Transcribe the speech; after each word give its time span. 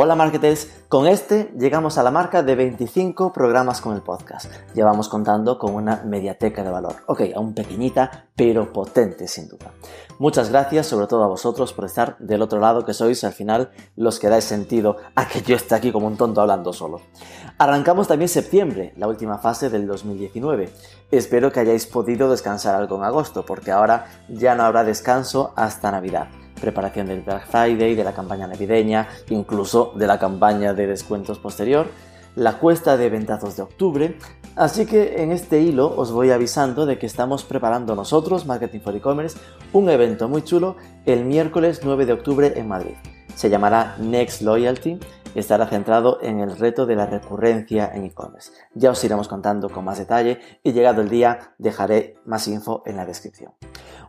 Hola 0.00 0.14
marketers, 0.14 0.70
con 0.88 1.08
este 1.08 1.50
llegamos 1.58 1.98
a 1.98 2.04
la 2.04 2.12
marca 2.12 2.44
de 2.44 2.54
25 2.54 3.32
programas 3.32 3.80
con 3.80 3.96
el 3.96 4.00
podcast. 4.00 4.48
Llevamos 4.72 5.08
contando 5.08 5.58
con 5.58 5.74
una 5.74 6.04
mediateca 6.04 6.62
de 6.62 6.70
valor. 6.70 6.94
Ok, 7.06 7.22
aún 7.34 7.52
pequeñita, 7.52 8.26
pero 8.36 8.72
potente 8.72 9.26
sin 9.26 9.48
duda. 9.48 9.72
Muchas 10.20 10.50
gracias 10.50 10.86
sobre 10.86 11.08
todo 11.08 11.24
a 11.24 11.26
vosotros 11.26 11.72
por 11.72 11.86
estar 11.86 12.16
del 12.20 12.42
otro 12.42 12.60
lado 12.60 12.84
que 12.84 12.94
sois 12.94 13.24
al 13.24 13.32
final 13.32 13.72
los 13.96 14.20
que 14.20 14.28
dais 14.28 14.44
sentido 14.44 14.98
a 15.16 15.26
que 15.26 15.42
yo 15.42 15.56
esté 15.56 15.74
aquí 15.74 15.90
como 15.90 16.06
un 16.06 16.16
tonto 16.16 16.42
hablando 16.42 16.72
solo. 16.72 17.00
Arrancamos 17.58 18.06
también 18.06 18.28
septiembre, 18.28 18.94
la 18.98 19.08
última 19.08 19.38
fase 19.38 19.68
del 19.68 19.88
2019. 19.88 20.70
Espero 21.10 21.50
que 21.50 21.58
hayáis 21.58 21.86
podido 21.86 22.30
descansar 22.30 22.76
algo 22.76 22.98
en 22.98 23.02
agosto, 23.02 23.44
porque 23.44 23.72
ahora 23.72 24.06
ya 24.28 24.54
no 24.54 24.62
habrá 24.62 24.84
descanso 24.84 25.52
hasta 25.56 25.90
Navidad 25.90 26.28
preparación 26.58 27.06
del 27.06 27.22
Black 27.22 27.46
Friday, 27.46 27.94
de 27.94 28.04
la 28.04 28.12
campaña 28.12 28.46
navideña, 28.46 29.08
incluso 29.30 29.92
de 29.96 30.06
la 30.06 30.18
campaña 30.18 30.74
de 30.74 30.86
descuentos 30.86 31.38
posterior, 31.38 31.86
la 32.36 32.58
cuesta 32.58 32.96
de 32.96 33.10
ventazos 33.10 33.56
de 33.56 33.62
octubre, 33.62 34.18
así 34.54 34.86
que 34.86 35.22
en 35.22 35.32
este 35.32 35.60
hilo 35.60 35.92
os 35.96 36.12
voy 36.12 36.30
avisando 36.30 36.86
de 36.86 36.98
que 36.98 37.06
estamos 37.06 37.44
preparando 37.44 37.94
nosotros, 37.96 38.46
Marketing 38.46 38.80
for 38.80 38.94
E-Commerce, 38.94 39.38
un 39.72 39.90
evento 39.90 40.28
muy 40.28 40.42
chulo 40.42 40.76
el 41.04 41.24
miércoles 41.24 41.80
9 41.82 42.06
de 42.06 42.12
octubre 42.12 42.52
en 42.56 42.68
Madrid. 42.68 42.94
Se 43.34 43.50
llamará 43.50 43.96
Next 43.98 44.42
Loyalty 44.42 44.98
estará 45.38 45.66
centrado 45.66 46.18
en 46.20 46.40
el 46.40 46.56
reto 46.56 46.86
de 46.86 46.96
la 46.96 47.06
recurrencia 47.06 47.90
en 47.94 48.04
e-commerce. 48.04 48.52
Ya 48.74 48.90
os 48.90 49.02
iremos 49.04 49.28
contando 49.28 49.68
con 49.68 49.84
más 49.84 49.98
detalle 49.98 50.40
y 50.62 50.72
llegado 50.72 51.02
el 51.02 51.08
día 51.08 51.54
dejaré 51.58 52.18
más 52.24 52.48
info 52.48 52.82
en 52.86 52.96
la 52.96 53.06
descripción. 53.06 53.52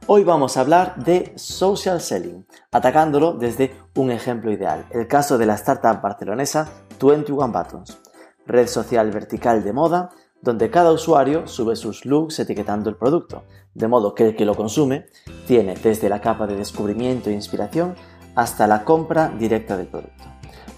Hoy 0.07 0.23
vamos 0.23 0.57
a 0.57 0.61
hablar 0.61 0.95
de 1.03 1.33
social 1.35 2.01
selling, 2.01 2.45
atacándolo 2.71 3.33
desde 3.33 3.75
un 3.95 4.11
ejemplo 4.11 4.51
ideal, 4.51 4.85
el 4.91 5.07
caso 5.07 5.37
de 5.37 5.45
la 5.45 5.55
startup 5.55 6.01
barcelonesa 6.01 6.67
21 7.01 7.47
Buttons, 7.51 7.99
red 8.45 8.67
social 8.67 9.11
vertical 9.11 9.63
de 9.63 9.73
moda 9.73 10.09
donde 10.41 10.69
cada 10.69 10.91
usuario 10.91 11.47
sube 11.47 11.75
sus 11.75 12.05
looks 12.05 12.39
etiquetando 12.39 12.89
el 12.89 12.95
producto, 12.95 13.43
de 13.73 13.87
modo 13.87 14.15
que 14.15 14.27
el 14.27 14.35
que 14.35 14.45
lo 14.45 14.55
consume 14.55 15.07
tiene 15.47 15.75
desde 15.75 16.09
la 16.09 16.21
capa 16.21 16.47
de 16.47 16.55
descubrimiento 16.55 17.29
e 17.29 17.33
inspiración 17.33 17.95
hasta 18.35 18.67
la 18.67 18.85
compra 18.85 19.29
directa 19.37 19.75
del 19.75 19.87
producto. 19.87 20.28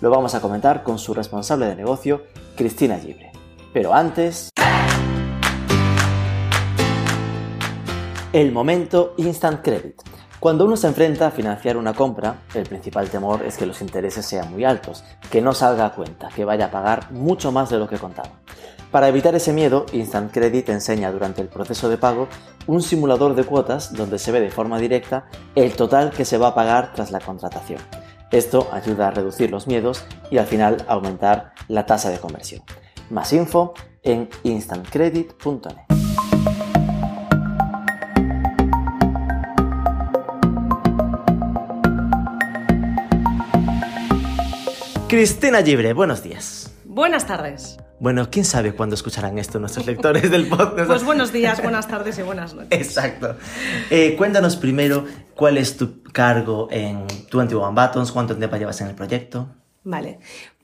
Lo 0.01 0.09
vamos 0.09 0.33
a 0.33 0.41
comentar 0.41 0.81
con 0.81 0.97
su 0.97 1.13
responsable 1.13 1.67
de 1.67 1.75
negocio, 1.75 2.23
Cristina 2.55 2.97
Libre. 2.97 3.31
Pero 3.71 3.93
antes... 3.93 4.49
El 8.33 8.51
momento 8.51 9.13
Instant 9.17 9.61
Credit. 9.61 10.01
Cuando 10.39 10.65
uno 10.65 10.75
se 10.75 10.87
enfrenta 10.87 11.27
a 11.27 11.31
financiar 11.31 11.77
una 11.77 11.93
compra, 11.93 12.41
el 12.55 12.63
principal 12.63 13.11
temor 13.11 13.43
es 13.43 13.57
que 13.57 13.67
los 13.67 13.79
intereses 13.81 14.25
sean 14.25 14.51
muy 14.51 14.65
altos, 14.65 15.03
que 15.29 15.39
no 15.39 15.53
salga 15.53 15.85
a 15.85 15.93
cuenta, 15.93 16.29
que 16.35 16.45
vaya 16.45 16.65
a 16.65 16.71
pagar 16.71 17.11
mucho 17.11 17.51
más 17.51 17.69
de 17.69 17.77
lo 17.77 17.87
que 17.87 17.99
contaba. 17.99 18.31
Para 18.89 19.07
evitar 19.07 19.35
ese 19.35 19.53
miedo, 19.53 19.85
Instant 19.93 20.33
Credit 20.33 20.67
enseña 20.69 21.11
durante 21.11 21.41
el 21.41 21.47
proceso 21.47 21.89
de 21.89 21.99
pago 21.99 22.27
un 22.65 22.81
simulador 22.81 23.35
de 23.35 23.43
cuotas 23.43 23.93
donde 23.93 24.17
se 24.17 24.31
ve 24.31 24.41
de 24.41 24.49
forma 24.49 24.79
directa 24.79 25.27
el 25.53 25.73
total 25.73 26.09
que 26.09 26.25
se 26.25 26.39
va 26.39 26.47
a 26.47 26.55
pagar 26.55 26.91
tras 26.93 27.11
la 27.11 27.19
contratación. 27.19 27.81
Esto 28.31 28.69
ayuda 28.71 29.09
a 29.09 29.11
reducir 29.11 29.51
los 29.51 29.67
miedos 29.67 30.05
y 30.29 30.37
al 30.37 30.45
final 30.45 30.85
aumentar 30.87 31.53
la 31.67 31.85
tasa 31.85 32.09
de 32.09 32.17
conversión. 32.17 32.63
Más 33.09 33.33
info 33.33 33.73
en 34.03 34.29
instantcredit.net. 34.43 35.91
Cristina 45.09 45.59
Libre, 45.59 45.91
buenos 45.91 46.23
días. 46.23 46.73
Buenas 46.85 47.27
tardes. 47.27 47.77
Bueno, 48.01 48.31
quién 48.31 48.45
sabe 48.45 48.73
cuándo 48.73 48.95
escucharán 48.95 49.37
esto 49.37 49.59
nuestros 49.59 49.85
lectores 49.85 50.31
del 50.31 50.47
podcast. 50.47 50.87
Pues 50.87 51.03
buenos 51.03 51.31
días, 51.31 51.61
buenas 51.61 51.87
tardes 51.87 52.17
y 52.17 52.23
buenas 52.23 52.55
noches. 52.55 52.71
Exacto. 52.71 53.35
Eh, 53.91 54.15
cuéntanos 54.17 54.55
primero 54.55 55.05
cuál 55.35 55.59
es 55.59 55.77
tu 55.77 56.01
cargo 56.01 56.67
en 56.71 57.05
21 57.31 57.71
Buttons, 57.73 58.11
cuánto 58.11 58.35
tiempo 58.35 58.57
llevas 58.57 58.81
en 58.81 58.87
el 58.87 58.95
proyecto. 58.95 59.49
Vale. 59.83 60.17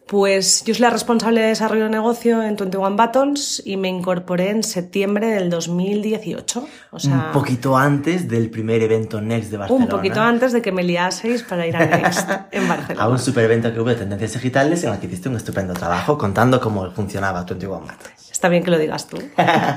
Pues 0.08 0.64
yo 0.64 0.74
soy 0.74 0.84
la 0.84 0.90
responsable 0.90 1.42
de 1.42 1.48
desarrollo 1.48 1.84
de 1.84 1.90
negocio 1.90 2.42
en 2.42 2.56
21 2.56 2.96
Buttons 2.96 3.62
y 3.66 3.76
me 3.76 3.90
incorporé 3.90 4.52
en 4.52 4.64
septiembre 4.64 5.28
del 5.28 5.50
2018. 5.50 6.68
O 6.92 7.00
sea, 7.00 7.14
un 7.14 7.32
poquito 7.34 7.78
antes 7.78 8.30
del 8.30 8.50
primer 8.50 8.82
evento 8.82 9.20
Next 9.20 9.52
de 9.52 9.58
Barcelona. 9.58 9.86
Un 9.86 9.92
poquito 9.92 10.22
antes 10.22 10.54
de 10.54 10.62
que 10.62 10.72
me 10.72 10.84
liaseis 10.84 11.44
para 11.44 11.68
ir 11.68 11.76
a 11.76 11.86
Next 11.86 12.30
en 12.52 12.68
Barcelona. 12.68 13.04
A 13.04 13.10
un 13.10 13.20
super 13.20 13.44
evento 13.44 13.74
que 13.74 13.82
hubo 13.82 13.90
de 13.90 13.96
tendencias 13.96 14.34
digitales 14.34 14.84
en 14.86 14.94
el 14.94 15.00
que 15.00 15.08
hiciste 15.08 15.28
un 15.28 15.36
estupendo 15.36 15.74
trabajo 15.74 16.18
contando 16.18 16.62
cómo 16.62 16.90
funcionaba 16.92 17.44
21 17.44 17.80
Buttons. 17.80 18.32
Está 18.32 18.48
bien 18.48 18.64
que 18.64 18.72
lo 18.72 18.78
digas 18.78 19.08
tú. 19.08 19.18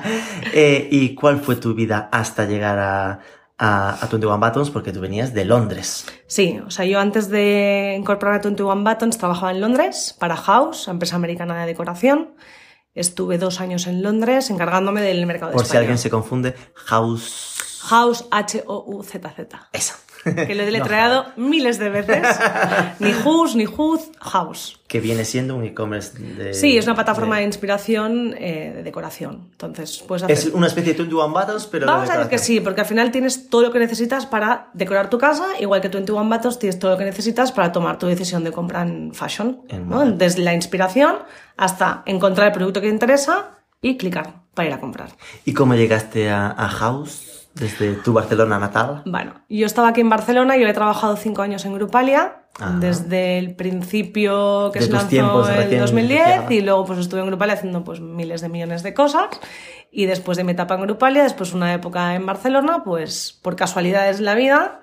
eh, 0.52 0.88
¿Y 0.92 1.14
cuál 1.14 1.40
fue 1.40 1.56
tu 1.56 1.74
vida 1.74 2.08
hasta 2.12 2.44
llegar 2.44 2.78
a, 2.78 3.20
a, 3.60 3.90
a 4.02 4.06
21 4.06 4.38
Buttons 4.40 4.70
porque 4.70 4.90
tú 4.90 5.00
venías 5.00 5.34
de 5.34 5.44
Londres. 5.44 6.06
Sí, 6.26 6.60
o 6.66 6.70
sea, 6.70 6.86
yo 6.86 6.98
antes 6.98 7.28
de 7.28 7.94
incorporar 7.98 8.36
a 8.36 8.42
21 8.42 8.82
Buttons 8.82 9.18
trabajaba 9.18 9.52
en 9.52 9.60
Londres 9.60 10.16
para 10.18 10.34
House, 10.36 10.88
empresa 10.88 11.16
americana 11.16 11.60
de 11.60 11.66
decoración. 11.66 12.34
Estuve 12.94 13.38
dos 13.38 13.60
años 13.60 13.86
en 13.86 14.02
Londres 14.02 14.50
encargándome 14.50 15.02
del 15.02 15.24
mercado 15.26 15.50
de 15.50 15.56
Por 15.56 15.62
España. 15.64 15.72
si 15.72 15.76
alguien 15.76 15.98
se 15.98 16.10
confunde, 16.10 16.54
House... 16.74 17.58
House, 17.82 18.26
H-O-U-Z-Z. 18.30 19.68
Eso. 19.72 19.94
Que 20.24 20.54
lo 20.54 20.62
he 20.62 20.66
deletreado 20.72 21.26
no, 21.36 21.48
miles 21.48 21.78
de 21.78 21.88
veces. 21.88 22.26
ni 22.98 23.12
Who's, 23.12 23.54
ni 23.56 23.66
Who's, 23.66 24.10
House. 24.20 24.78
Que 24.86 25.00
viene 25.00 25.24
siendo 25.24 25.54
un 25.54 25.64
e-commerce 25.64 26.18
de... 26.18 26.52
Sí, 26.52 26.76
es 26.76 26.84
una 26.84 26.94
plataforma 26.94 27.36
de, 27.36 27.42
de 27.42 27.46
inspiración 27.46 28.34
eh, 28.36 28.72
de 28.74 28.82
decoración. 28.82 29.48
Entonces, 29.52 30.02
puedes 30.06 30.24
hacer... 30.24 30.36
Es 30.36 30.46
una 30.46 30.66
especie 30.66 30.94
de 30.94 30.98
21 30.98 31.28
Buttons, 31.28 31.66
pero 31.66 31.86
Vamos 31.86 32.08
de 32.08 32.14
a 32.14 32.16
decir 32.18 32.30
que 32.30 32.38
sí, 32.38 32.60
porque 32.60 32.80
al 32.80 32.86
final 32.86 33.10
tienes 33.10 33.48
todo 33.48 33.62
lo 33.62 33.72
que 33.72 33.78
necesitas 33.78 34.26
para 34.26 34.68
decorar 34.74 35.08
tu 35.08 35.18
casa, 35.18 35.46
igual 35.60 35.80
que 35.80 35.88
21 35.88 36.24
Buttons 36.28 36.58
tienes 36.58 36.78
todo 36.78 36.92
lo 36.92 36.98
que 36.98 37.04
necesitas 37.04 37.52
para 37.52 37.70
tomar 37.70 37.98
tu 37.98 38.06
decisión 38.06 38.42
de 38.42 38.52
compra 38.52 38.82
en 38.82 39.14
fashion. 39.14 39.62
En 39.68 39.88
¿no? 39.88 40.04
Desde 40.10 40.42
la 40.42 40.54
inspiración 40.54 41.16
hasta 41.56 42.02
encontrar 42.06 42.48
el 42.48 42.52
producto 42.52 42.80
que 42.80 42.88
te 42.88 42.92
interesa 42.92 43.58
y 43.80 43.96
clicar 43.96 44.40
para 44.54 44.68
ir 44.68 44.74
a 44.74 44.80
comprar. 44.80 45.10
¿Y 45.44 45.52
cómo 45.52 45.74
llegaste 45.74 46.30
a, 46.30 46.50
a 46.50 46.68
House? 46.68 47.29
Desde 47.54 47.94
tu 47.94 48.12
Barcelona 48.12 48.58
natal? 48.58 49.02
Bueno, 49.06 49.34
yo 49.48 49.66
estaba 49.66 49.88
aquí 49.88 50.00
en 50.00 50.08
Barcelona, 50.08 50.56
yo 50.56 50.66
he 50.66 50.72
trabajado 50.72 51.16
cinco 51.16 51.42
años 51.42 51.64
en 51.64 51.74
Grupalia, 51.74 52.44
Ajá. 52.58 52.76
desde 52.78 53.38
el 53.38 53.54
principio 53.54 54.70
que 54.72 54.80
de 54.80 54.86
se 54.86 54.92
lanzó 54.92 55.50
en 55.50 55.78
2010 55.78 55.94
iniciada. 55.94 56.52
y 56.52 56.60
luego 56.60 56.84
pues 56.84 56.98
estuve 56.98 57.20
en 57.20 57.26
Grupalia 57.26 57.54
haciendo 57.54 57.84
pues 57.84 58.00
miles 58.00 58.40
de 58.40 58.48
millones 58.48 58.82
de 58.82 58.94
cosas 58.94 59.28
y 59.90 60.06
después 60.06 60.36
de 60.36 60.44
mi 60.44 60.52
etapa 60.52 60.74
en 60.74 60.82
Grupalia, 60.82 61.22
después 61.22 61.52
una 61.52 61.72
época 61.74 62.14
en 62.14 62.26
Barcelona, 62.26 62.82
pues 62.84 63.38
por 63.42 63.56
casualidades 63.56 64.18
de 64.18 64.24
la 64.24 64.34
vida 64.34 64.80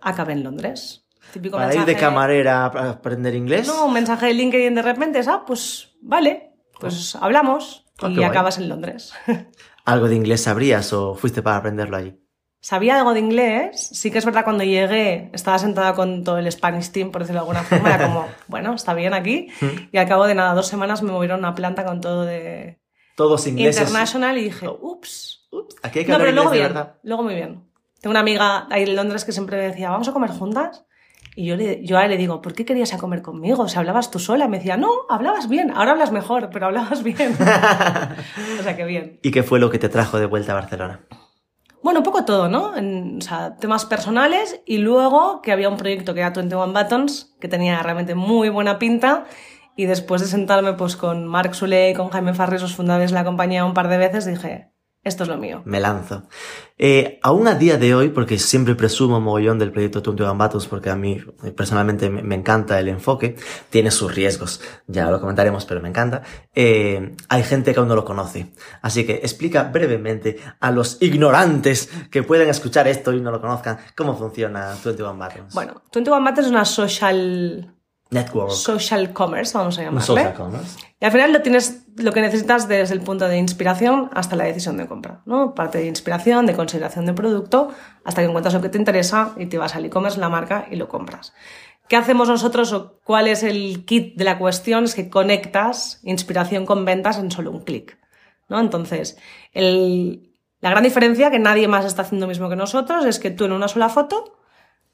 acabé 0.00 0.32
en 0.34 0.44
Londres. 0.44 1.06
Típico 1.32 1.56
¿Para 1.56 1.68
mensaje... 1.68 1.90
ir 1.90 1.96
de 1.96 2.00
camarera 2.00 2.64
a 2.64 2.90
aprender 2.90 3.34
inglés? 3.34 3.66
No, 3.66 3.86
un 3.86 3.92
mensaje 3.92 4.26
de 4.26 4.34
LinkedIn 4.34 4.74
de 4.74 4.82
repente, 4.82 5.20
ah, 5.28 5.44
pues 5.46 5.92
vale, 6.02 6.54
pues 6.78 7.14
oh. 7.14 7.24
hablamos 7.24 7.86
oh, 8.02 8.08
y 8.08 8.22
acabas 8.22 8.58
en 8.58 8.68
Londres. 8.68 9.12
¿Algo 9.90 10.08
de 10.08 10.14
inglés 10.14 10.44
sabrías 10.44 10.92
o 10.92 11.16
fuiste 11.16 11.42
para 11.42 11.56
aprenderlo 11.56 11.96
allí? 11.96 12.16
Sabía 12.60 12.96
algo 12.96 13.12
de 13.12 13.18
inglés, 13.18 13.90
sí 13.92 14.12
que 14.12 14.18
es 14.18 14.24
verdad 14.24 14.44
cuando 14.44 14.62
llegué 14.62 15.30
estaba 15.32 15.58
sentada 15.58 15.94
con 15.94 16.22
todo 16.22 16.38
el 16.38 16.50
Spanish 16.52 16.90
team, 16.92 17.10
por 17.10 17.22
decirlo 17.22 17.40
de 17.40 17.48
alguna 17.48 17.62
forma, 17.64 17.92
era 17.92 18.06
como, 18.06 18.28
bueno, 18.46 18.74
está 18.74 18.94
bien 18.94 19.14
aquí, 19.14 19.48
y 19.90 19.98
al 19.98 20.06
cabo 20.06 20.28
de 20.28 20.36
nada, 20.36 20.54
dos 20.54 20.68
semanas 20.68 21.02
me 21.02 21.10
movieron 21.10 21.44
a 21.44 21.48
una 21.48 21.54
planta 21.56 21.84
con 21.84 22.00
todo 22.00 22.24
de... 22.24 22.78
Todos 23.16 23.48
ingleses. 23.48 23.80
International 23.80 24.38
y 24.38 24.44
dije, 24.44 24.68
ups, 24.68 25.48
ups. 25.50 25.74
Aquí 25.82 25.98
hay 25.98 26.04
que 26.04 26.12
no, 26.12 26.18
pero 26.18 26.30
luego 26.30 26.50
de 26.50 26.58
bien, 26.58 26.68
verdad. 26.68 26.94
luego 27.02 27.24
muy 27.24 27.34
bien. 27.34 27.64
Tengo 28.00 28.12
una 28.12 28.20
amiga 28.20 28.68
ahí 28.70 28.84
en 28.84 28.94
Londres 28.94 29.24
que 29.24 29.32
siempre 29.32 29.56
me 29.56 29.64
decía, 29.64 29.90
¿vamos 29.90 30.08
a 30.08 30.12
comer 30.12 30.30
juntas? 30.30 30.84
Y 31.40 31.46
yo, 31.46 31.56
le, 31.56 31.82
yo 31.82 31.96
a 31.96 32.04
él 32.04 32.10
le 32.10 32.18
digo, 32.18 32.42
¿por 32.42 32.52
qué 32.52 32.66
querías 32.66 32.92
a 32.92 32.98
comer 32.98 33.22
conmigo? 33.22 33.62
O 33.62 33.68
sea, 33.68 33.80
hablabas 33.80 34.10
tú 34.10 34.18
sola. 34.18 34.46
Me 34.46 34.58
decía, 34.58 34.76
no, 34.76 34.90
hablabas 35.08 35.48
bien. 35.48 35.70
Ahora 35.70 35.92
hablas 35.92 36.12
mejor, 36.12 36.50
pero 36.52 36.66
hablabas 36.66 37.02
bien. 37.02 37.32
o 38.60 38.62
sea, 38.62 38.76
que 38.76 38.84
bien. 38.84 39.18
¿Y 39.22 39.30
qué 39.30 39.42
fue 39.42 39.58
lo 39.58 39.70
que 39.70 39.78
te 39.78 39.88
trajo 39.88 40.18
de 40.18 40.26
vuelta 40.26 40.52
a 40.52 40.56
Barcelona? 40.56 41.00
Bueno, 41.82 42.00
un 42.00 42.04
poco 42.04 42.26
todo, 42.26 42.50
¿no? 42.50 42.76
En, 42.76 43.16
o 43.16 43.20
sea, 43.22 43.56
temas 43.56 43.86
personales 43.86 44.60
y 44.66 44.76
luego 44.76 45.40
que 45.40 45.50
había 45.50 45.70
un 45.70 45.78
proyecto 45.78 46.12
que 46.12 46.20
era 46.20 46.28
21 46.28 46.74
Buttons, 46.74 47.34
que 47.40 47.48
tenía 47.48 47.82
realmente 47.82 48.14
muy 48.14 48.50
buena 48.50 48.78
pinta. 48.78 49.24
Y 49.76 49.86
después 49.86 50.20
de 50.20 50.26
sentarme 50.26 50.74
pues 50.74 50.94
con 50.94 51.26
Marc 51.26 51.54
Sule 51.54 51.88
y 51.88 51.94
con 51.94 52.10
Jaime 52.10 52.34
Farris, 52.34 52.60
los 52.60 52.76
fundadores 52.76 53.12
de 53.12 53.14
la 53.14 53.24
compañía, 53.24 53.64
un 53.64 53.72
par 53.72 53.88
de 53.88 53.96
veces, 53.96 54.26
dije, 54.26 54.69
esto 55.02 55.22
es 55.22 55.28
lo 55.30 55.38
mío. 55.38 55.62
Me 55.64 55.80
lanzo. 55.80 56.24
Eh, 56.76 57.18
aún 57.22 57.48
a 57.48 57.54
día 57.54 57.78
de 57.78 57.94
hoy, 57.94 58.10
porque 58.10 58.38
siempre 58.38 58.74
presumo 58.74 59.18
mogollón 59.18 59.58
del 59.58 59.72
proyecto 59.72 60.02
21 60.02 60.36
Battles, 60.36 60.66
porque 60.66 60.90
a 60.90 60.96
mí 60.96 61.22
eh, 61.42 61.52
personalmente 61.52 62.10
me, 62.10 62.34
encanta 62.34 62.78
el 62.78 62.88
enfoque, 62.88 63.36
tiene 63.70 63.90
sus 63.90 64.14
riesgos, 64.14 64.60
ya 64.86 65.10
lo 65.10 65.18
comentaremos, 65.18 65.64
pero 65.64 65.80
me 65.80 65.88
encanta. 65.88 66.22
Eh, 66.54 67.16
hay 67.28 67.42
gente 67.42 67.72
que 67.72 67.80
aún 67.80 67.88
no 67.88 67.96
lo 67.96 68.04
conoce. 68.04 68.52
Así 68.82 69.06
que 69.06 69.14
explica 69.14 69.64
brevemente 69.64 70.38
a 70.60 70.70
los 70.70 70.98
ignorantes 71.00 71.90
que 72.10 72.22
pueden 72.22 72.50
escuchar 72.50 72.86
esto 72.86 73.12
y 73.14 73.20
no 73.20 73.30
lo 73.30 73.40
conozcan, 73.40 73.78
cómo 73.96 74.16
funciona 74.16 74.76
21 74.84 75.16
Battles. 75.16 75.54
Bueno, 75.54 75.82
21 75.94 76.22
Battles 76.22 76.46
es 76.46 76.52
una 76.52 76.64
social 76.66 77.74
Network. 78.10 78.50
Social 78.50 79.12
commerce, 79.12 79.56
vamos 79.56 79.78
a 79.78 79.82
llamarle. 79.82 80.06
Social 80.06 80.34
commerce. 80.34 80.78
Y 81.00 81.04
al 81.04 81.12
final 81.12 81.32
lo 81.32 81.42
tienes, 81.42 81.86
lo 81.96 82.12
que 82.12 82.20
necesitas 82.20 82.68
desde 82.68 82.92
el 82.94 83.00
punto 83.00 83.28
de 83.28 83.38
inspiración 83.38 84.10
hasta 84.12 84.36
la 84.36 84.44
decisión 84.44 84.76
de 84.76 84.86
compra, 84.86 85.22
¿no? 85.24 85.54
Parte 85.54 85.78
de 85.78 85.86
inspiración, 85.86 86.44
de 86.46 86.54
consideración 86.54 87.06
de 87.06 87.14
producto, 87.14 87.72
hasta 88.04 88.20
que 88.20 88.28
encuentras 88.28 88.52
lo 88.54 88.60
que 88.60 88.68
te 88.68 88.78
interesa 88.78 89.32
y 89.36 89.46
te 89.46 89.58
vas 89.58 89.74
al 89.76 89.84
e-commerce, 89.84 90.18
la 90.18 90.28
marca 90.28 90.66
y 90.70 90.76
lo 90.76 90.88
compras. 90.88 91.32
¿Qué 91.88 91.96
hacemos 91.96 92.28
nosotros 92.28 92.72
o 92.72 93.00
cuál 93.02 93.28
es 93.28 93.42
el 93.42 93.84
kit 93.84 94.16
de 94.16 94.24
la 94.24 94.38
cuestión? 94.38 94.84
Es 94.84 94.94
que 94.94 95.08
conectas 95.08 96.00
inspiración 96.02 96.66
con 96.66 96.84
ventas 96.84 97.18
en 97.18 97.30
solo 97.30 97.50
un 97.50 97.60
clic, 97.60 97.98
¿no? 98.48 98.60
Entonces, 98.60 99.16
el, 99.52 100.34
la 100.60 100.70
gran 100.70 100.84
diferencia 100.84 101.30
que 101.30 101.38
nadie 101.38 101.66
más 101.66 101.84
está 101.84 102.02
haciendo 102.02 102.26
lo 102.26 102.28
mismo 102.28 102.48
que 102.48 102.56
nosotros 102.56 103.06
es 103.06 103.18
que 103.18 103.30
tú 103.30 103.44
en 103.44 103.52
una 103.52 103.68
sola 103.68 103.88
foto 103.88 104.39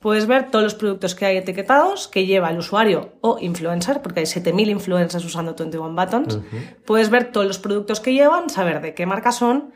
puedes 0.07 0.29
ver 0.29 0.53
todos 0.53 0.63
los 0.63 0.77
productos 0.77 1.17
que 1.17 1.27
hay 1.27 1.37
etiquetados 1.37 2.07
que 2.07 2.27
lleva 2.27 2.49
el 2.51 2.59
usuario 2.59 3.15
o 3.23 3.39
influencer, 3.41 4.03
porque 4.03 4.21
hay 4.21 4.27
7.000 4.27 4.69
influencers 4.69 5.25
usando 5.25 5.57
21 5.57 5.97
Buttons. 5.97 6.37
Uh 6.37 6.43
-huh. 6.43 6.77
Puedes 6.87 7.11
ver 7.11 7.33
todos 7.33 7.45
los 7.45 7.59
productos 7.59 7.99
que 7.99 8.13
llevan, 8.13 8.49
saber 8.49 8.81
de 8.81 8.95
qué 8.95 9.05
marca 9.05 9.33
son, 9.33 9.73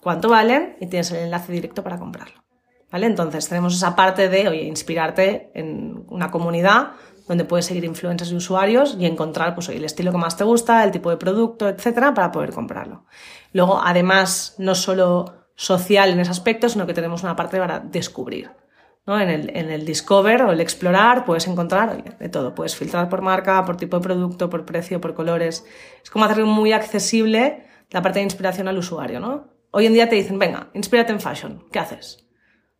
cuánto 0.00 0.28
valen 0.28 0.76
y 0.80 0.86
tienes 0.86 1.10
el 1.10 1.24
enlace 1.24 1.50
directo 1.50 1.82
para 1.82 1.98
comprarlo. 1.98 2.44
¿Vale? 2.92 3.06
Entonces 3.06 3.48
tenemos 3.48 3.74
esa 3.74 3.96
parte 3.96 4.28
de, 4.28 4.46
oye, 4.46 4.62
inspirarte 4.62 5.50
en 5.52 6.04
una 6.08 6.30
comunidad 6.30 6.92
donde 7.26 7.44
puedes 7.44 7.66
seguir 7.66 7.84
influencers 7.84 8.30
y 8.30 8.36
usuarios 8.36 8.96
y 9.00 9.06
encontrar 9.06 9.56
pues, 9.56 9.68
el 9.68 9.84
estilo 9.84 10.12
que 10.12 10.18
más 10.18 10.36
te 10.36 10.44
gusta, 10.44 10.84
el 10.84 10.92
tipo 10.92 11.10
de 11.10 11.16
producto, 11.16 11.68
etcétera, 11.68 12.14
para 12.14 12.30
poder 12.30 12.52
comprarlo. 12.52 13.06
Luego, 13.52 13.80
además, 13.84 14.54
no 14.58 14.76
solo 14.76 15.48
social 15.56 16.10
en 16.10 16.20
ese 16.20 16.30
aspecto, 16.30 16.68
sino 16.68 16.86
que 16.86 16.94
tenemos 16.94 17.24
una 17.24 17.34
parte 17.34 17.58
para 17.58 17.80
descubrir. 17.80 18.61
¿No? 19.06 19.20
En, 19.20 19.28
el, 19.28 19.56
en 19.56 19.70
el 19.70 19.84
Discover 19.84 20.42
o 20.42 20.52
el 20.52 20.60
Explorar 20.60 21.24
puedes 21.24 21.46
encontrar 21.46 22.18
de 22.18 22.28
todo. 22.28 22.54
Puedes 22.54 22.76
filtrar 22.76 23.08
por 23.08 23.22
marca, 23.22 23.64
por 23.64 23.76
tipo 23.76 23.98
de 23.98 24.02
producto, 24.02 24.48
por 24.50 24.64
precio, 24.64 25.00
por 25.00 25.14
colores. 25.14 25.64
Es 26.02 26.10
como 26.10 26.24
hacer 26.24 26.44
muy 26.44 26.72
accesible 26.72 27.66
la 27.90 28.02
parte 28.02 28.20
de 28.20 28.24
inspiración 28.24 28.68
al 28.68 28.78
usuario, 28.78 29.20
¿no? 29.20 29.48
Hoy 29.70 29.86
en 29.86 29.94
día 29.94 30.08
te 30.08 30.16
dicen, 30.16 30.38
venga, 30.38 30.68
inspírate 30.74 31.12
en 31.12 31.20
fashion. 31.20 31.64
¿Qué 31.72 31.78
haces? 31.78 32.21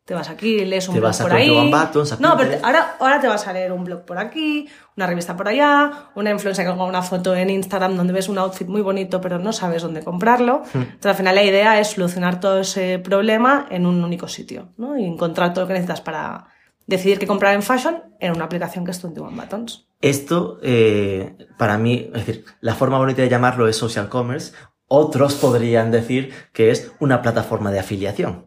Te 0.04 0.14
vas 0.14 0.28
aquí, 0.28 0.64
lees 0.64 0.88
un 0.88 0.94
te 0.94 1.00
blog 1.00 1.10
vas 1.10 1.20
a 1.20 1.25
por 1.25 1.32
ahí. 1.32 1.49
A 1.56 1.90
no, 2.19 2.37
pero 2.37 2.50
te- 2.50 2.60
ahora, 2.64 2.96
ahora 2.99 3.20
te 3.20 3.28
vas 3.28 3.46
a 3.46 3.52
leer 3.52 3.70
un 3.72 3.84
blog 3.84 4.04
por 4.04 4.19
aquí, 4.19 4.69
una 4.96 5.06
revista 5.06 5.37
por 5.37 5.46
allá, 5.46 6.10
una 6.16 6.31
influencer 6.31 6.64
que 6.66 6.72
ponga 6.72 6.87
una 6.87 7.02
foto 7.02 7.37
en 7.37 7.50
Instagram 7.50 7.96
donde 7.96 8.12
ves 8.12 8.28
un 8.28 8.37
outfit 8.38 8.66
muy 8.66 8.82
bonito 8.82 9.20
pero 9.20 9.38
no 9.38 9.52
sabes 9.52 9.82
dónde 9.82 10.02
comprarlo. 10.02 10.62
Hmm. 10.75 10.78
Entonces 10.82 11.06
al 11.06 11.14
final 11.14 11.34
la 11.37 11.44
idea 11.44 11.78
es 11.78 11.88
solucionar 11.88 12.40
todo 12.40 12.58
ese 12.60 12.99
problema 12.99 13.66
en 13.70 13.87
un 13.87 14.02
único 14.02 14.26
sitio, 14.26 14.70
¿no? 14.76 14.99
Y 14.99 15.04
encontrar 15.04 15.52
todo 15.54 15.64
lo 15.64 15.69
que 15.69 15.75
necesitas 15.75 16.00
para 16.00 16.46
decidir 16.88 17.20
qué 17.20 17.28
comprar 17.28 17.55
en 17.55 17.62
fashion 17.62 18.02
en 18.19 18.34
una 18.34 18.46
aplicación 18.46 18.84
que 18.84 18.90
es 18.90 19.00
21 19.00 19.31
Buttons. 19.40 19.87
Esto, 20.00 20.58
eh, 20.64 21.37
para 21.56 21.78
mí, 21.78 22.10
es 22.12 22.26
decir, 22.26 22.44
la 22.60 22.75
forma 22.75 22.98
bonita 22.98 23.22
de 23.22 23.28
llamarlo 23.28 23.69
es 23.69 23.76
social 23.76 24.08
commerce. 24.08 24.52
Otros 24.88 25.34
podrían 25.37 25.93
decir 25.93 26.32
que 26.52 26.70
es 26.72 26.90
una 26.98 27.22
plataforma 27.22 27.70
de 27.70 27.78
afiliación. 27.78 28.46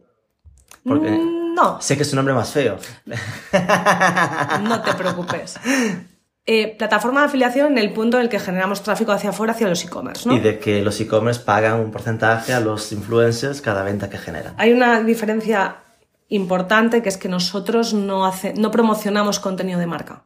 Porque 0.83 1.09
Mm, 1.09 1.34
No, 1.55 1.81
sé 1.81 1.95
que 1.95 2.03
es 2.03 2.11
un 2.11 2.17
nombre 2.17 2.33
más 2.33 2.51
feo. 2.51 2.77
no 4.61 4.81
te 4.81 4.93
preocupes. 4.93 5.57
Eh, 6.45 6.75
plataforma 6.77 7.21
de 7.21 7.27
afiliación 7.27 7.71
en 7.71 7.77
el 7.77 7.93
punto 7.93 8.17
en 8.17 8.23
el 8.23 8.29
que 8.29 8.39
generamos 8.39 8.83
tráfico 8.83 9.11
hacia 9.11 9.31
afuera, 9.31 9.53
hacia 9.53 9.67
los 9.67 9.83
e-commerce, 9.83 10.27
¿no? 10.27 10.35
Y 10.35 10.39
de 10.39 10.59
que 10.59 10.83
los 10.83 10.99
e-commerce 10.99 11.41
pagan 11.43 11.79
un 11.79 11.91
porcentaje 11.91 12.53
a 12.53 12.59
los 12.59 12.91
influencers 12.91 13.61
cada 13.61 13.83
venta 13.83 14.09
que 14.09 14.17
generan. 14.17 14.53
Hay 14.57 14.73
una 14.73 15.01
diferencia 15.01 15.77
importante 16.27 17.01
que 17.01 17.09
es 17.09 17.17
que 17.17 17.29
nosotros 17.29 17.93
no, 17.93 18.25
hace, 18.25 18.53
no 18.53 18.69
promocionamos 18.69 19.39
contenido 19.39 19.79
de 19.79 19.87
marca. 19.87 20.25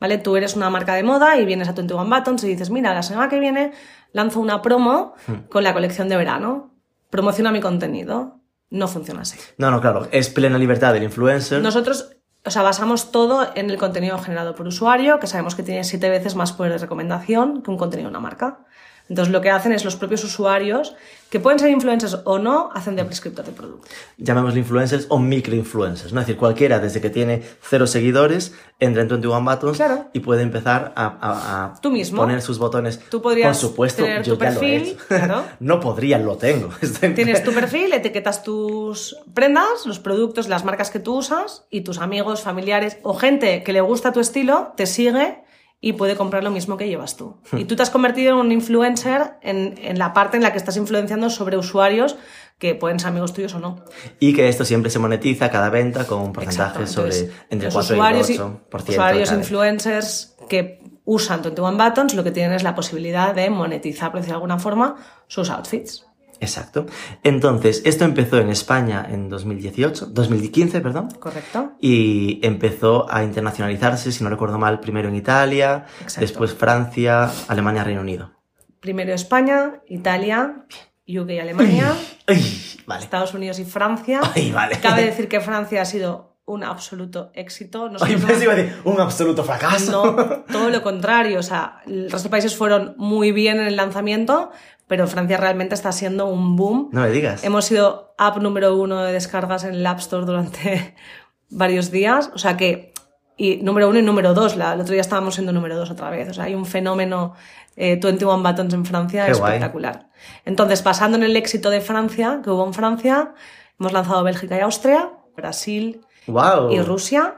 ¿Vale? 0.00 0.18
Tú 0.18 0.36
eres 0.36 0.56
una 0.56 0.70
marca 0.70 0.94
de 0.94 1.02
moda 1.02 1.36
y 1.38 1.44
vienes 1.44 1.68
a 1.68 1.72
21 1.72 2.04
Buttons 2.06 2.42
y 2.44 2.48
dices, 2.48 2.70
mira, 2.70 2.94
la 2.94 3.02
semana 3.02 3.28
que 3.28 3.38
viene 3.38 3.72
lanzo 4.12 4.40
una 4.40 4.62
promo 4.62 5.14
con 5.48 5.64
la 5.64 5.72
colección 5.72 6.08
de 6.08 6.16
verano. 6.16 6.74
Promociona 7.10 7.52
mi 7.52 7.60
contenido. 7.60 8.41
No 8.72 8.88
funciona 8.88 9.20
así. 9.20 9.38
No, 9.58 9.70
no, 9.70 9.82
claro, 9.82 10.08
es 10.12 10.30
plena 10.30 10.56
libertad 10.56 10.94
del 10.94 11.02
influencer. 11.02 11.60
Nosotros, 11.60 12.16
o 12.42 12.50
sea, 12.50 12.62
basamos 12.62 13.12
todo 13.12 13.46
en 13.54 13.68
el 13.68 13.76
contenido 13.76 14.18
generado 14.18 14.54
por 14.54 14.66
usuario, 14.66 15.20
que 15.20 15.26
sabemos 15.26 15.54
que 15.54 15.62
tiene 15.62 15.84
siete 15.84 16.08
veces 16.08 16.36
más 16.36 16.54
poder 16.54 16.72
de 16.72 16.78
recomendación 16.78 17.62
que 17.62 17.70
un 17.70 17.76
contenido 17.76 18.08
de 18.08 18.12
una 18.12 18.20
marca. 18.20 18.64
Entonces, 19.08 19.32
lo 19.32 19.40
que 19.40 19.50
hacen 19.50 19.72
es 19.72 19.84
los 19.84 19.96
propios 19.96 20.24
usuarios, 20.24 20.94
que 21.28 21.40
pueden 21.40 21.58
ser 21.58 21.70
influencers 21.70 22.18
o 22.24 22.38
no, 22.38 22.70
hacen 22.74 22.94
de 22.96 23.04
prescriptor 23.04 23.44
de 23.44 23.52
producto. 23.52 23.88
Llamémosle 24.18 24.60
influencers 24.60 25.06
o 25.08 25.18
microinfluencers, 25.18 26.12
¿no? 26.12 26.20
Es 26.20 26.26
decir, 26.26 26.38
cualquiera 26.38 26.78
desde 26.78 27.00
que 27.00 27.10
tiene 27.10 27.42
cero 27.62 27.86
seguidores 27.86 28.52
entra 28.80 29.02
en 29.02 29.08
21 29.08 29.40
Buttons 29.42 29.76
Claro. 29.76 30.06
y 30.12 30.20
puede 30.20 30.42
empezar 30.42 30.92
a, 30.94 31.06
a- 31.06 31.64
a 31.74 31.80
Tú 31.80 31.90
mismo. 31.90 32.18
poner 32.22 32.42
sus 32.42 32.58
botones. 32.58 33.00
Tú 33.10 33.22
podrías 33.22 33.58
Por 33.58 33.68
supuesto, 33.70 34.02
tener 34.02 34.22
yo 34.22 34.34
tu 34.36 34.44
ya 34.44 34.50
lo 34.50 34.56
he 34.56 34.60
perfil, 34.60 34.88
hecho. 34.92 35.04
claro. 35.08 35.44
no 35.60 35.80
podría, 35.80 36.18
lo 36.18 36.36
tengo. 36.36 36.68
Tienes 37.14 37.42
tu 37.44 37.52
perfil, 37.52 37.92
etiquetas 37.92 38.42
tus 38.42 39.16
prendas, 39.34 39.86
los 39.86 39.98
productos, 39.98 40.48
las 40.48 40.64
marcas 40.64 40.90
que 40.90 41.00
tú 41.00 41.16
usas 41.16 41.64
y 41.70 41.80
tus 41.82 41.98
amigos, 41.98 42.42
familiares 42.42 42.98
o 43.02 43.14
gente 43.14 43.62
que 43.62 43.72
le 43.72 43.80
gusta 43.80 44.12
tu 44.12 44.20
estilo 44.20 44.72
te 44.76 44.86
sigue 44.86 45.42
y 45.84 45.94
puede 45.94 46.14
comprar 46.16 46.44
lo 46.44 46.50
mismo 46.50 46.76
que 46.78 46.88
llevas 46.88 47.16
tú. 47.16 47.36
Y 47.52 47.64
tú 47.64 47.74
te 47.76 47.82
has 47.82 47.90
convertido 47.90 48.30
en 48.32 48.38
un 48.46 48.52
influencer 48.52 49.32
en, 49.42 49.74
en 49.82 49.98
la 49.98 50.12
parte 50.14 50.36
en 50.38 50.42
la 50.44 50.52
que 50.52 50.58
estás 50.58 50.76
influenciando 50.78 51.28
sobre 51.28 51.58
usuarios 51.58 52.16
que 52.58 52.76
pueden 52.76 53.00
ser 53.00 53.08
amigos 53.08 53.32
tuyos 53.32 53.52
o 53.54 53.58
no. 53.58 53.84
Y 54.20 54.32
que 54.32 54.48
esto 54.48 54.64
siempre 54.64 54.90
se 54.92 55.00
monetiza 55.00 55.50
cada 55.50 55.68
venta 55.70 56.06
con 56.06 56.20
un 56.20 56.32
porcentaje 56.32 56.86
sobre 56.86 57.30
entre 57.50 57.66
los 57.66 57.74
4 57.74 57.94
usuarios 57.96 58.30
y 58.30 58.34
y- 58.34 58.38
8%. 58.38 58.88
Usuarios 58.90 59.28
cada- 59.28 59.40
influencers 59.40 60.36
que 60.48 60.80
usan 61.04 61.42
21 61.42 61.76
Buttons 61.76 62.14
lo 62.14 62.22
que 62.22 62.30
tienen 62.30 62.52
es 62.52 62.62
la 62.62 62.76
posibilidad 62.76 63.34
de 63.34 63.50
monetizar, 63.50 64.12
por 64.12 64.20
decirlo 64.20 64.34
de 64.34 64.44
alguna 64.44 64.58
forma, 64.60 64.96
sus 65.26 65.50
outfits. 65.50 66.06
Exacto. 66.42 66.86
Entonces, 67.22 67.82
esto 67.84 68.04
empezó 68.04 68.38
en 68.38 68.50
España 68.50 69.06
en 69.08 69.28
2018, 69.28 70.06
2015, 70.06 70.80
perdón. 70.80 71.08
¿Correcto? 71.20 71.72
Y 71.80 72.44
empezó 72.44 73.06
a 73.08 73.22
internacionalizarse, 73.22 74.10
si 74.10 74.24
no 74.24 74.30
recuerdo 74.30 74.58
mal, 74.58 74.80
primero 74.80 75.08
en 75.08 75.14
Italia, 75.14 75.86
Exacto. 76.00 76.20
después 76.20 76.52
Francia, 76.52 77.30
Alemania, 77.46 77.84
Reino 77.84 78.00
Unido. 78.00 78.32
Primero 78.80 79.14
España, 79.14 79.80
Italia, 79.86 80.66
UK 81.06 81.30
y 81.30 81.38
Alemania. 81.38 81.94
Ay, 82.26 82.44
vale. 82.86 83.04
Estados 83.04 83.32
Unidos 83.34 83.60
y 83.60 83.64
Francia. 83.64 84.20
Ay, 84.34 84.50
vale. 84.50 84.80
Cabe 84.80 85.04
decir 85.04 85.28
que 85.28 85.40
Francia 85.40 85.80
ha 85.80 85.84
sido 85.84 86.32
un 86.44 86.64
absoluto 86.64 87.30
éxito. 87.34 87.90
Ay, 88.00 88.16
pensé 88.16 88.44
iba 88.44 88.52
a 88.52 88.56
decir, 88.56 88.76
un 88.84 89.00
absoluto 89.00 89.44
fracaso. 89.44 90.16
no, 90.16 90.44
todo 90.52 90.70
lo 90.70 90.82
contrario. 90.82 91.38
O 91.38 91.42
sea, 91.42 91.82
el 91.86 92.10
resto 92.10 92.28
de 92.28 92.30
países 92.30 92.56
fueron 92.56 92.94
muy 92.98 93.32
bien 93.32 93.60
en 93.60 93.66
el 93.66 93.76
lanzamiento, 93.76 94.50
pero 94.86 95.06
Francia 95.06 95.36
realmente 95.36 95.74
está 95.74 95.92
siendo 95.92 96.26
un 96.26 96.56
boom. 96.56 96.88
No 96.92 97.00
me 97.02 97.10
digas. 97.10 97.44
Hemos 97.44 97.64
sido 97.64 98.14
app 98.18 98.36
número 98.38 98.76
uno 98.76 99.02
de 99.02 99.12
descargas 99.12 99.64
en 99.64 99.74
el 99.74 99.86
App 99.86 99.98
Store 100.00 100.26
durante 100.26 100.94
varios 101.50 101.90
días. 101.90 102.30
O 102.34 102.38
sea 102.38 102.56
que, 102.56 102.92
y 103.36 103.56
número 103.58 103.88
uno 103.88 103.98
y 103.98 104.02
número 104.02 104.34
dos. 104.34 104.56
La, 104.56 104.74
el 104.74 104.80
otro 104.80 104.92
día 104.92 105.00
estábamos 105.00 105.34
siendo 105.34 105.52
número 105.52 105.76
dos 105.76 105.90
otra 105.90 106.10
vez. 106.10 106.28
O 106.28 106.34
sea, 106.34 106.44
hay 106.44 106.54
un 106.54 106.66
fenómeno 106.66 107.34
eh, 107.76 107.98
21 108.02 108.42
Buttons 108.42 108.74
en 108.74 108.84
Francia 108.84 109.24
Qué 109.26 109.32
guay. 109.32 109.52
espectacular. 109.54 110.10
Entonces, 110.44 110.84
basando 110.84 111.16
en 111.16 111.22
el 111.24 111.36
éxito 111.36 111.70
de 111.70 111.80
Francia, 111.80 112.40
que 112.44 112.50
hubo 112.50 112.66
en 112.66 112.74
Francia, 112.74 113.32
hemos 113.80 113.92
lanzado 113.92 114.22
Bélgica 114.24 114.56
y 114.58 114.60
Austria, 114.60 115.10
Brasil 115.36 116.02
Wow. 116.26 116.70
y 116.70 116.80
Rusia. 116.82 117.36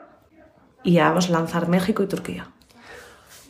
Y 0.83 0.95
ya 0.95 1.09
vamos 1.09 1.29
a 1.31 1.33
lanzar 1.33 1.69
México 1.69 2.03
y 2.03 2.07
Turquía. 2.09 2.49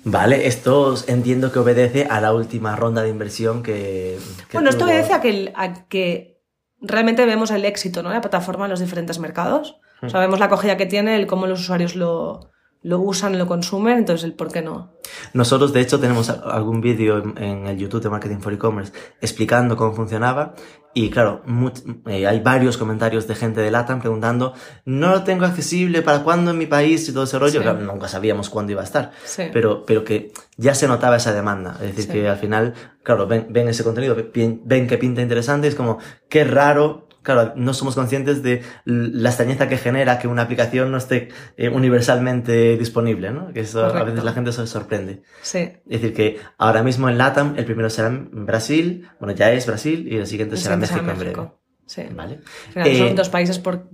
Vale, 0.04 0.46
esto 0.46 0.94
entiendo 1.06 1.50
que 1.50 1.58
obedece 1.58 2.06
a 2.10 2.20
la 2.20 2.32
última 2.34 2.76
ronda 2.76 3.02
de 3.02 3.08
inversión 3.08 3.62
que. 3.62 4.18
que 4.50 4.56
Bueno, 4.58 4.70
esto 4.70 4.84
obedece 4.84 5.12
a 5.14 5.20
que, 5.20 5.30
el- 5.30 5.52
a 5.54 5.86
que 5.88 6.40
realmente 6.80 7.24
vemos 7.24 7.50
el 7.50 7.64
éxito 7.64 8.02
¿no? 8.02 8.10
la 8.10 8.20
plataforma 8.20 8.66
en 8.66 8.70
los 8.70 8.80
diferentes 8.80 9.18
mercados. 9.18 9.78
Hmm. 10.02 10.08
Sabemos 10.10 10.38
la 10.38 10.46
acogida 10.46 10.76
que 10.76 10.86
tiene, 10.86 11.16
el 11.16 11.26
cómo 11.26 11.46
los 11.46 11.60
usuarios 11.60 11.96
lo, 11.96 12.50
lo 12.82 12.98
usan, 13.00 13.38
lo 13.38 13.46
consumen, 13.46 13.96
entonces 13.98 14.24
el 14.24 14.34
por 14.34 14.52
qué 14.52 14.60
no. 14.60 14.92
Nosotros, 15.32 15.72
de 15.72 15.80
hecho, 15.80 15.98
tenemos 15.98 16.28
algún 16.28 16.82
vídeo 16.82 17.18
en, 17.18 17.38
en 17.42 17.66
el 17.66 17.78
YouTube 17.78 18.02
de 18.02 18.10
Marketing 18.10 18.38
for 18.40 18.52
E-Commerce 18.52 18.92
explicando 19.22 19.76
cómo 19.76 19.94
funcionaba. 19.94 20.54
Y 20.96 21.10
claro, 21.10 21.42
much- 21.46 21.82
eh, 22.06 22.26
hay 22.26 22.38
varios 22.40 22.76
comentarios 22.76 23.26
de 23.26 23.34
gente 23.34 23.60
de 23.60 23.70
LATAM 23.72 24.00
preguntando, 24.00 24.54
no 24.84 25.10
lo 25.10 25.24
tengo 25.24 25.44
accesible, 25.44 26.02
¿para 26.02 26.22
cuándo 26.22 26.52
en 26.52 26.58
mi 26.58 26.66
país? 26.66 27.08
Y 27.08 27.12
todo 27.12 27.24
ese 27.24 27.36
rollo. 27.38 27.52
Sí. 27.52 27.58
Claro, 27.58 27.80
nunca 27.80 28.06
sabíamos 28.06 28.48
cuándo 28.48 28.70
iba 28.72 28.80
a 28.80 28.84
estar. 28.84 29.10
Sí. 29.24 29.42
Pero, 29.52 29.84
pero 29.84 30.04
que 30.04 30.32
ya 30.56 30.72
se 30.74 30.86
notaba 30.86 31.16
esa 31.16 31.32
demanda. 31.32 31.72
Es 31.80 31.88
decir, 31.96 32.04
Sí. 32.04 32.10
que 32.12 32.28
al 32.28 32.36
final, 32.36 32.74
claro, 33.02 33.26
ven, 33.26 33.48
ven 33.50 33.66
ese 33.68 33.82
contenido, 33.82 34.16
ven, 34.32 34.60
ven 34.64 34.86
que 34.86 34.96
pinta 34.98 35.20
interesante, 35.20 35.66
es 35.66 35.74
como, 35.74 35.98
qué 36.28 36.44
raro. 36.44 37.03
Claro, 37.24 37.54
no 37.56 37.74
somos 37.74 37.96
conscientes 37.96 38.42
de 38.44 38.62
la 38.84 39.30
extrañeza 39.30 39.68
que 39.68 39.76
genera 39.78 40.18
que 40.20 40.28
una 40.28 40.42
aplicación 40.42 40.92
no 40.92 40.98
esté 40.98 41.28
eh, 41.56 41.68
universalmente 41.70 42.76
disponible, 42.76 43.30
¿no? 43.32 43.52
Que 43.52 43.60
eso 43.60 43.80
a 43.84 43.88
Correcto. 43.88 44.06
veces 44.10 44.24
la 44.24 44.32
gente 44.34 44.52
se 44.52 44.66
sorprende. 44.66 45.22
Sí. 45.42 45.58
Es 45.88 46.00
decir, 46.02 46.14
que 46.14 46.38
ahora 46.58 46.82
mismo 46.82 47.08
en 47.08 47.18
LATAM 47.18 47.54
el 47.56 47.64
primero 47.64 47.90
será 47.90 48.08
en 48.08 48.46
Brasil, 48.46 49.08
bueno, 49.18 49.34
ya 49.34 49.50
es 49.52 49.66
Brasil, 49.66 50.06
y 50.08 50.16
el 50.18 50.26
siguiente 50.26 50.54
El 50.54 50.60
será 50.60 50.76
México, 50.76 51.00
será 51.00 51.12
en 51.12 51.18
breve. 51.18 51.48
Sí. 51.86 52.02
¿Vale? 52.14 52.34
Al 52.68 52.72
final 52.72 52.88
Eh, 52.88 52.98
son 52.98 53.16
dos 53.16 53.28
países 53.30 53.58
por 53.58 53.88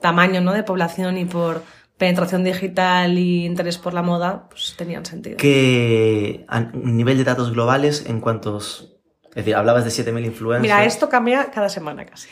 tamaño 0.00 0.40
¿no? 0.40 0.52
de 0.52 0.62
población 0.62 1.18
y 1.18 1.24
por 1.26 1.62
penetración 1.98 2.44
digital 2.44 3.18
y 3.18 3.46
interés 3.46 3.78
por 3.78 3.94
la 3.94 4.02
moda, 4.02 4.48
pues 4.48 4.74
tenían 4.76 5.04
sentido. 5.06 5.38
que 5.38 6.44
a 6.48 6.60
nivel 6.60 7.18
de 7.18 7.24
datos 7.24 7.52
globales, 7.52 8.04
en 8.06 8.20
cuantos... 8.20 8.92
Es 9.30 9.44
decir, 9.44 9.54
hablabas 9.54 9.84
de 9.84 9.90
7.000 9.90 10.24
influencers. 10.24 10.62
Mira, 10.62 10.84
esto 10.86 11.08
cambia 11.10 11.50
cada 11.50 11.68
semana 11.68 12.06
casi. 12.06 12.26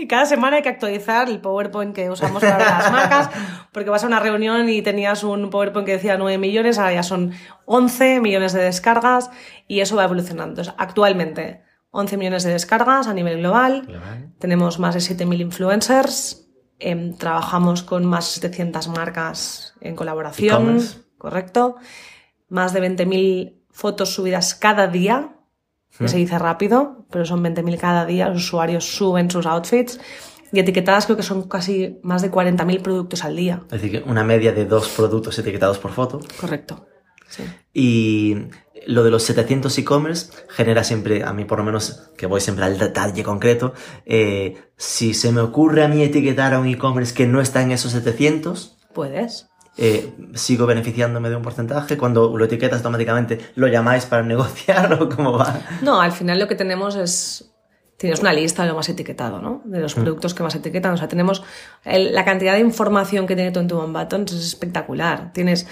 Y 0.00 0.06
cada 0.06 0.24
semana 0.24 0.56
hay 0.56 0.62
que 0.62 0.70
actualizar 0.70 1.28
el 1.28 1.40
PowerPoint 1.40 1.94
que 1.94 2.08
usamos 2.08 2.42
para 2.42 2.58
las 2.58 2.90
marcas, 2.92 3.30
porque 3.70 3.90
vas 3.90 4.02
a 4.02 4.06
una 4.06 4.18
reunión 4.18 4.68
y 4.70 4.80
tenías 4.80 5.22
un 5.24 5.50
PowerPoint 5.50 5.84
que 5.84 5.92
decía 5.92 6.16
9 6.16 6.38
millones, 6.38 6.78
ahora 6.78 6.94
ya 6.94 7.02
son 7.02 7.32
11 7.66 8.20
millones 8.20 8.54
de 8.54 8.62
descargas 8.62 9.30
y 9.68 9.80
eso 9.80 9.96
va 9.96 10.04
evolucionando. 10.04 10.52
Entonces, 10.52 10.74
actualmente, 10.78 11.62
11 11.90 12.16
millones 12.16 12.44
de 12.44 12.52
descargas 12.52 13.08
a 13.08 13.14
nivel 13.14 13.38
global, 13.38 13.82
Global. 13.82 14.32
tenemos 14.38 14.78
más 14.78 14.94
de 14.94 15.00
7.000 15.00 15.40
influencers, 15.42 16.48
em, 16.78 17.14
trabajamos 17.14 17.82
con 17.82 18.06
más 18.06 18.26
de 18.26 18.48
700 18.48 18.88
marcas 18.88 19.74
en 19.82 19.96
colaboración, 19.96 20.80
correcto, 21.18 21.76
más 22.48 22.72
de 22.72 22.80
20.000 22.80 23.60
fotos 23.70 24.14
subidas 24.14 24.54
cada 24.54 24.86
día, 24.86 25.36
que 25.98 26.08
se 26.08 26.16
dice 26.16 26.38
rápido, 26.38 27.04
pero 27.10 27.24
son 27.24 27.44
20.000 27.44 27.78
cada 27.78 28.06
día, 28.06 28.28
los 28.28 28.38
usuarios 28.38 28.84
suben 28.84 29.30
sus 29.30 29.46
outfits 29.46 30.00
y 30.52 30.60
etiquetadas 30.60 31.04
creo 31.04 31.16
que 31.16 31.22
son 31.22 31.48
casi 31.48 31.98
más 32.02 32.22
de 32.22 32.30
40.000 32.30 32.82
productos 32.82 33.24
al 33.24 33.36
día. 33.36 33.62
Es 33.70 33.82
decir, 33.82 34.02
una 34.06 34.24
media 34.24 34.52
de 34.52 34.64
dos 34.64 34.88
productos 34.88 35.38
etiquetados 35.38 35.78
por 35.78 35.92
foto. 35.92 36.20
Correcto. 36.40 36.86
Sí. 37.28 37.44
Y 37.72 38.36
lo 38.86 39.04
de 39.04 39.10
los 39.10 39.22
700 39.22 39.76
e-commerce 39.78 40.32
genera 40.48 40.82
siempre, 40.82 41.22
a 41.22 41.32
mí 41.32 41.44
por 41.44 41.58
lo 41.58 41.64
menos, 41.64 42.10
que 42.16 42.26
voy 42.26 42.40
siempre 42.40 42.64
al 42.64 42.78
detalle 42.78 43.22
concreto, 43.22 43.74
eh, 44.04 44.56
si 44.76 45.14
se 45.14 45.30
me 45.30 45.40
ocurre 45.40 45.84
a 45.84 45.88
mí 45.88 46.02
etiquetar 46.02 46.54
a 46.54 46.60
un 46.60 46.66
e-commerce 46.66 47.14
que 47.14 47.26
no 47.26 47.40
está 47.40 47.62
en 47.62 47.70
esos 47.70 47.92
700, 47.92 48.78
Puedes. 48.92 49.49
Eh, 49.80 50.12
sigo 50.34 50.66
beneficiándome 50.66 51.30
de 51.30 51.36
un 51.36 51.42
porcentaje. 51.42 51.96
Cuando 51.96 52.36
lo 52.36 52.44
etiquetas 52.44 52.78
automáticamente, 52.78 53.40
¿lo 53.56 53.66
llamáis 53.66 54.04
para 54.06 54.22
negociar 54.34 54.92
o 55.02 55.08
cómo 55.08 55.32
va? 55.38 55.58
No, 55.82 56.00
al 56.00 56.12
final 56.12 56.38
lo 56.38 56.46
que 56.46 56.54
tenemos 56.54 56.94
es. 56.96 57.46
Tienes 57.96 58.20
una 58.20 58.32
lista 58.32 58.62
de 58.62 58.68
lo 58.70 58.76
más 58.76 58.88
etiquetado, 58.88 59.42
¿no? 59.42 59.60
De 59.66 59.78
los 59.78 59.94
productos 59.94 60.32
que 60.32 60.42
más 60.42 60.54
etiquetan. 60.54 60.92
O 60.94 60.96
sea, 60.96 61.08
tenemos. 61.08 61.42
el- 61.84 62.14
la 62.14 62.24
cantidad 62.24 62.54
de 62.54 62.60
información 62.60 63.26
que 63.26 63.34
tiene 63.34 63.50
21 63.50 63.92
Buttons 63.92 64.32
es 64.32 64.46
espectacular. 64.46 65.32
Tienes 65.34 65.66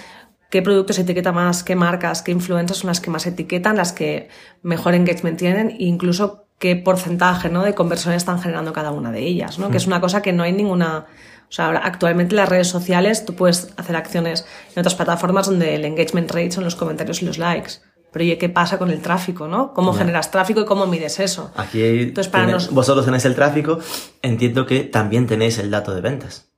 qué 0.51 0.61
productos 0.61 0.97
etiqueta 0.99 1.31
más, 1.31 1.63
qué 1.63 1.75
marcas, 1.75 2.21
qué 2.21 2.31
influencers 2.31 2.79
son 2.79 2.87
las 2.89 2.99
que 3.01 3.09
más 3.11 3.25
etiquetan, 3.27 3.77
las 3.77 3.93
que 3.93 4.29
mejor 4.63 4.93
engagement 4.95 5.37
tienen, 5.39 5.69
e 5.71 5.75
incluso 5.85 6.45
qué 6.59 6.75
porcentaje 6.75 7.49
¿no? 7.49 7.63
de 7.63 7.73
conversiones 7.73 8.17
están 8.23 8.39
generando 8.41 8.73
cada 8.73 8.91
una 8.91 9.11
de 9.11 9.21
ellas, 9.21 9.57
¿no? 9.59 9.69
Que 9.71 9.77
es 9.77 9.87
una 9.87 10.01
cosa 10.01 10.21
que 10.21 10.33
no 10.33 10.43
hay 10.43 10.51
ninguna. 10.51 11.05
O 11.49 11.51
sea, 11.51 11.65
ahora, 11.65 11.81
actualmente 11.83 12.33
en 12.33 12.37
las 12.37 12.49
redes 12.49 12.67
sociales 12.67 13.25
tú 13.25 13.33
puedes 13.35 13.73
hacer 13.77 13.95
acciones 13.95 14.45
en 14.75 14.79
otras 14.79 14.95
plataformas 14.95 15.47
donde 15.47 15.73
el 15.75 15.83
engagement 15.85 16.29
rate 16.31 16.51
son 16.51 16.63
los 16.63 16.75
comentarios 16.75 17.21
y 17.21 17.25
los 17.25 17.37
likes. 17.39 17.73
Pero 18.11 18.23
oye, 18.23 18.37
¿qué 18.37 18.49
pasa 18.49 18.77
con 18.79 18.89
el 18.91 19.01
tráfico, 19.01 19.47
no? 19.47 19.73
¿Cómo 19.73 19.93
generas 19.93 20.31
tráfico 20.31 20.61
y 20.61 20.65
cómo 20.65 20.85
mides 20.87 21.19
eso? 21.19 21.51
Aquí 21.55 21.81
hay- 21.81 22.01
Entonces, 22.03 22.31
para 22.31 22.45
tenéis- 22.45 22.53
nos- 22.53 22.71
vosotros 22.71 23.05
tenéis 23.05 23.25
el 23.25 23.35
tráfico, 23.35 23.79
entiendo 24.21 24.65
que 24.65 24.81
también 24.81 25.27
tenéis 25.27 25.57
el 25.59 25.69
dato 25.69 25.93
de 25.93 26.01
ventas. 26.01 26.49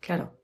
Claro. 0.00 0.34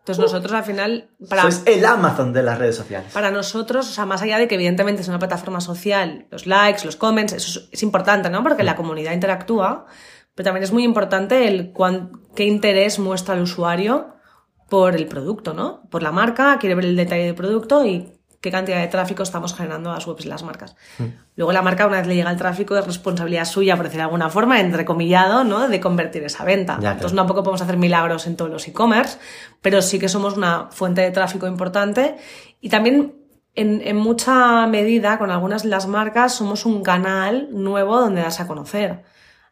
Entonces 0.00 0.22
nosotros 0.22 0.52
al 0.52 0.64
final, 0.64 1.08
para, 1.30 1.40
Sois 1.42 1.62
el 1.64 1.82
Amazon 1.86 2.34
de 2.34 2.42
las 2.42 2.58
redes 2.58 2.76
sociales. 2.76 3.10
para 3.14 3.30
nosotros, 3.30 3.88
o 3.88 3.92
sea, 3.92 4.04
más 4.04 4.20
allá 4.20 4.36
de 4.38 4.46
que 4.48 4.54
evidentemente 4.56 5.00
es 5.00 5.08
una 5.08 5.18
plataforma 5.18 5.62
social, 5.62 6.26
los 6.30 6.46
likes, 6.46 6.84
los 6.84 6.96
comments, 6.96 7.32
eso 7.32 7.60
es, 7.60 7.68
es 7.72 7.82
importante, 7.82 8.28
¿no? 8.28 8.42
Porque 8.42 8.62
la 8.64 8.76
comunidad 8.76 9.12
interactúa, 9.12 9.86
pero 10.34 10.44
también 10.44 10.64
es 10.64 10.72
muy 10.72 10.84
importante 10.84 11.46
el 11.48 11.72
cuán- 11.72 12.10
qué 12.34 12.44
interés 12.44 12.98
muestra 12.98 13.34
el 13.34 13.42
usuario 13.42 14.08
por 14.68 14.96
el 14.96 15.06
producto, 15.06 15.54
¿no? 15.54 15.82
Por 15.90 16.02
la 16.02 16.10
marca, 16.12 16.58
quiere 16.58 16.74
ver 16.74 16.84
el 16.86 16.96
detalle 16.96 17.24
del 17.26 17.34
producto 17.34 17.84
y 17.84 18.12
qué 18.40 18.50
cantidad 18.50 18.78
de 18.80 18.88
tráfico 18.88 19.22
estamos 19.22 19.54
generando 19.54 19.90
a 19.90 19.94
las 19.94 20.06
webs 20.06 20.24
y 20.26 20.28
las 20.28 20.42
marcas. 20.42 20.76
Luego 21.36 21.52
la 21.52 21.62
marca, 21.62 21.86
una 21.86 21.98
vez 21.98 22.06
le 22.06 22.14
llega 22.14 22.30
el 22.30 22.36
tráfico, 22.36 22.76
es 22.76 22.84
responsabilidad 22.86 23.46
suya, 23.46 23.74
por 23.76 23.84
decir 23.86 23.96
de 23.98 24.02
alguna 24.04 24.28
forma, 24.28 24.60
entrecomillado, 24.60 25.44
¿no? 25.44 25.66
De 25.68 25.80
convertir 25.80 26.24
esa 26.24 26.44
venta. 26.44 26.78
Ya. 26.80 26.92
Entonces 26.92 27.16
tampoco 27.16 27.42
podemos 27.42 27.62
hacer 27.62 27.76
milagros 27.78 28.26
en 28.26 28.36
todos 28.36 28.50
los 28.50 28.66
e-commerce, 28.68 29.18
pero 29.62 29.80
sí 29.80 29.98
que 29.98 30.08
somos 30.10 30.36
una 30.36 30.68
fuente 30.70 31.00
de 31.00 31.10
tráfico 31.10 31.46
importante 31.46 32.16
y 32.60 32.68
también 32.68 33.14
en, 33.54 33.80
en 33.82 33.96
mucha 33.96 34.66
medida 34.66 35.16
con 35.18 35.30
algunas 35.30 35.62
de 35.62 35.68
las 35.70 35.86
marcas 35.86 36.34
somos 36.34 36.66
un 36.66 36.82
canal 36.82 37.48
nuevo 37.50 37.98
donde 37.98 38.20
darse 38.20 38.42
a 38.42 38.46
conocer. 38.46 39.04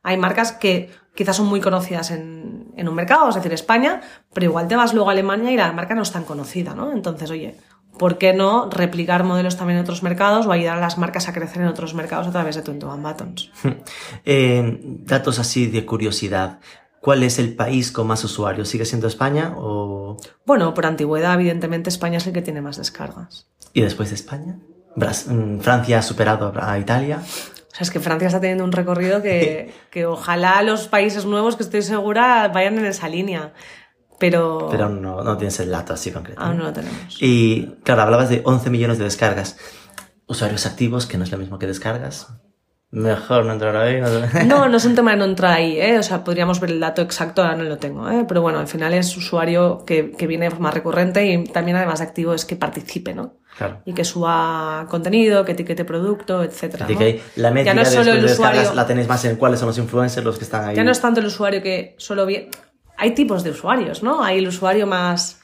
Hay 0.02 0.16
marcas 0.16 0.52
que 0.52 0.90
quizás 1.14 1.36
son 1.36 1.46
muy 1.46 1.60
conocidas 1.60 2.10
en, 2.10 2.72
en 2.76 2.88
un 2.88 2.94
mercado, 2.94 3.28
es 3.28 3.34
decir, 3.34 3.52
España, 3.52 4.00
pero 4.32 4.46
igual 4.46 4.68
te 4.68 4.76
vas 4.76 4.94
luego 4.94 5.10
a 5.10 5.12
Alemania 5.12 5.50
y 5.50 5.56
la 5.56 5.72
marca 5.72 5.94
no 5.94 6.02
es 6.02 6.12
tan 6.12 6.24
conocida, 6.24 6.74
¿no? 6.74 6.92
Entonces, 6.92 7.30
oye, 7.30 7.56
¿por 7.98 8.18
qué 8.18 8.32
no 8.32 8.68
replicar 8.70 9.24
modelos 9.24 9.56
también 9.56 9.78
en 9.78 9.84
otros 9.84 10.02
mercados 10.02 10.46
o 10.46 10.52
ayudar 10.52 10.78
a 10.78 10.80
las 10.80 10.98
marcas 10.98 11.28
a 11.28 11.32
crecer 11.32 11.62
en 11.62 11.68
otros 11.68 11.94
mercados 11.94 12.26
a 12.26 12.30
través 12.32 12.56
de 12.56 12.62
21 12.62 12.96
Buttons? 12.98 13.50
Eh, 14.24 14.78
datos 14.82 15.38
así 15.38 15.66
de 15.66 15.84
curiosidad. 15.84 16.60
¿Cuál 17.00 17.24
es 17.24 17.40
el 17.40 17.56
país 17.56 17.90
con 17.90 18.06
más 18.06 18.22
usuarios? 18.22 18.68
¿Sigue 18.68 18.84
siendo 18.84 19.08
España 19.08 19.54
o...? 19.56 20.16
Bueno, 20.46 20.72
por 20.72 20.86
antigüedad, 20.86 21.34
evidentemente, 21.34 21.90
España 21.90 22.18
es 22.18 22.26
el 22.28 22.32
que 22.32 22.42
tiene 22.42 22.60
más 22.60 22.76
descargas. 22.76 23.48
¿Y 23.72 23.80
después 23.80 24.10
de 24.10 24.14
España? 24.14 24.60
Mm, 24.94 25.58
Francia 25.58 25.98
ha 25.98 26.02
superado 26.02 26.52
a 26.60 26.78
Italia. 26.78 27.20
O 27.72 27.74
sea, 27.74 27.84
es 27.84 27.90
que 27.90 28.00
Francia 28.00 28.26
está 28.26 28.40
teniendo 28.40 28.64
un 28.64 28.72
recorrido 28.72 29.22
que, 29.22 29.72
que 29.90 30.04
ojalá 30.04 30.62
los 30.62 30.88
países 30.88 31.24
nuevos, 31.24 31.56
que 31.56 31.62
estoy 31.62 31.82
segura, 31.82 32.48
vayan 32.48 32.78
en 32.78 32.84
esa 32.84 33.08
línea. 33.08 33.54
Pero, 34.18 34.68
Pero 34.70 34.88
no, 34.88 35.24
no 35.24 35.36
tienes 35.36 35.58
el 35.58 35.70
dato 35.70 35.92
así 35.94 36.12
concreto. 36.12 36.40
aún 36.40 36.58
no 36.58 36.64
lo 36.64 36.72
tenemos. 36.72 37.16
Y 37.20 37.74
claro, 37.82 38.02
hablabas 38.02 38.28
de 38.28 38.42
11 38.44 38.70
millones 38.70 38.98
de 38.98 39.04
descargas. 39.04 39.56
Usuarios 40.26 40.64
activos, 40.66 41.06
que 41.06 41.18
no 41.18 41.24
es 41.24 41.32
lo 41.32 41.38
mismo 41.38 41.58
que 41.58 41.66
descargas. 41.66 42.28
Mejor 42.92 43.46
no 43.46 43.54
entrar 43.54 43.74
ahí. 43.74 44.00
No... 44.02 44.08
No, 44.44 44.68
no 44.68 44.76
es 44.76 44.84
un 44.84 44.94
tema 44.94 45.12
de 45.12 45.16
no 45.16 45.24
entrar 45.24 45.54
ahí, 45.54 45.80
¿eh? 45.80 45.98
O 45.98 46.02
sea, 46.02 46.22
podríamos 46.22 46.60
ver 46.60 46.70
el 46.70 46.80
dato 46.80 47.00
exacto, 47.00 47.42
ahora 47.42 47.56
no 47.56 47.64
lo 47.64 47.78
tengo, 47.78 48.08
¿eh? 48.10 48.26
Pero 48.28 48.42
bueno, 48.42 48.58
al 48.58 48.68
final 48.68 48.92
es 48.92 49.16
usuario 49.16 49.84
que, 49.86 50.10
que 50.12 50.26
viene 50.26 50.44
de 50.44 50.50
forma 50.50 50.70
recurrente 50.70 51.26
y 51.26 51.44
también 51.44 51.78
además 51.78 52.00
de 52.00 52.04
activo 52.04 52.34
es 52.34 52.44
que 52.44 52.54
participe, 52.54 53.14
¿no? 53.14 53.38
Claro. 53.56 53.80
Y 53.86 53.94
que 53.94 54.04
suba 54.04 54.86
contenido, 54.90 55.42
que 55.42 55.52
etiquete 55.52 55.86
producto, 55.86 56.42
etcétera. 56.42 56.86
La 57.36 57.50
métrica 57.50 57.64
ya 57.64 57.74
no 57.74 57.80
es 57.80 57.88
solo 57.88 58.12
el 58.12 58.24
usuario, 58.26 58.74
la 58.74 58.86
tenéis 58.86 59.08
más 59.08 59.24
en 59.24 59.36
cuáles 59.36 59.58
son 59.58 59.68
los 59.68 59.78
influencers 59.78 60.24
los 60.24 60.36
que 60.36 60.44
están 60.44 60.68
ahí. 60.68 60.76
ya 60.76 60.84
no 60.84 60.90
es 60.90 61.00
tanto 61.00 61.20
el 61.20 61.26
usuario 61.26 61.62
que 61.62 61.94
solo 61.98 62.26
viene... 62.26 62.50
Hay 62.98 63.12
tipos 63.12 63.42
de 63.42 63.50
usuarios, 63.50 64.02
¿no? 64.02 64.22
Hay 64.22 64.38
el 64.38 64.48
usuario 64.48 64.86
más 64.86 65.40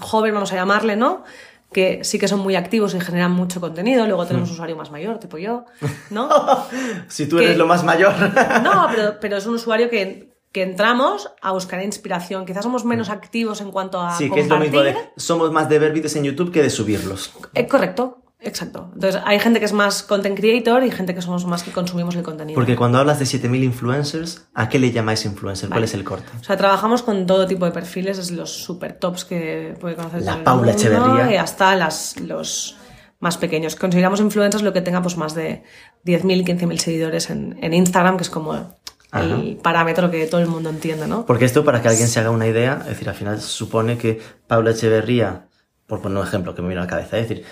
joven, 0.00 0.32
vamos 0.32 0.52
a 0.52 0.56
llamarle, 0.56 0.96
¿no? 0.96 1.24
Que 1.72 2.02
sí 2.02 2.18
que 2.18 2.26
son 2.26 2.40
muy 2.40 2.56
activos 2.56 2.94
y 2.94 3.00
generan 3.00 3.30
mucho 3.32 3.60
contenido. 3.60 4.06
Luego 4.06 4.26
tenemos 4.26 4.48
un 4.48 4.54
usuario 4.54 4.76
más 4.76 4.90
mayor, 4.90 5.18
tipo 5.18 5.38
yo, 5.38 5.64
¿no? 6.10 6.28
Si 7.08 7.26
tú 7.28 7.36
que- 7.38 7.44
eres 7.44 7.58
lo 7.58 7.66
más 7.66 7.84
mayor. 7.84 8.12
No, 8.64 8.88
pero, 8.94 9.16
pero 9.20 9.36
es 9.36 9.46
un 9.46 9.54
usuario 9.54 9.88
que, 9.88 10.32
que 10.52 10.62
entramos 10.64 11.30
a 11.40 11.52
buscar 11.52 11.80
inspiración. 11.82 12.44
Quizás 12.44 12.64
somos 12.64 12.84
menos 12.84 13.08
activos 13.08 13.60
en 13.60 13.70
cuanto 13.70 14.00
a 14.00 14.16
sí, 14.16 14.28
que 14.30 14.40
es 14.40 14.48
lo 14.48 14.56
compartir. 14.56 14.82
mismo 14.84 15.00
de... 15.00 15.10
Somos 15.16 15.52
más 15.52 15.68
de 15.68 15.78
ver 15.78 15.92
vídeos 15.92 16.16
en 16.16 16.24
YouTube 16.24 16.50
que 16.52 16.62
de 16.62 16.70
subirlos. 16.70 17.32
Eh, 17.54 17.68
correcto, 17.68 18.18
exacto. 18.40 18.90
Entonces, 18.94 19.20
hay 19.24 19.38
gente 19.38 19.58
que 19.58 19.66
es 19.66 19.72
más 19.72 20.02
content 20.02 20.36
creator 20.36 20.84
y 20.84 20.90
gente 20.90 21.14
que 21.14 21.22
somos 21.22 21.46
más 21.46 21.62
que 21.62 21.70
consumimos 21.70 22.14
el 22.16 22.22
contenido. 22.22 22.54
Porque 22.54 22.76
cuando 22.76 22.98
hablas 22.98 23.18
de 23.18 23.24
7.000 23.24 23.64
influencers, 23.64 24.48
¿a 24.54 24.68
qué 24.68 24.78
le 24.78 24.92
llamáis 24.92 25.24
influencer? 25.24 25.68
¿Cuál 25.68 25.84
es 25.84 25.94
el 25.94 26.04
corte? 26.04 26.30
O 26.40 26.44
sea, 26.44 26.56
trabajamos 26.56 27.02
con 27.02 27.26
todo 27.26 27.46
tipo 27.46 27.64
de 27.64 27.72
perfiles, 27.72 28.16
desde 28.16 28.34
los 28.36 28.50
super 28.50 28.94
tops 28.94 29.24
que 29.24 29.74
puede 29.80 29.96
conocer 29.96 30.22
La 30.22 30.42
Paula 30.44 30.72
mundo, 30.72 30.78
Echeverría. 30.78 31.32
y 31.32 31.36
hasta 31.36 31.74
las, 31.76 32.18
los 32.20 32.76
más 33.20 33.36
pequeños. 33.36 33.76
Consideramos 33.76 34.20
influencers 34.20 34.62
lo 34.62 34.72
que 34.72 34.80
tenga 34.80 35.02
pues 35.02 35.16
más 35.16 35.34
de 35.34 35.62
10.000, 36.04 36.44
15.000 36.44 36.78
seguidores 36.78 37.30
en, 37.30 37.58
en 37.62 37.74
Instagram, 37.74 38.16
que 38.16 38.22
es 38.22 38.30
como 38.30 38.78
el 39.12 39.58
parámetro 39.62 40.10
que 40.10 40.26
todo 40.26 40.40
el 40.40 40.46
mundo 40.46 40.70
entiende, 40.70 41.06
¿no? 41.06 41.26
Porque 41.26 41.44
esto, 41.44 41.64
para 41.64 41.82
que 41.82 41.88
alguien 41.88 42.08
se 42.08 42.20
haga 42.20 42.30
una 42.30 42.46
idea, 42.46 42.78
es 42.82 42.86
decir, 42.90 43.08
al 43.08 43.14
final 43.14 43.40
supone 43.40 43.98
que 43.98 44.20
Paula 44.46 44.70
Echeverría 44.70 45.46
por 45.90 46.00
poner 46.00 46.16
un 46.16 46.24
ejemplo 46.26 46.54
que 46.54 46.62
me 46.62 46.68
viene 46.68 46.80
a 46.80 46.84
la 46.84 46.90
cabeza, 46.90 47.18
es 47.18 47.28
decir, 47.28 47.44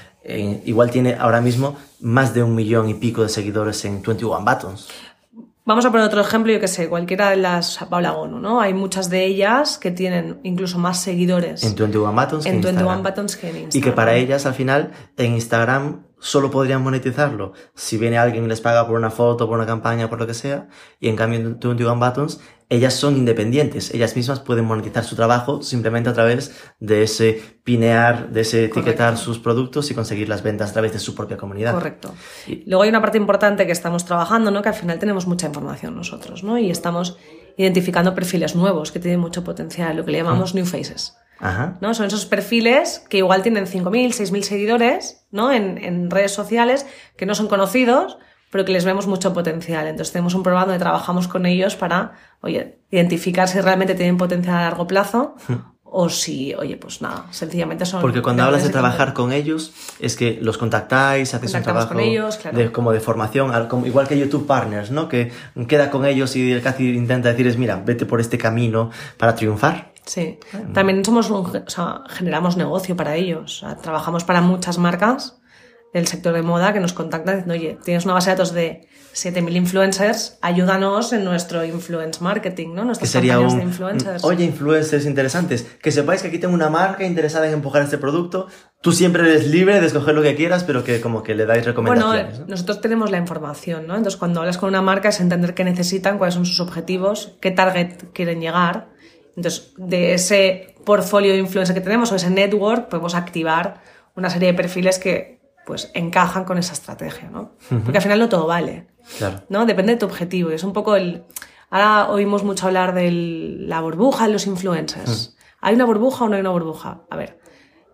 igual 0.65 0.91
tiene 0.91 1.17
ahora 1.17 1.43
mismo 1.43 1.77
más 2.01 2.33
de 2.33 2.43
un 2.43 2.55
millón 2.55 2.89
y 2.89 2.95
pico 2.95 3.23
de 3.23 3.29
seguidores 3.29 3.85
en 3.85 4.01
21 4.01 4.41
Buttons. 4.41 4.89
Vamos 5.67 5.85
a 5.85 5.91
poner 5.91 6.07
otro 6.07 6.23
ejemplo, 6.23 6.51
yo 6.51 6.61
que 6.61 6.69
sé, 6.69 6.89
cualquiera 6.89 7.29
de 7.29 7.37
las 7.37 7.77
Paula 7.91 8.13
Gonu, 8.13 8.39
¿no? 8.39 8.59
Hay 8.59 8.73
muchas 8.73 9.11
de 9.11 9.27
ellas 9.27 9.77
que 9.77 9.91
tienen 9.91 10.41
incluso 10.43 10.79
más 10.79 10.99
seguidores 11.03 11.63
En 11.63 11.75
21 11.75 12.11
Buttons 12.11 12.45
que 12.45 12.49
en 12.49 12.57
en 12.57 12.63
21 12.63 12.81
Instagram. 12.81 13.03
Buttons 13.03 13.37
que 13.37 13.51
en 13.51 13.69
Y 13.71 13.81
que 13.83 13.93
para 13.93 14.15
ellas 14.15 14.47
al 14.47 14.55
final 14.55 14.93
en 15.19 15.35
Instagram 15.35 16.07
solo 16.21 16.51
podrían 16.51 16.83
monetizarlo 16.83 17.53
si 17.75 17.99
viene 17.99 18.17
alguien 18.17 18.45
y 18.45 18.49
les 18.49 18.63
paga 18.63 18.87
por 18.87 18.97
una 18.97 19.11
foto, 19.11 19.47
por 19.47 19.59
una 19.59 19.67
campaña, 19.67 20.09
por 20.09 20.19
lo 20.19 20.27
que 20.27 20.33
sea. 20.33 20.69
Y 21.01 21.11
en 21.11 21.17
cambio 21.17 21.39
en 21.39 21.59
21 21.61 21.97
Buttons 21.97 22.41
ellas 22.71 22.95
son 22.95 23.17
independientes. 23.17 23.95
Ellas 23.95 24.15
mismas 24.17 24.41
pueden 24.41 24.65
monetizar 24.67 25.05
su 25.05 25.17
trabajo 25.17 25.63
simplemente 25.63 26.11
a 26.11 26.13
través 26.13 26.55
de 26.81 27.03
ese 27.03 27.41
pinear, 27.65 28.31
de 28.31 28.43
ese 28.43 28.65
etiquetar 28.67 29.13
Correcto. 29.13 29.25
sus 29.25 29.39
productos 29.39 29.91
y 29.91 29.95
conseguir 29.95 30.29
las 30.29 30.43
ventas 30.43 30.71
a 30.71 30.73
través 30.75 30.93
de 30.93 30.99
su 30.99 31.15
propia 31.15 31.37
comunidad. 31.37 31.73
Correcto. 31.75 32.15
Y- 32.47 32.65
Luego 32.69 32.83
hay 32.83 32.91
una 32.91 33.01
parte 33.01 33.17
importante 33.19 33.65
que 33.67 33.73
estamos 33.73 34.05
trabajando, 34.05 34.51
¿no? 34.51 34.61
Que 34.63 34.69
al 34.69 34.75
final 34.75 34.99
tenemos 34.99 35.27
mucha 35.27 35.47
información 35.47 35.97
nosotros, 35.97 36.45
¿no? 36.45 36.59
Y 36.59 36.71
estamos 36.71 37.17
identificando 37.57 38.15
perfiles 38.15 38.55
nuevos 38.55 38.93
que 38.93 39.01
tienen 39.01 39.19
mucho 39.21 39.43
potencial, 39.45 39.97
lo 39.97 40.05
que 40.05 40.13
le 40.13 40.19
llamamos 40.19 40.55
new 40.55 40.65
faces. 40.67 41.17
Ajá. 41.41 41.79
¿no? 41.81 41.95
Son 41.95 42.07
esos 42.07 42.27
perfiles 42.27 43.05
que 43.09 43.19
igual 43.19 43.43
tienen 43.43 43.67
5.000, 43.67 44.09
6.000 44.13 44.43
seguidores 44.43 45.25
¿no? 45.31 45.53
en, 45.53 45.79
en 45.79 46.11
redes 46.11 46.33
sociales 46.33 46.85
que 47.17 47.27
no 47.27 47.35
son 47.37 47.47
conocidos, 47.47 48.19
pero 48.51 48.65
que 48.65 48.73
les 48.73 48.85
vemos 48.85 49.07
mucho 49.07 49.33
potencial. 49.33 49.87
Entonces 49.87 50.13
tenemos 50.13 50.35
un 50.35 50.43
programa 50.43 50.67
donde 50.67 50.79
trabajamos 50.79 51.29
con 51.29 51.47
ellos 51.47 51.77
para, 51.77 52.13
oye, 52.41 52.79
identificar 52.91 53.49
si 53.49 53.61
realmente 53.61 53.95
tienen 53.95 54.17
potencial 54.17 54.57
a 54.57 54.63
largo 54.63 54.87
plazo 54.87 55.37
o 55.91 56.09
si, 56.09 56.55
oye, 56.55 56.77
pues 56.77 57.01
nada, 57.01 57.27
sencillamente 57.31 57.87
son... 57.87 58.01
Porque 58.01 58.21
cuando 58.23 58.43
hablas 58.43 58.63
de 58.63 58.71
trabajar 58.71 59.15
con 59.15 59.33
ellos, 59.33 59.73
es 59.99 60.17
que 60.17 60.39
los 60.41 60.59
contactáis, 60.59 61.33
hacéis 61.35 61.55
un 61.55 61.63
trabajo 61.63 61.89
con 61.89 62.01
ellos, 62.01 62.37
claro. 62.37 62.59
de, 62.59 62.73
como 62.73 62.93
de 62.93 63.01
formación, 63.01 63.53
igual 63.87 64.07
que 64.07 64.19
YouTube 64.19 64.47
Partners, 64.47 64.91
¿no? 64.91 65.09
Que 65.09 65.33
queda 65.67 65.91
con 65.91 66.05
ellos 66.05 66.37
y 66.37 66.61
casi 66.61 66.91
intenta 66.91 67.31
decirles, 67.31 67.57
mira, 67.57 67.77
vete 67.85 68.05
por 68.05 68.21
este 68.21 68.37
camino 68.37 68.91
para 69.17 69.35
triunfar. 69.35 69.93
Sí, 70.05 70.39
también 70.73 71.05
somos 71.05 71.29
un, 71.29 71.45
o 71.45 71.71
sea, 71.71 72.03
generamos 72.09 72.57
negocio 72.57 72.97
para 72.97 73.15
ellos. 73.17 73.63
O 73.63 73.67
sea, 73.67 73.77
trabajamos 73.77 74.25
para 74.25 74.41
muchas 74.41 74.79
marcas 74.79 75.38
del 75.93 76.07
sector 76.07 76.35
de 76.35 76.43
moda 76.43 76.73
que 76.73 76.81
nos 76.81 76.93
contactan 76.93 77.37
diciendo, 77.37 77.55
oye, 77.55 77.79
tienes 77.83 78.05
una 78.05 78.15
base 78.15 78.31
de 78.31 78.37
datos 78.37 78.53
de 78.53 78.89
7.000 79.15 79.57
influencers, 79.57 80.39
ayúdanos 80.43 81.13
en 81.13 81.25
nuestro 81.25 81.65
influence 81.65 82.23
marketing, 82.23 82.75
¿no? 82.75 82.85
Nuestras 82.85 83.11
sería 83.11 83.41
un... 83.41 83.57
de 83.57 83.65
influencers. 83.65 84.23
Oye, 84.23 84.45
influencers 84.45 85.07
interesantes, 85.07 85.67
que 85.83 85.91
sepáis 85.91 86.23
que 86.23 86.29
aquí 86.29 86.39
tengo 86.39 86.55
una 86.55 86.69
marca 86.69 87.05
interesada 87.05 87.49
en 87.49 87.55
empujar 87.55 87.83
este 87.83 87.99
producto. 87.99 88.49
Tú 88.81 88.93
siempre 88.93 89.23
eres 89.23 89.49
libre 89.49 89.81
de 89.81 89.87
escoger 89.87 90.15
lo 90.15 90.23
que 90.23 90.35
quieras, 90.37 90.63
pero 90.65 90.85
que 90.85 91.01
como 91.01 91.23
que 91.23 91.35
le 91.35 91.47
dais 91.47 91.65
bueno, 91.65 91.95
recomendaciones. 91.95 92.41
¿no? 92.41 92.47
nosotros 92.47 92.81
tenemos 92.81 93.11
la 93.11 93.19
información, 93.19 93.87
¿no? 93.87 93.97
Entonces, 93.97 94.19
cuando 94.19 94.41
hablas 94.41 94.59
con 94.59 94.69
una 94.69 94.83
marca 94.83 95.09
es 95.09 95.21
entender 95.21 95.55
qué 95.55 95.65
necesitan, 95.65 96.19
cuáles 96.19 96.35
son 96.35 96.47
sus 96.47 96.61
objetivos, 96.61 97.37
qué 97.41 97.51
target 97.51 98.13
quieren 98.13 98.41
llegar. 98.41 98.91
Entonces, 99.37 99.73
de 99.79 100.15
ese 100.15 100.75
portfolio 100.85 101.33
de 101.33 101.39
influencers 101.39 101.77
que 101.77 101.83
tenemos 101.83 102.13
o 102.13 102.17
ese 102.17 102.31
network, 102.31 102.89
podemos 102.89 103.15
activar 103.15 103.81
una 104.15 104.31
serie 104.31 104.49
de 104.49 104.55
perfiles 104.55 104.99
que 104.99 105.38
pues 105.69 105.91
encajan 105.93 106.45
con 106.45 106.57
esa 106.57 106.73
estrategia, 106.73 107.29
¿no? 107.29 107.53
Porque 107.69 107.99
al 107.99 108.03
final 108.03 108.19
no 108.19 108.31
todo 108.31 108.47
vale. 108.47 108.87
Claro. 109.19 109.43
¿no? 109.51 109.67
Depende 109.67 109.93
de 109.93 109.99
tu 109.99 110.07
objetivo. 110.07 110.51
Y 110.51 110.55
es 110.55 110.65
un 110.65 110.73
poco 110.73 110.97
el. 110.97 111.25
Ahora 111.69 112.09
oímos 112.09 112.43
mucho 112.43 112.69
hablar 112.69 112.95
de 112.95 113.11
la 113.13 113.83
burbuja 113.83 114.27
de 114.27 114.33
los 114.33 114.47
influencers. 114.47 115.37
¿Hay 115.61 115.75
una 115.75 115.85
burbuja 115.85 116.25
o 116.25 116.29
no 116.31 116.37
hay 116.37 116.41
una 116.41 116.53
burbuja? 116.53 117.03
A 117.11 117.17
ver, 117.17 117.39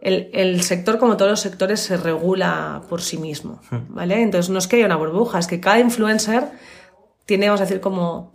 el, 0.01 0.31
el 0.33 0.63
sector, 0.63 1.01
como 1.01 1.17
todos 1.17 1.33
los 1.33 1.41
sectores, 1.41 1.81
se 1.81 1.97
regula 1.97 2.83
por 2.89 3.03
sí 3.03 3.19
mismo, 3.19 3.61
¿vale? 3.89 4.23
Entonces 4.23 4.51
no 4.51 4.61
es 4.61 4.69
que 4.69 4.77
haya 4.77 4.87
una 4.87 4.95
burbuja, 4.95 5.41
es 5.41 5.49
que 5.49 5.59
cada 5.59 5.81
influencer 5.81 6.53
tiene, 7.27 7.49
vamos 7.49 7.63
a 7.63 7.65
decir, 7.65 7.81
como 7.81 8.35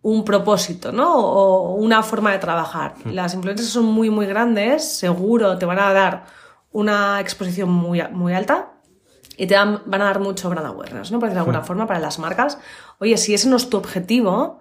un 0.00 0.24
propósito, 0.24 0.92
¿no? 0.92 1.14
O 1.14 1.74
una 1.74 2.02
forma 2.02 2.32
de 2.32 2.38
trabajar. 2.38 2.94
Las 3.04 3.34
influencers 3.34 3.68
son 3.68 3.84
muy, 3.84 4.08
muy 4.08 4.24
grandes, 4.24 4.96
seguro 4.96 5.58
te 5.58 5.66
van 5.66 5.78
a 5.78 5.92
dar 5.92 6.24
una 6.72 7.20
exposición 7.20 7.70
muy, 7.70 8.02
muy 8.10 8.32
alta 8.34 8.72
y 9.36 9.46
te 9.46 9.54
van 9.54 9.82
a 9.90 9.98
dar 10.04 10.20
mucho 10.20 10.50
brand 10.50 10.66
awareness, 10.66 11.10
¿no? 11.10 11.18
Por 11.18 11.28
decirlo 11.28 11.44
de 11.44 11.50
alguna 11.50 11.62
forma, 11.64 11.86
para 11.86 12.00
las 12.00 12.18
marcas. 12.18 12.58
Oye, 12.98 13.16
si 13.16 13.34
ese 13.34 13.48
no 13.48 13.56
es 13.56 13.68
tu 13.70 13.76
objetivo, 13.76 14.60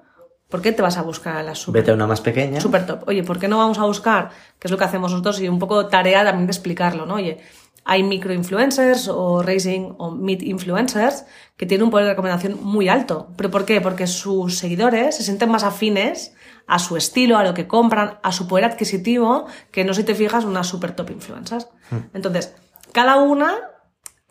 ¿por 0.49 0.61
qué 0.61 0.71
te 0.71 0.81
vas 0.81 0.97
a 0.97 1.01
buscar 1.01 1.37
a 1.37 1.43
las 1.43 1.59
super, 1.59 1.81
Vete 1.81 1.91
a 1.91 1.93
una 1.93 2.07
más 2.07 2.21
pequeña. 2.21 2.61
super 2.61 2.85
top? 2.85 3.03
Oye, 3.07 3.23
¿por 3.23 3.39
qué 3.39 3.47
no 3.47 3.57
vamos 3.57 3.79
a 3.79 3.85
buscar, 3.85 4.29
que 4.59 4.67
es 4.67 4.71
lo 4.71 4.77
que 4.77 4.83
hacemos 4.83 5.11
nosotros, 5.11 5.39
y 5.41 5.47
un 5.49 5.59
poco 5.59 5.87
tarea 5.87 6.23
también 6.23 6.47
de 6.47 6.51
explicarlo, 6.51 7.05
¿no? 7.05 7.15
Oye, 7.15 7.39
hay 7.83 8.03
micro-influencers 8.03 9.07
o 9.07 9.41
raising 9.41 9.95
o 9.97 10.11
mid-influencers 10.11 11.25
que 11.57 11.65
tienen 11.65 11.85
un 11.85 11.91
poder 11.91 12.05
de 12.05 12.11
recomendación 12.11 12.59
muy 12.61 12.89
alto. 12.89 13.29
¿Pero 13.37 13.49
por 13.49 13.65
qué? 13.65 13.81
Porque 13.81 14.07
sus 14.07 14.57
seguidores 14.57 15.15
se 15.15 15.23
sienten 15.23 15.49
más 15.49 15.63
afines 15.63 16.35
a 16.73 16.79
su 16.79 16.95
estilo, 16.97 17.37
a 17.37 17.43
lo 17.43 17.53
que 17.53 17.67
compran, 17.67 18.19
a 18.23 18.31
su 18.31 18.47
poder 18.47 18.65
adquisitivo, 18.65 19.45
que 19.71 19.83
no 19.83 19.93
si 19.93 20.03
te 20.03 20.15
fijas 20.15 20.45
unas 20.45 20.67
super 20.67 20.95
top 20.95 21.11
influencers. 21.11 21.67
Entonces, 22.13 22.53
cada 22.93 23.17
una 23.17 23.53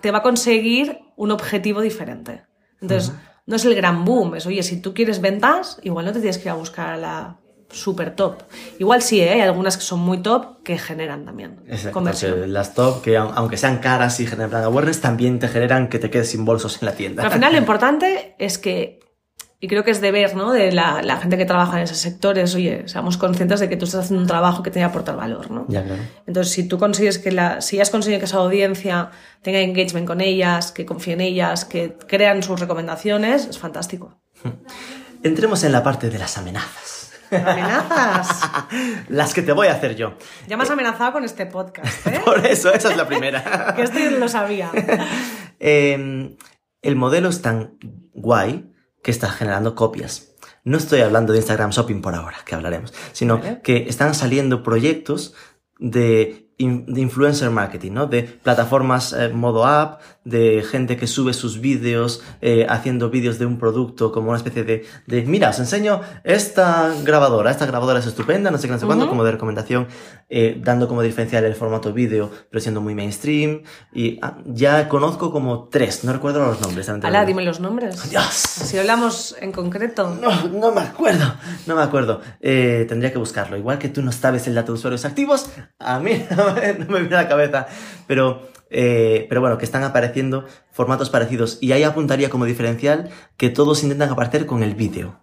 te 0.01 0.11
va 0.11 0.19
a 0.19 0.23
conseguir 0.23 1.01
un 1.17 1.31
objetivo 1.31 1.81
diferente. 1.83 2.43
Entonces, 2.81 3.13
no 3.47 3.57
es 3.57 3.65
el 3.65 3.75
gran 3.75 4.05
boom, 4.05 4.37
es, 4.37 4.47
oye, 4.47 4.63
si 4.63 4.81
tú 4.81 4.95
quieres 4.95 5.21
ventas, 5.21 5.79
igual 5.83 6.07
no 6.07 6.13
te 6.13 6.21
tienes 6.21 6.39
que 6.39 6.45
ir 6.45 6.51
a 6.51 6.55
buscar 6.55 6.89
a 6.89 6.97
la 6.97 7.37
super 7.69 8.17
top. 8.17 8.43
Igual 8.79 9.03
sí, 9.03 9.21
¿eh? 9.21 9.31
hay 9.33 9.41
algunas 9.43 9.77
que 9.77 9.83
son 9.83 10.01
muy 10.01 10.19
top 10.23 10.63
que 10.65 10.79
generan 10.79 11.25
también 11.25 11.61
Exacto, 11.67 11.93
conversión. 11.93 12.53
las 12.53 12.75
top, 12.75 13.03
que 13.03 13.19
au- 13.19 13.33
aunque 13.35 13.57
sean 13.59 13.79
caras 13.79 14.19
y 14.21 14.27
generan 14.27 14.65
awareness, 14.65 15.01
también 15.01 15.39
te 15.39 15.47
generan 15.49 15.89
que 15.89 15.99
te 15.99 16.09
quedes 16.11 16.31
sin 16.31 16.45
bolsos 16.45 16.81
en 16.83 16.87
la 16.87 16.93
tienda. 16.95 17.23
Pero 17.23 17.35
al 17.35 17.39
final 17.39 17.53
lo 17.53 17.59
importante 17.65 18.35
es 18.39 18.57
que, 18.59 19.00
y 19.63 19.69
creo 19.69 19.85
que 19.85 19.91
es 19.91 20.01
deber 20.01 20.35
¿no? 20.37 20.53
de 20.53 20.73
la, 20.73 21.03
la 21.03 21.19
gente 21.19 21.37
que 21.37 21.45
trabaja 21.45 21.77
en 21.77 21.85
esos 21.85 21.99
sectores, 21.99 22.55
oye, 22.55 22.85
seamos 22.87 23.19
conscientes 23.19 23.61
de 23.61 23.69
que 23.69 23.77
tú 23.77 23.85
estás 23.85 24.05
haciendo 24.05 24.23
un 24.23 24.27
trabajo 24.27 24.63
que 24.63 24.71
te 24.71 24.81
va 24.81 24.87
a 24.87 24.89
aportar 24.89 25.17
valor, 25.17 25.51
¿no? 25.51 25.67
Ya, 25.69 25.85
claro. 25.85 26.03
Entonces, 26.27 26.55
si 26.55 26.67
tú 26.67 26.79
consigues 26.79 27.19
que 27.19 27.31
la, 27.31 27.61
si 27.61 27.79
has 27.79 27.91
conseguido 27.91 28.21
que 28.21 28.25
esa 28.25 28.39
audiencia 28.39 29.11
tenga 29.43 29.61
engagement 29.61 30.07
con 30.07 30.23
ellas, 30.23 30.73
que 30.73 30.87
confíe 30.87 31.13
en 31.13 31.21
ellas, 31.21 31.67
que 31.67 31.95
crean 32.09 32.43
sus 32.43 32.59
recomendaciones, 32.59 33.47
es 33.47 33.59
fantástico. 33.59 34.19
Entremos 35.23 35.63
en 35.63 35.73
la 35.73 35.83
parte 35.83 36.09
de 36.09 36.19
las 36.19 36.39
amenazas. 36.39 37.13
Amenazas. 37.31 38.41
las 39.09 39.35
que 39.35 39.43
te 39.43 39.53
voy 39.53 39.69
a 39.69 39.73
hacer 39.73 39.95
yo. 39.95 40.15
Ya 40.49 40.57
me 40.57 40.63
has 40.63 40.71
amenazado 40.71 41.13
con 41.13 41.25
este 41.25 41.45
podcast, 41.45 42.07
¿eh? 42.07 42.23
Por 42.25 42.47
eso, 42.47 42.73
esa 42.73 42.91
es 42.91 42.97
la 42.97 43.07
primera. 43.07 43.75
que 43.77 43.83
esto 43.83 43.99
yo 43.99 44.11
no 44.11 44.17
lo 44.17 44.29
sabía. 44.29 44.71
Eh, 45.59 46.35
el 46.81 46.97
modelo 46.97 47.29
es 47.29 47.43
tan 47.43 47.77
guay 48.15 48.70
que 49.03 49.11
está 49.11 49.31
generando 49.31 49.75
copias. 49.75 50.35
No 50.65 50.77
estoy 50.77 51.01
hablando 51.01 51.33
de 51.33 51.39
Instagram 51.39 51.71
Shopping 51.71 52.03
por 52.03 52.15
ahora, 52.15 52.39
que 52.45 52.55
hablaremos, 52.55 52.93
sino 53.13 53.39
Vale. 53.39 53.61
que 53.63 53.89
están 53.89 54.15
saliendo 54.15 54.63
proyectos 54.63 55.35
de, 55.79 56.50
in- 56.61 56.85
de 56.87 57.01
influencer 57.01 57.51
marketing, 57.51 57.93
¿no? 57.93 58.07
De 58.07 58.23
plataformas 58.23 59.13
eh, 59.13 59.29
modo 59.31 59.67
app, 59.67 60.01
de 60.25 60.63
gente 60.71 60.97
que 60.97 61.07
sube 61.07 61.33
sus 61.33 61.61
vídeos 61.61 62.23
eh, 62.41 62.67
haciendo 62.69 63.11
vídeos 63.11 63.39
de 63.39 63.47
un 63.47 63.59
producto 63.59 64.13
como 64.13 64.29
una 64.29 64.37
especie 64.37 64.65
de, 64.65 64.85
de, 65.07 65.23
mira, 65.23 65.51
os 65.51 65.59
enseño 65.59 66.01
esta 66.25 66.93
grabadora, 67.03 67.51
esta 67.51 67.67
grabadora 67.67 67.99
es 68.01 68.07
estupenda, 68.07 68.51
no 68.51 68.59
sé 68.59 68.67
qué, 68.69 68.75
no 68.75 68.79
sé 68.79 68.87
cuánto, 68.87 69.09
como 69.09 69.25
de 69.25 69.33
recomendación, 69.33 69.89
eh, 70.29 70.61
dando 70.63 70.87
como 70.89 71.03
diferencial 71.03 71.45
el 71.45 71.55
formato 71.55 71.93
vídeo, 71.93 72.31
pero 72.51 72.61
siendo 72.61 72.81
muy 72.81 72.95
mainstream. 72.95 73.63
Y 73.93 74.19
ah, 74.23 74.37
ya 74.47 74.89
conozco 74.89 75.33
como 75.33 75.69
tres, 75.69 76.05
no 76.05 76.13
recuerdo 76.13 76.41
los 76.45 76.61
nombres. 76.61 76.89
Ala, 76.89 76.99
lamentablemente. 76.99 77.27
dime 77.33 77.43
los 77.45 77.61
nombres. 77.61 78.11
Dios. 78.11 78.25
Si 78.25 78.79
hablamos 78.79 79.35
en 79.41 79.53
concreto. 79.53 80.15
No, 80.21 80.49
no 80.49 80.73
me 80.73 80.83
acuerdo, 80.83 81.35
no 81.67 81.75
me 81.77 81.83
acuerdo. 81.83 82.21
Eh, 82.41 82.85
tendría 82.89 83.11
que 83.13 83.19
buscarlo. 83.19 83.57
Igual 83.57 83.79
que 83.79 83.89
tú 83.89 84.03
no 84.03 84.13
sabes 84.13 84.47
el 84.47 84.55
dato 84.55 84.73
de 84.73 84.79
usuarios 84.79 85.05
activos, 85.05 85.49
a 85.79 85.99
mí 85.99 86.25
no 86.37 86.45
no 86.79 86.87
me 86.87 87.01
viene 87.01 87.17
a 87.17 87.23
la 87.23 87.29
cabeza. 87.29 87.67
Pero, 88.07 88.49
eh, 88.71 89.27
pero 89.29 89.41
bueno, 89.41 89.59
que 89.59 89.65
están 89.65 89.83
apareciendo 89.83 90.45
formatos 90.71 91.11
parecidos. 91.11 91.59
Y 91.61 91.73
ahí 91.73 91.83
apuntaría 91.83 92.31
como 92.31 92.45
diferencial 92.45 93.11
que 93.37 93.51
todos 93.51 93.83
intentan 93.83 94.11
aparecer 94.11 94.47
con 94.47 94.63
el 94.63 94.75
vídeo. 94.75 95.21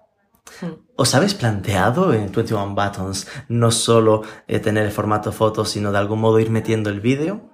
Hmm. 0.62 0.74
¿Os 0.96 1.14
habéis 1.14 1.34
planteado 1.34 2.14
en 2.14 2.32
21 2.32 2.74
Buttons 2.74 3.28
no 3.50 3.72
solo 3.72 4.24
eh, 4.48 4.60
tener 4.60 4.86
el 4.86 4.92
formato 4.92 5.32
foto, 5.32 5.66
sino 5.66 5.92
de 5.92 5.98
algún 5.98 6.20
modo 6.20 6.40
ir 6.40 6.50
metiendo 6.50 6.90
el 6.90 7.02
vídeo? 7.02 7.52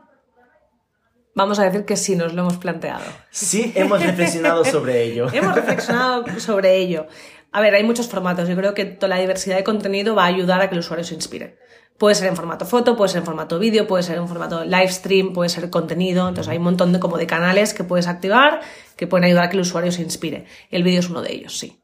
Vamos 1.36 1.58
a 1.58 1.64
decir 1.64 1.86
que 1.86 1.98
sí, 1.98 2.16
nos 2.16 2.34
lo 2.34 2.44
hemos 2.44 2.58
planteado. 2.58 3.04
Sí, 3.32 3.74
hemos 3.76 4.02
reflexionado 4.04 4.64
sobre 4.66 5.04
ello. 5.04 5.28
Hemos 5.34 5.56
reflexionado 5.56 6.26
sobre 6.40 6.78
ello. 6.78 7.08
A 7.52 7.62
ver, 7.62 7.74
hay 7.74 7.84
muchos 7.84 8.08
formatos. 8.08 8.48
Yo 8.48 8.56
creo 8.56 8.74
que 8.74 8.86
toda 8.86 9.10
la 9.10 9.20
diversidad 9.20 9.56
de 9.56 9.64
contenido 9.64 10.16
va 10.16 10.24
a 10.24 10.28
ayudar 10.28 10.62
a 10.62 10.70
que 10.70 10.76
el 10.76 10.80
usuario 10.80 11.04
se 11.04 11.16
inspire. 11.16 11.58
Puede 12.04 12.16
ser 12.16 12.28
en 12.28 12.36
formato 12.36 12.66
foto, 12.66 12.98
puede 12.98 13.08
ser 13.08 13.20
en 13.20 13.26
formato 13.26 13.58
vídeo, 13.58 13.88
puede 13.88 14.04
ser 14.04 14.18
en 14.18 14.28
formato 14.28 14.66
live 14.66 14.90
stream, 14.90 15.32
puede 15.32 15.48
ser 15.48 15.70
contenido. 15.70 16.28
Entonces 16.28 16.52
hay 16.52 16.58
un 16.58 16.66
montón 16.66 16.92
de, 16.92 17.00
como 17.00 17.18
de 17.18 17.26
canales 17.26 17.74
que 17.74 17.86
puedes 17.86 18.08
activar 18.08 18.60
que 18.98 19.08
pueden 19.08 19.24
ayudar 19.24 19.46
a 19.46 19.50
que 19.50 19.56
el 19.56 19.62
usuario 19.62 19.90
se 19.90 20.02
inspire. 20.02 20.44
El 20.70 20.84
vídeo 20.84 21.00
es 21.00 21.10
uno 21.10 21.22
de 21.22 21.32
ellos, 21.32 21.58
sí. 21.58 21.82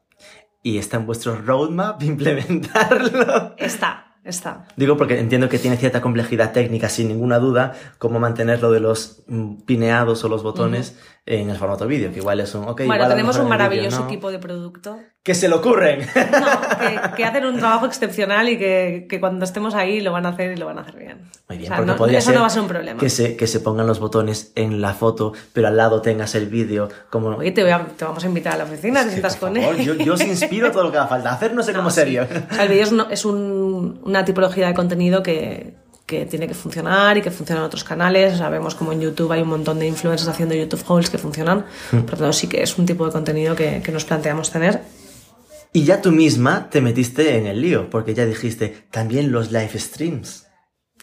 ¿Y 0.61 0.77
está 0.77 0.97
en 0.97 1.05
vuestro 1.05 1.37
roadmap 1.37 2.03
implementarlo? 2.03 3.55
Está. 3.55 4.17
está. 4.25 4.65
Digo 4.75 4.97
porque 4.97 5.17
entiendo 5.17 5.47
que 5.47 5.57
tiene 5.57 5.77
cierta 5.77 6.01
complejidad 6.01 6.51
técnica, 6.51 6.89
sin 6.89 7.07
ninguna 7.07 7.39
duda, 7.39 7.71
cómo 7.97 8.19
mantener 8.19 8.61
lo 8.61 8.71
de 8.71 8.81
los 8.81 9.23
mm, 9.27 9.61
pineados 9.61 10.25
o 10.25 10.27
los 10.27 10.43
botones 10.43 10.99
en 11.25 11.49
el 11.49 11.57
formato 11.57 11.85
vídeo, 11.85 12.11
que 12.11 12.17
igual 12.19 12.39
es 12.39 12.55
un... 12.55 12.67
ok, 12.67 12.81
bueno, 12.87 13.07
tenemos 13.07 13.37
un 13.37 13.47
maravilloso 13.47 13.99
no. 13.99 14.05
equipo 14.05 14.31
de 14.31 14.39
producto. 14.39 14.97
¡Que 15.21 15.35
se 15.35 15.47
le 15.47 15.53
ocurren! 15.55 15.99
No, 15.99 16.79
que, 16.79 17.15
que 17.17 17.25
hacen 17.25 17.45
un 17.45 17.59
trabajo 17.59 17.85
excepcional 17.85 18.49
y 18.49 18.57
que, 18.57 19.05
que 19.07 19.19
cuando 19.19 19.45
estemos 19.45 19.75
ahí 19.75 19.99
lo 20.01 20.11
van 20.11 20.25
a 20.25 20.29
hacer 20.29 20.53
y 20.53 20.55
lo 20.57 20.65
van 20.65 20.79
a 20.79 20.81
hacer 20.81 20.95
bien. 20.97 21.29
Muy 21.47 21.57
bien, 21.59 21.67
O 21.71 21.75
sea, 21.75 21.77
porque 21.77 21.91
no- 21.91 21.97
podría 21.97 22.17
eso 22.19 22.27
ser 22.27 22.35
no 22.35 22.41
va 22.41 22.47
a 22.47 22.49
ser 22.49 22.61
un 22.63 22.67
problema. 22.67 22.99
Que 22.99 23.09
se, 23.09 23.35
que 23.37 23.45
se 23.45 23.59
pongan 23.59 23.85
los 23.85 23.99
botones 23.99 24.51
en 24.55 24.81
la 24.81 24.93
foto, 24.93 25.33
pero 25.53 25.67
al 25.67 25.77
lado 25.77 26.01
tengas 26.01 26.33
el 26.35 26.47
vídeo 26.47 26.89
como... 27.11 27.29
Oye, 27.29 27.51
te, 27.51 27.61
voy 27.61 27.71
a- 27.71 27.85
te 27.95 28.05
vamos 28.05 28.23
a 28.23 28.27
invitar 28.27 28.53
a 28.53 28.57
la 28.57 28.63
oficina, 28.63 29.03
si 29.03 29.09
Que, 29.09 29.15
estás 29.17 29.35
por 29.37 29.49
con 29.53 29.61
favor, 29.61 29.75
él. 29.79 29.85
yo, 29.85 29.93
yo 29.95 30.13
os 30.13 30.21
inspiro 30.21 30.71
todo 30.71 30.83
lo 30.85 30.91
que 30.91 30.97
haga 30.97 31.07
falta. 31.07 31.31
Hacer 31.31 31.53
no 31.53 31.61
sé 31.61 31.73
cómo 31.75 31.91
serio. 31.91 32.25
O 32.49 32.53
sea, 32.55 32.63
el 32.63 32.69
vídeo 32.69 32.83
es, 32.85 32.93
es 33.11 33.25
un- 33.25 33.99
una 34.03 34.25
tipología 34.25 34.67
de 34.67 34.73
contenido 34.73 35.21
que, 35.21 35.75
que 36.09 36.25
tiene 36.25 36.47
que 36.47 36.55
funcionar 36.55 37.17
y 37.17 37.21
que 37.21 37.29
funciona 37.29 37.61
en 37.61 37.67
otros 37.67 37.83
canales. 37.83 38.39
Sabemos 38.39 38.73
como 38.73 38.91
en 38.91 38.99
YouTube 38.99 39.31
hay 39.31 39.43
un 39.43 39.49
montón 39.49 39.77
de 39.77 39.85
influencers 39.85 40.27
haciendo 40.27 40.55
YouTube 40.55 40.83
hauls 40.87 41.09
que 41.11 41.19
funcionan. 41.19 41.65
Hmm. 41.91 41.99
Por 41.99 42.13
lo 42.13 42.17
tanto, 42.17 42.33
sí 42.33 42.47
que 42.47 42.63
es 42.63 42.77
un 42.79 42.87
tipo 42.87 43.05
de 43.05 43.11
contenido 43.11 43.55
que, 43.55 43.81
que 43.83 43.91
nos 43.91 44.05
planteamos 44.05 44.49
tener. 44.49 44.81
Y 45.71 45.83
ya 45.83 46.01
tú 46.01 46.11
misma 46.11 46.71
te 46.71 46.81
metiste 46.81 47.37
en 47.37 47.45
el 47.45 47.61
lío, 47.61 47.91
porque 47.91 48.15
ya 48.15 48.25
dijiste, 48.25 48.87
también 48.89 49.31
los 49.31 49.51
live 49.51 49.77
streams. 49.77 50.48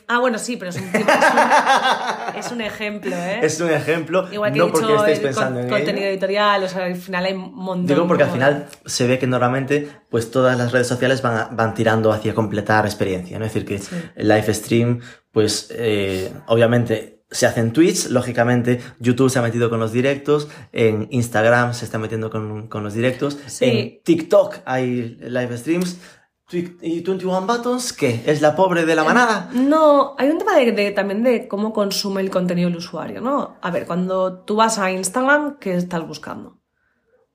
Ah, 0.08 0.20
bueno, 0.20 0.38
sí, 0.38 0.56
pero 0.56 0.70
es 0.70 0.76
un, 0.76 0.92
tipo- 0.92 0.98
es 1.10 2.36
un, 2.36 2.38
es 2.38 2.52
un 2.52 2.60
ejemplo, 2.60 3.16
¿eh? 3.16 3.40
Es 3.42 3.60
un 3.60 3.70
ejemplo, 3.70 4.28
Igual 4.32 4.52
que 4.52 4.58
no 4.58 4.64
he 4.66 4.68
dicho, 4.68 4.80
porque 4.86 5.12
estéis 5.12 5.36
el 5.36 5.42
con- 5.44 5.58
en 5.58 5.68
contenido 5.68 5.98
ello. 6.06 6.10
editorial, 6.12 6.62
o 6.64 6.68
sea, 6.68 6.84
al 6.84 6.94
final 6.96 7.24
hay 7.24 7.32
un 7.32 7.54
montón. 7.54 7.86
Digo 7.86 8.06
porque 8.06 8.22
al 8.22 8.30
final 8.30 8.66
se 8.84 9.06
ve 9.06 9.18
que 9.18 9.26
normalmente 9.26 9.88
pues 10.08 10.30
todas 10.30 10.56
las 10.56 10.70
redes 10.72 10.86
sociales 10.86 11.22
van, 11.22 11.36
a- 11.36 11.48
van 11.50 11.74
tirando 11.74 12.12
hacia 12.12 12.34
completar 12.34 12.86
experiencia, 12.86 13.38
¿no? 13.38 13.44
Es 13.46 13.52
decir, 13.54 13.66
que 13.66 13.80
el 14.14 14.28
live 14.28 14.54
stream, 14.54 15.00
pues 15.32 15.68
eh, 15.72 16.32
obviamente 16.46 17.14
se 17.28 17.44
hacen 17.44 17.72
tweets, 17.72 18.08
lógicamente 18.10 18.80
YouTube 19.00 19.28
se 19.30 19.40
ha 19.40 19.42
metido 19.42 19.68
con 19.68 19.80
los 19.80 19.90
directos, 19.90 20.46
en 20.72 21.08
Instagram 21.10 21.74
se 21.74 21.84
está 21.84 21.98
metiendo 21.98 22.30
con, 22.30 22.68
con 22.68 22.84
los 22.84 22.94
directos, 22.94 23.36
Sí. 23.46 23.64
en 23.64 24.00
TikTok 24.04 24.58
hay 24.64 25.16
live 25.20 25.58
streams, 25.58 25.98
¿y 26.52 27.00
21 27.02 27.40
Buttons 27.46 27.92
qué? 27.92 28.22
¿Es 28.26 28.40
la 28.40 28.54
pobre 28.54 28.84
de 28.86 28.94
la 28.94 29.02
manada? 29.04 29.50
No, 29.52 30.14
hay 30.18 30.28
un 30.30 30.38
tema 30.38 30.56
de, 30.56 30.70
de- 30.72 30.90
también 30.92 31.22
de 31.24 31.48
cómo 31.48 31.72
consume 31.72 32.20
el 32.20 32.30
contenido 32.30 32.68
el 32.68 32.76
usuario, 32.76 33.20
¿no? 33.20 33.56
A 33.60 33.70
ver, 33.70 33.86
cuando 33.86 34.40
tú 34.40 34.54
vas 34.56 34.78
a 34.78 34.90
Instagram, 34.92 35.58
¿qué 35.58 35.74
estás 35.74 36.06
buscando? 36.06 36.58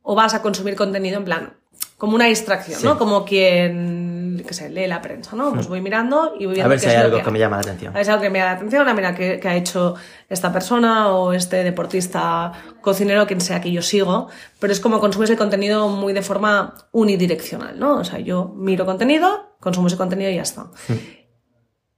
O 0.01 0.15
vas 0.15 0.33
a 0.33 0.41
consumir 0.41 0.75
contenido 0.75 1.17
en 1.17 1.25
plan, 1.25 1.57
como 1.97 2.15
una 2.15 2.25
distracción, 2.25 2.79
Sí. 2.79 2.85
¿no? 2.85 2.97
Como 2.97 3.25
quien, 3.25 4.20
qué 4.43 4.53
sé, 4.53 4.69
lee 4.69 4.87
la 4.87 5.01
prensa, 5.01 5.35
¿no? 5.35 5.53
Pues 5.53 5.67
voy 5.67 5.81
mirando 5.81 6.33
y 6.39 6.45
voy 6.45 6.55
viendo 6.55 6.65
A 6.65 6.67
ver 6.69 6.79
si 6.79 6.87
hay 6.87 6.95
algo 6.95 7.17
que 7.17 7.23
que 7.23 7.31
me 7.31 7.39
llama 7.39 7.57
la 7.57 7.61
atención. 7.61 7.93
A 7.93 7.97
ver 7.97 8.05
si 8.05 8.11
hay 8.11 8.13
algo 8.13 8.23
que 8.23 8.29
me 8.29 8.39
llama 8.39 8.51
la 8.51 8.57
atención, 8.57 8.87
a 8.87 8.93
mira 8.93 9.15
qué, 9.15 9.39
qué 9.39 9.47
ha 9.47 9.55
hecho 9.55 9.95
esta 10.29 10.51
persona 10.51 11.09
o 11.09 11.33
este 11.33 11.63
deportista, 11.63 12.51
cocinero, 12.81 13.27
quien 13.27 13.41
sea 13.41 13.61
que 13.61 13.71
yo 13.71 13.81
sigo, 13.81 14.29
pero 14.59 14.73
es 14.73 14.79
como 14.79 14.99
consumes 14.99 15.29
el 15.29 15.37
contenido 15.37 15.87
muy 15.89 16.13
de 16.13 16.21
forma 16.21 16.75
unidireccional, 16.91 17.79
¿no? 17.79 17.97
O 17.97 18.03
sea, 18.03 18.19
yo 18.19 18.53
miro 18.55 18.85
contenido, 18.85 19.55
consumo 19.59 19.87
ese 19.87 19.97
contenido 19.97 20.29
y 20.29 20.35
ya 20.35 20.43
está. 20.43 20.67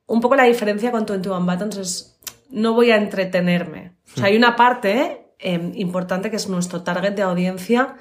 Un 0.06 0.22
poco 0.22 0.36
la 0.36 0.44
diferencia 0.44 0.92
con 0.92 1.06
21 1.06 1.46
Buttons 1.46 1.78
es, 1.78 2.20
no 2.50 2.74
voy 2.74 2.92
a 2.92 2.98
entretenerme. 2.98 3.96
O 4.16 4.18
sea, 4.18 4.26
hay 4.26 4.38
una 4.38 4.56
parte 4.56 5.34
eh, 5.40 5.72
importante 5.76 6.30
que 6.30 6.36
es 6.36 6.48
nuestro 6.48 6.84
target 6.84 7.14
de 7.14 7.22
audiencia 7.22 7.96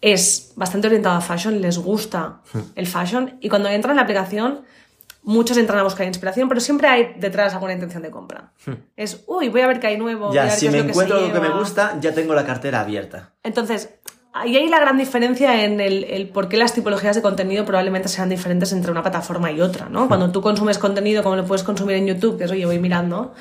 es 0.00 0.52
bastante 0.56 0.86
orientado 0.86 1.16
a 1.16 1.20
fashion, 1.20 1.60
les 1.60 1.78
gusta 1.78 2.40
el 2.74 2.86
fashion 2.86 3.36
y 3.40 3.48
cuando 3.48 3.68
entran 3.68 3.92
en 3.92 3.96
la 3.96 4.02
aplicación 4.02 4.62
muchos 5.22 5.58
entran 5.58 5.78
a 5.78 5.82
buscar 5.82 6.06
inspiración, 6.06 6.48
pero 6.48 6.60
siempre 6.62 6.88
hay 6.88 7.12
detrás 7.18 7.52
alguna 7.52 7.74
intención 7.74 8.02
de 8.02 8.10
compra. 8.10 8.52
Es, 8.96 9.22
uy, 9.26 9.50
voy 9.50 9.60
a 9.60 9.66
ver 9.66 9.78
qué 9.78 9.88
hay 9.88 9.98
nuevo. 9.98 10.28
voy 10.28 10.38
a 10.38 10.42
Ya, 10.42 10.48
ver 10.48 10.52
si 10.52 10.60
qué 10.60 10.66
es 10.68 10.72
me 10.72 10.78
lo 10.78 10.86
que 10.86 10.92
se 10.94 11.00
encuentro 11.00 11.16
algo 11.18 11.32
que 11.34 11.40
me 11.40 11.46
lleva". 11.48 11.60
gusta, 11.60 11.98
ya 12.00 12.14
tengo 12.14 12.34
la 12.34 12.46
cartera 12.46 12.80
abierta. 12.80 13.34
Entonces, 13.42 13.90
ahí 14.32 14.56
hay 14.56 14.68
la 14.70 14.80
gran 14.80 14.96
diferencia 14.96 15.64
en 15.64 15.80
el, 15.80 16.04
el 16.04 16.28
por 16.30 16.48
qué 16.48 16.56
las 16.56 16.72
tipologías 16.72 17.16
de 17.16 17.20
contenido 17.22 17.66
probablemente 17.66 18.08
sean 18.08 18.30
diferentes 18.30 18.72
entre 18.72 18.90
una 18.92 19.02
plataforma 19.02 19.52
y 19.52 19.60
otra, 19.60 19.90
¿no? 19.90 20.08
Cuando 20.08 20.30
tú 20.32 20.40
consumes 20.40 20.78
contenido 20.78 21.22
como 21.22 21.36
lo 21.36 21.44
puedes 21.44 21.64
consumir 21.64 21.96
en 21.96 22.06
YouTube, 22.06 22.38
que 22.38 22.44
es, 22.44 22.50
oye, 22.50 22.64
voy 22.64 22.78
mirando, 22.78 23.34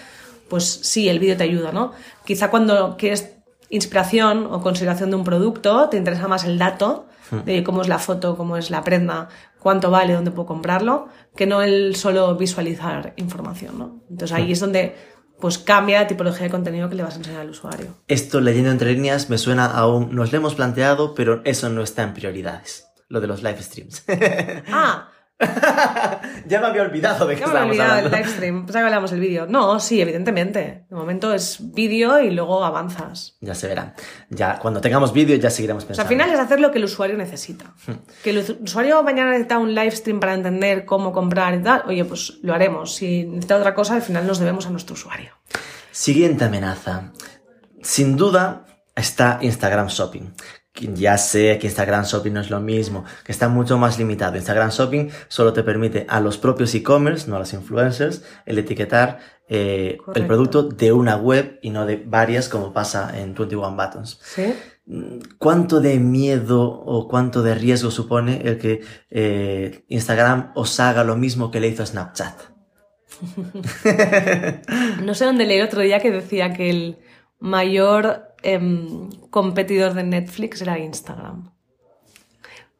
pues 0.49 0.65
sí, 0.83 1.07
el 1.07 1.19
vídeo 1.19 1.37
te 1.37 1.43
ayuda, 1.45 1.71
¿no? 1.71 1.93
Quizá 2.25 2.49
cuando 2.49 2.97
quieres 2.97 3.35
inspiración 3.69 4.47
o 4.51 4.61
consideración 4.61 5.09
de 5.11 5.15
un 5.15 5.23
producto, 5.23 5.89
te 5.89 5.97
interesa 5.97 6.27
más 6.27 6.43
el 6.43 6.57
dato 6.57 7.07
de 7.45 7.63
cómo 7.63 7.81
es 7.81 7.87
la 7.87 7.99
foto, 7.99 8.35
cómo 8.35 8.57
es 8.57 8.71
la 8.71 8.83
prenda, 8.83 9.29
cuánto 9.59 9.91
vale, 9.91 10.13
dónde 10.13 10.31
puedo 10.31 10.47
comprarlo, 10.47 11.09
que 11.35 11.45
no 11.45 11.61
el 11.61 11.95
solo 11.95 12.35
visualizar 12.35 13.13
información, 13.17 13.77
¿no? 13.77 14.01
Entonces 14.09 14.35
ahí 14.35 14.51
es 14.51 14.59
donde 14.59 14.95
pues 15.39 15.57
cambia 15.57 16.01
la 16.01 16.07
tipología 16.07 16.45
de 16.45 16.49
contenido 16.49 16.89
que 16.89 16.95
le 16.95 17.03
vas 17.03 17.13
a 17.13 17.17
enseñar 17.17 17.41
al 17.41 17.51
usuario. 17.51 17.95
Esto 18.07 18.41
leyendo 18.41 18.71
entre 18.71 18.93
líneas 18.93 19.29
me 19.29 19.37
suena 19.37 19.65
a 19.65 19.87
un 19.87 20.13
nos 20.13 20.31
lo 20.31 20.37
hemos 20.37 20.55
planteado, 20.55 21.13
pero 21.15 21.41
eso 21.45 21.69
no 21.69 21.81
está 21.81 22.03
en 22.03 22.13
prioridades. 22.13 22.87
Lo 23.07 23.21
de 23.21 23.27
los 23.27 23.41
live 23.41 23.61
streams. 23.61 24.03
Ah, 24.71 25.09
ya 26.47 26.59
me 26.59 26.67
había 26.67 26.81
olvidado 26.81 27.25
de 27.25 27.35
que 27.35 27.41
Ya 27.41 27.47
me 27.47 27.53
he 27.53 27.55
estábamos 27.55 27.71
olvidado 27.71 27.99
el 27.99 28.05
hablando. 28.05 28.17
live 28.17 28.29
stream. 28.35 28.65
Pensaba 28.65 28.81
que 28.83 28.85
hablamos 28.87 29.11
del 29.11 29.19
vídeo. 29.21 29.45
No, 29.47 29.79
sí, 29.79 30.01
evidentemente. 30.01 30.85
De 30.89 30.95
momento 30.95 31.33
es 31.33 31.57
vídeo 31.73 32.19
y 32.19 32.31
luego 32.31 32.63
avanzas. 32.65 33.37
Ya 33.39 33.55
se 33.55 33.67
verá. 33.67 33.95
Ya 34.29 34.59
cuando 34.59 34.81
tengamos 34.81 35.13
vídeo 35.13 35.35
ya 35.37 35.49
seguiremos 35.49 35.83
O 35.83 35.87
sea, 35.87 35.87
pensando. 35.95 36.07
al 36.07 36.09
final 36.09 36.33
es 36.33 36.39
hacer 36.39 36.59
lo 36.59 36.71
que 36.71 36.77
el 36.79 36.83
usuario 36.83 37.15
necesita. 37.17 37.73
Que 38.23 38.31
el 38.31 38.57
usuario 38.63 39.01
mañana 39.03 39.29
necesita 39.31 39.57
un 39.59 39.73
live 39.73 39.91
stream 39.91 40.19
para 40.19 40.33
entender 40.33 40.85
cómo 40.85 41.13
comprar 41.13 41.53
y 41.55 41.63
tal. 41.63 41.83
Oye, 41.87 42.03
pues 42.03 42.39
lo 42.41 42.53
haremos. 42.53 42.95
Si 42.95 43.23
necesita 43.23 43.57
otra 43.57 43.73
cosa, 43.73 43.95
al 43.95 44.01
final 44.01 44.27
nos 44.27 44.39
debemos 44.39 44.67
a 44.67 44.69
nuestro 44.71 44.93
usuario. 44.95 45.31
Siguiente 45.91 46.45
amenaza. 46.45 47.11
Sin 47.81 48.17
duda 48.17 48.65
está 48.95 49.39
Instagram 49.41 49.87
Shopping. 49.87 50.33
Ya 50.75 51.17
sé 51.17 51.57
que 51.59 51.67
Instagram 51.67 52.05
Shopping 52.05 52.31
no 52.31 52.41
es 52.41 52.49
lo 52.49 52.61
mismo, 52.61 53.03
que 53.23 53.31
está 53.31 53.49
mucho 53.49 53.77
más 53.77 53.97
limitado. 53.97 54.37
Instagram 54.37 54.69
Shopping 54.69 55.09
solo 55.27 55.51
te 55.51 55.63
permite 55.63 56.05
a 56.07 56.21
los 56.21 56.37
propios 56.37 56.73
e-commerce, 56.75 57.29
no 57.29 57.35
a 57.35 57.39
los 57.39 57.53
influencers, 57.53 58.23
el 58.45 58.59
etiquetar 58.59 59.19
eh, 59.49 59.97
el 60.13 60.27
producto 60.27 60.63
de 60.63 60.91
una 60.91 61.17
web 61.17 61.59
y 61.63 61.71
no 61.71 61.85
de 61.85 61.97
varias 61.97 62.49
como 62.49 62.71
pasa 62.71 63.11
en 63.19 63.33
21 63.33 63.75
Buttons. 63.75 64.19
¿Sí? 64.23 64.53
¿Cuánto 65.37 65.81
de 65.81 65.99
miedo 65.99 66.63
o 66.63 67.07
cuánto 67.07 67.41
de 67.41 67.55
riesgo 67.55 67.91
supone 67.91 68.41
el 68.43 68.57
que 68.57 68.81
eh, 69.09 69.85
Instagram 69.89 70.51
os 70.55 70.79
haga 70.79 71.03
lo 71.03 71.15
mismo 71.15 71.51
que 71.51 71.59
le 71.59 71.67
hizo 71.67 71.85
Snapchat? 71.85 72.39
No 75.03 75.13
sé 75.13 75.25
dónde 75.25 75.45
leí 75.45 75.61
otro 75.61 75.81
día 75.81 75.99
que 75.99 76.11
decía 76.11 76.53
que 76.53 76.69
el 76.69 76.99
mayor 77.39 78.28
em, 78.43 79.09
competidor 79.29 79.93
de 79.93 80.03
Netflix 80.03 80.61
era 80.61 80.79
Instagram. 80.79 81.51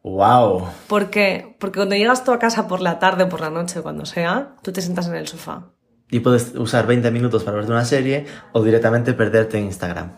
¡Wow! 0.02 0.68
¿Por 0.88 1.10
qué? 1.10 1.56
Porque 1.58 1.78
cuando 1.78 1.94
llegas 1.94 2.24
tú 2.24 2.32
a 2.32 2.38
casa 2.38 2.66
por 2.66 2.80
la 2.80 2.98
tarde, 2.98 3.26
por 3.26 3.40
la 3.40 3.50
noche, 3.50 3.82
cuando 3.82 4.06
sea, 4.06 4.56
tú 4.62 4.72
te 4.72 4.80
sientas 4.80 5.08
en 5.08 5.14
el 5.14 5.28
sofá. 5.28 5.66
Y 6.10 6.20
puedes 6.20 6.54
usar 6.54 6.86
20 6.86 7.10
minutos 7.10 7.44
para 7.44 7.58
verte 7.58 7.70
una 7.70 7.84
serie 7.84 8.26
o 8.52 8.62
directamente 8.62 9.12
perderte 9.12 9.58
en 9.58 9.64
Instagram. 9.66 10.16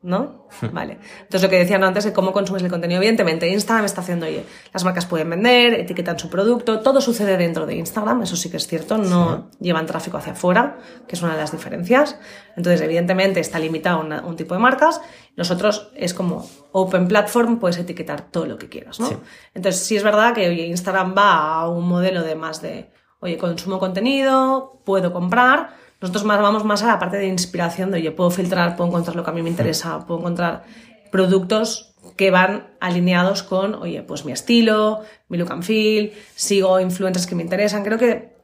¿No? 0.00 0.46
Vale. 0.72 0.98
Entonces, 1.22 1.42
lo 1.42 1.48
que 1.48 1.58
decían 1.58 1.82
antes 1.82 2.04
de 2.04 2.12
cómo 2.12 2.32
consumes 2.32 2.62
el 2.62 2.70
contenido, 2.70 2.98
evidentemente, 3.00 3.48
Instagram 3.48 3.84
está 3.84 4.00
haciendo, 4.00 4.26
oye, 4.26 4.44
las 4.72 4.84
marcas 4.84 5.06
pueden 5.06 5.28
vender, 5.28 5.74
etiquetan 5.74 6.18
su 6.18 6.30
producto, 6.30 6.80
todo 6.80 7.00
sucede 7.00 7.36
dentro 7.36 7.66
de 7.66 7.74
Instagram, 7.74 8.22
eso 8.22 8.36
sí 8.36 8.48
que 8.48 8.58
es 8.58 8.68
cierto, 8.68 8.96
no 8.96 9.50
llevan 9.60 9.86
tráfico 9.86 10.16
hacia 10.16 10.34
afuera, 10.34 10.78
que 11.08 11.16
es 11.16 11.22
una 11.22 11.32
de 11.32 11.38
las 11.40 11.50
diferencias. 11.50 12.18
Entonces, 12.56 12.80
evidentemente, 12.80 13.40
está 13.40 13.58
limitado 13.58 14.00
a 14.00 14.26
un 14.26 14.36
tipo 14.36 14.54
de 14.54 14.60
marcas. 14.60 15.00
Nosotros 15.36 15.90
es 15.94 16.14
como 16.14 16.48
open 16.72 17.08
platform, 17.08 17.58
puedes 17.58 17.78
etiquetar 17.78 18.30
todo 18.30 18.46
lo 18.46 18.56
que 18.56 18.68
quieras, 18.68 19.00
¿no? 19.00 19.08
Sí. 19.08 19.16
Entonces, 19.54 19.82
sí 19.82 19.96
es 19.96 20.04
verdad 20.04 20.32
que 20.32 20.48
oye, 20.48 20.66
Instagram 20.66 21.14
va 21.16 21.54
a 21.60 21.68
un 21.68 21.88
modelo 21.88 22.22
de 22.22 22.34
más 22.36 22.62
de, 22.62 22.92
oye, 23.20 23.36
consumo 23.36 23.78
contenido, 23.78 24.80
puedo 24.84 25.12
comprar. 25.12 25.87
Nosotros 26.00 26.24
más 26.24 26.40
vamos 26.40 26.64
más 26.64 26.82
a 26.82 26.86
la 26.86 26.98
parte 26.98 27.16
de 27.16 27.26
inspiración, 27.26 27.90
de, 27.90 27.98
oye, 27.98 28.10
puedo 28.12 28.30
filtrar, 28.30 28.76
puedo 28.76 28.88
encontrar 28.88 29.16
lo 29.16 29.24
que 29.24 29.30
a 29.30 29.32
mí 29.32 29.42
me 29.42 29.50
interesa, 29.50 30.06
puedo 30.06 30.20
encontrar 30.20 30.64
productos 31.10 31.94
que 32.16 32.30
van 32.30 32.68
alineados 32.80 33.42
con, 33.42 33.74
oye, 33.74 34.02
pues 34.02 34.24
mi 34.24 34.32
estilo, 34.32 35.00
mi 35.28 35.38
look 35.38 35.52
and 35.52 35.62
feel, 35.62 36.12
sigo 36.34 36.78
influencers 36.80 37.26
que 37.26 37.34
me 37.34 37.42
interesan. 37.42 37.84
Creo 37.84 37.98
que, 37.98 38.36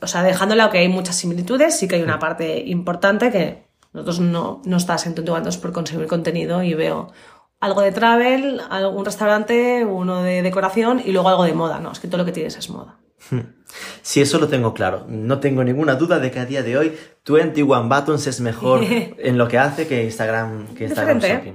o 0.00 0.06
sea, 0.06 0.22
dejándolo 0.22 0.70
que 0.70 0.78
hay 0.78 0.88
muchas 0.88 1.16
similitudes, 1.16 1.78
sí 1.78 1.86
que 1.86 1.96
hay 1.96 2.02
una 2.02 2.18
parte 2.18 2.62
importante 2.66 3.30
que 3.30 3.64
nosotros 3.92 4.20
no, 4.20 4.62
no 4.64 4.76
estás 4.76 5.06
en 5.06 5.14
Tuntubantos 5.14 5.58
por 5.58 5.72
consumir 5.72 6.06
contenido 6.06 6.62
y 6.62 6.74
veo 6.74 7.12
algo 7.60 7.82
de 7.82 7.92
travel, 7.92 8.60
algún 8.70 9.04
restaurante, 9.04 9.84
uno 9.84 10.22
de 10.22 10.42
decoración 10.42 11.02
y 11.04 11.12
luego 11.12 11.28
algo 11.28 11.44
de 11.44 11.52
moda. 11.52 11.78
No, 11.78 11.92
es 11.92 12.00
que 12.00 12.08
todo 12.08 12.18
lo 12.18 12.24
que 12.24 12.32
tienes 12.32 12.56
es 12.56 12.70
moda. 12.70 12.98
Si 14.02 14.20
eso 14.20 14.38
lo 14.38 14.48
tengo 14.48 14.74
claro, 14.74 15.06
no 15.08 15.40
tengo 15.40 15.62
ninguna 15.64 15.94
duda 15.94 16.18
de 16.18 16.30
que 16.30 16.38
a 16.40 16.46
día 16.46 16.62
de 16.62 16.76
hoy 16.76 16.92
21 17.28 17.88
Buttons 17.88 18.26
es 18.26 18.40
mejor 18.40 18.82
en 19.18 19.38
lo 19.38 19.48
que 19.48 19.58
hace 19.58 19.86
que 19.86 20.04
Instagram, 20.04 20.68
que 20.74 20.84
Instagram. 20.84 21.20
Shopping. 21.20 21.52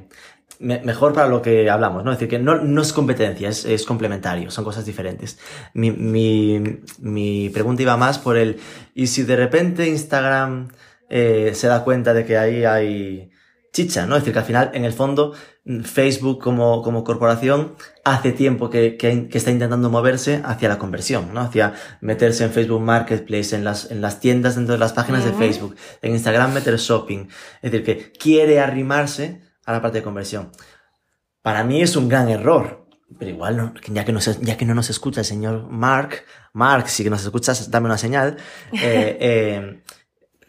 me- 0.60 0.80
mejor 0.82 1.14
para 1.14 1.28
lo 1.28 1.42
que 1.42 1.70
hablamos, 1.70 2.04
¿no? 2.06 2.12
Es 2.12 2.18
decir, 2.18 2.30
que 2.30 2.40
no, 2.40 2.56
no 2.56 2.82
es 2.82 2.94
competencia, 2.94 3.50
es, 3.50 3.66
es 3.66 3.86
complementario, 3.86 4.50
son 4.52 4.64
cosas 4.64 4.86
diferentes. 4.86 5.38
Mi, 5.74 5.92
mi, 5.92 6.80
mi 7.00 7.50
pregunta 7.50 7.82
iba 7.82 7.98
más 7.98 8.20
por 8.20 8.38
el, 8.38 8.58
¿y 8.94 9.08
si 9.08 9.24
de 9.24 9.36
repente 9.36 9.88
Instagram 9.88 10.70
eh, 11.10 11.52
se 11.54 11.68
da 11.68 11.84
cuenta 11.84 12.14
de 12.14 12.26
que 12.26 12.38
ahí 12.38 12.64
hay 12.64 13.30
chicha, 13.76 14.06
¿no? 14.06 14.16
Es 14.16 14.22
decir, 14.22 14.32
que 14.34 14.40
al 14.40 14.46
final, 14.46 14.72
en 14.74 14.86
el 14.86 14.94
fondo, 14.94 15.34
Facebook 15.84 16.42
como, 16.42 16.82
como 16.82 17.04
corporación 17.04 17.76
hace 18.06 18.32
tiempo 18.32 18.70
que, 18.70 18.96
que, 18.96 19.28
que 19.28 19.38
está 19.38 19.52
intentando 19.52 19.90
moverse 19.90 20.42
hacia 20.46 20.70
la 20.70 20.78
conversión, 20.78 21.34
¿no? 21.34 21.42
Hacia 21.42 21.74
meterse 22.00 22.46
en 22.46 22.52
Facebook 22.52 22.82
Marketplace, 22.82 23.54
en 23.56 23.66
las, 23.66 23.92
en 23.92 24.00
las 24.00 24.22
tiendas 24.22 24.56
dentro 24.56 24.74
de 24.74 24.80
las 24.80 24.94
páginas 24.94 25.26
de. 25.26 25.34
Facebook, 25.34 25.76
en 26.02 26.14
Instagram 26.14 26.54
meter 26.54 26.78
shopping. 26.78 27.28
Es 27.62 27.72
decir, 27.72 27.84
que 27.84 28.12
quiere 28.14 28.62
arrimarse 28.62 29.42
a 29.66 29.74
la 29.74 29.82
parte 29.82 29.98
de 29.98 30.04
conversión. 30.04 30.52
Para 31.42 31.64
mí 31.66 31.82
es 31.82 31.96
un 31.98 32.08
gran 32.08 32.30
error. 32.30 32.88
Pero 33.20 33.30
igual, 33.32 33.58
no- 33.58 33.74
ya, 33.92 34.04
que 34.06 34.14
ya 34.42 34.58
que 34.58 34.66
no 34.66 34.74
nos 34.74 34.90
escucha 34.90 35.20
el 35.22 35.26
señor 35.26 35.68
Mark, 35.70 36.24
Mark, 36.54 36.88
si 36.90 37.04
que 37.04 37.10
nos 37.10 37.24
escuchas, 37.24 37.70
dame 37.70 37.86
una 37.88 37.98
señal. 37.98 38.38
Eh, 38.74 39.18
eh, 39.20 39.84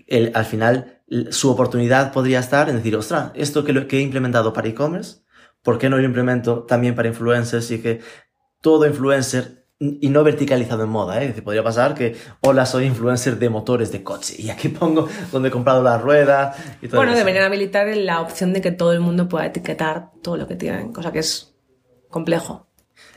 el- 0.06 0.32
al 0.34 0.44
final, 0.44 0.95
su 1.30 1.50
oportunidad 1.50 2.12
podría 2.12 2.40
estar 2.40 2.68
en 2.68 2.76
decir, 2.76 2.96
ostras, 2.96 3.30
esto 3.34 3.64
que, 3.64 3.72
lo, 3.72 3.86
que 3.86 3.98
he 3.98 4.00
implementado 4.00 4.52
para 4.52 4.68
e-commerce, 4.68 5.20
¿por 5.62 5.78
qué 5.78 5.88
no 5.88 5.98
lo 5.98 6.04
implemento 6.04 6.64
también 6.64 6.94
para 6.94 7.08
influencers 7.08 7.70
y 7.70 7.80
que 7.80 8.00
todo 8.60 8.86
influencer 8.86 9.66
y 9.78 10.08
no 10.08 10.24
verticalizado 10.24 10.84
en 10.84 10.88
moda, 10.88 11.22
¿eh? 11.22 11.34
Podría 11.42 11.62
pasar 11.62 11.94
que, 11.94 12.16
hola, 12.40 12.64
soy 12.64 12.86
influencer 12.86 13.38
de 13.38 13.50
motores 13.50 13.92
de 13.92 14.02
coche 14.02 14.34
y 14.38 14.48
aquí 14.48 14.68
pongo 14.68 15.06
donde 15.30 15.50
he 15.50 15.52
comprado 15.52 15.82
la 15.82 15.98
rueda 15.98 16.54
y 16.80 16.88
todo 16.88 16.98
Bueno, 16.98 17.12
eso. 17.12 17.18
deberían 17.18 17.44
habilitar 17.44 17.86
la 17.94 18.22
opción 18.22 18.54
de 18.54 18.62
que 18.62 18.72
todo 18.72 18.92
el 18.94 19.00
mundo 19.00 19.28
pueda 19.28 19.44
etiquetar 19.44 20.12
todo 20.22 20.38
lo 20.38 20.46
que 20.46 20.56
tienen, 20.56 20.94
cosa 20.94 21.12
que 21.12 21.18
es 21.18 21.54
complejo. 22.08 22.68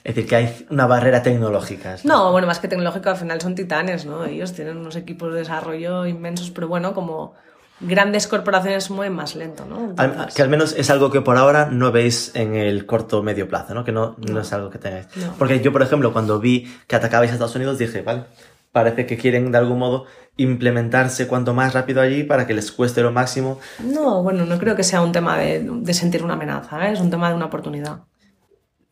Es 0.04 0.16
decir, 0.16 0.30
que 0.30 0.36
hay 0.36 0.66
una 0.70 0.86
barrera 0.86 1.24
tecnológica. 1.24 1.96
¿no? 2.04 2.14
No, 2.26 2.32
bueno, 2.34 2.46
más 2.46 2.60
que 2.60 2.68
tecnológico, 2.68 3.10
al 3.10 3.16
final 3.16 3.40
son 3.40 3.56
titanes, 3.56 4.06
¿no? 4.06 4.26
Ellos 4.26 4.52
tienen 4.52 4.78
unos 4.78 4.98
equipos 4.98 5.32
de 5.32 5.40
desarrollo 5.40 6.06
inmensos, 6.06 6.52
pero 6.52 6.68
bueno, 6.68 6.94
como 6.94 7.36
grandes 7.82 8.28
corporaciones 8.28 8.90
mueven 8.90 9.14
más 9.14 9.36
lento, 9.36 9.66
¿no? 9.66 9.94
Al- 9.98 10.28
que 10.34 10.42
al 10.42 10.50
menos 10.50 10.74
es 10.78 10.90
algo 10.90 11.10
que 11.12 11.22
por 11.22 11.38
ahora 11.38 11.68
no 11.72 11.92
veis 11.92 12.32
en 12.36 12.56
el 12.56 12.86
corto 12.86 13.20
o 13.20 13.24
medio 13.24 13.48
plazo, 13.48 13.74
¿no? 13.74 13.84
Que 13.84 13.92
no, 13.92 14.16
no. 14.18 14.42
es 14.42 14.52
algo 14.54 14.70
que 14.70 14.78
tengáis. 14.80 15.08
No. 15.16 15.34
Porque 15.38 15.60
yo, 15.62 15.72
por 15.72 15.82
ejemplo, 15.82 16.12
cuando 16.14 16.40
vi 16.40 16.68
que 16.88 16.96
atacabais 16.96 17.32
a 17.32 17.34
Estados 17.34 17.56
Unidos, 17.56 17.78
dije, 17.78 18.02
vale, 18.02 18.26
parece 18.72 19.06
que 19.06 19.18
quieren 19.18 19.52
de 19.52 19.58
algún 19.58 19.80
modo 19.80 20.06
implementarse 20.38 21.28
cuanto 21.28 21.54
más 21.54 21.74
rápido 21.74 22.02
allí 22.02 22.24
para 22.24 22.48
que 22.48 22.54
les 22.54 22.72
cueste 22.72 23.02
lo 23.02 23.12
máximo. 23.12 23.60
No, 23.84 24.24
bueno, 24.24 24.46
no 24.46 24.58
creo 24.58 24.76
que 24.76 24.84
sea 24.84 25.02
un 25.02 25.12
tema 25.12 25.38
de, 25.38 25.68
de 25.70 25.94
sentir 25.94 26.24
una 26.24 26.34
amenaza, 26.36 26.88
¿eh? 26.88 26.94
es 26.94 27.00
un 27.02 27.10
tema 27.10 27.30
de 27.30 27.36
una 27.36 27.46
oportunidad. 27.46 28.00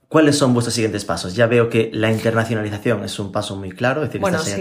¿Cuáles 0.09 0.37
son 0.37 0.53
vuestros 0.53 0.73
siguientes 0.73 1.03
pasos? 1.03 1.35
Ya 1.35 1.47
veo 1.47 1.69
que 1.69 1.89
la 1.93 2.09
internacionalización 2.09 3.03
es 3.03 3.19
un 3.19 3.33
paso 3.33 3.57
muy 3.57 3.71
claro, 3.71 4.03
es 4.03 4.07
decir, 4.07 4.21
Bueno, 4.21 4.39
sí, 4.39 4.51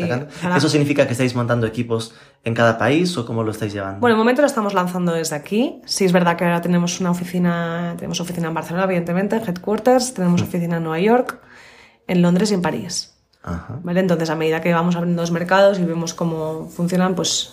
para- 0.42 0.56
¿Eso 0.56 0.68
significa 0.68 1.06
que 1.06 1.12
estáis 1.12 1.36
montando 1.36 1.68
equipos 1.68 2.14
en 2.42 2.52
cada 2.52 2.76
país 2.78 3.16
o 3.16 3.24
cómo 3.24 3.44
lo 3.44 3.52
estáis 3.52 3.72
llevando? 3.72 4.00
Bueno, 4.00 4.16
de 4.16 4.18
momento 4.18 4.42
lo 4.42 4.48
estamos 4.48 4.74
lanzando 4.74 5.12
desde 5.12 5.36
aquí. 5.36 5.80
Sí, 5.84 6.04
es 6.04 6.12
verdad 6.12 6.36
que 6.36 6.44
ahora 6.44 6.62
tenemos 6.62 6.98
una 6.98 7.12
oficina, 7.12 7.94
tenemos 7.96 8.18
oficina 8.20 8.48
en 8.48 8.54
Barcelona, 8.54 8.84
evidentemente, 8.86 9.36
headquarters, 9.36 10.14
tenemos 10.14 10.42
oficina 10.42 10.78
en 10.78 10.82
Nueva 10.82 10.98
York, 10.98 11.38
en 12.08 12.22
Londres 12.22 12.50
y 12.50 12.54
en 12.54 12.62
París. 12.62 13.12
Ajá. 13.44 13.78
¿Vale? 13.84 14.00
Entonces, 14.00 14.28
a 14.30 14.34
medida 14.34 14.60
que 14.60 14.72
vamos 14.74 14.96
abriendo 14.96 15.22
los 15.22 15.30
mercados 15.30 15.78
y 15.78 15.84
vemos 15.84 16.12
cómo 16.12 16.68
funcionan, 16.68 17.14
pues 17.14 17.52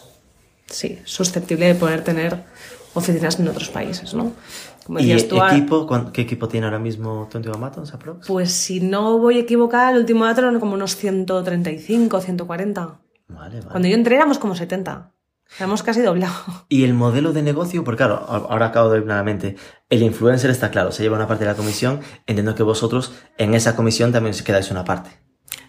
sí, 0.65 0.99
susceptible 1.05 1.67
de 1.67 1.75
poder 1.75 2.03
tener 2.03 2.43
oficinas 2.95 3.39
en 3.39 3.47
otros 3.47 3.69
países, 3.69 4.15
¿no? 4.15 4.31
Como 4.85 4.99
¿Y 4.99 5.15
tú, 5.23 5.41
equipo? 5.43 5.87
¿Cuán- 5.87 6.11
¿Qué 6.11 6.21
equipo 6.21 6.47
tiene 6.47 6.65
ahora 6.67 6.79
mismo 6.79 7.27
21 7.33 7.57
Matons, 7.57 7.93
aprox? 7.93 8.27
pues 8.27 8.51
si 8.51 8.79
no 8.81 9.17
voy 9.19 9.39
equivocada, 9.39 9.91
el 9.91 9.97
último 9.97 10.25
dato 10.25 10.41
eran 10.41 10.59
como 10.59 10.73
unos 10.73 10.95
135, 10.95 12.19
140. 12.21 12.99
Vale, 13.29 13.59
vale. 13.59 13.69
Cuando 13.71 13.87
yo 13.87 13.95
entré 13.95 14.15
éramos 14.15 14.37
como 14.39 14.55
70. 14.55 15.11
Hemos 15.59 15.83
casi 15.83 16.01
doblado. 16.01 16.33
Y 16.69 16.83
el 16.83 16.93
modelo 16.93 17.31
de 17.33 17.43
negocio, 17.43 17.83
porque 17.83 17.97
claro, 17.97 18.15
ahora 18.27 18.67
acabo 18.67 18.89
de 18.89 18.95
oírme 18.99 19.13
a 19.13 19.17
la 19.17 19.23
mente, 19.23 19.55
el 19.89 20.01
influencer 20.01 20.49
está 20.49 20.71
claro, 20.71 20.91
se 20.91 21.03
lleva 21.03 21.15
una 21.17 21.27
parte 21.27 21.43
de 21.45 21.51
la 21.51 21.55
comisión, 21.55 21.99
entiendo 22.25 22.55
que 22.55 22.63
vosotros 22.63 23.13
en 23.37 23.53
esa 23.53 23.75
comisión 23.75 24.11
también 24.11 24.33
os 24.33 24.41
quedáis 24.41 24.71
una 24.71 24.83
parte. 24.83 25.11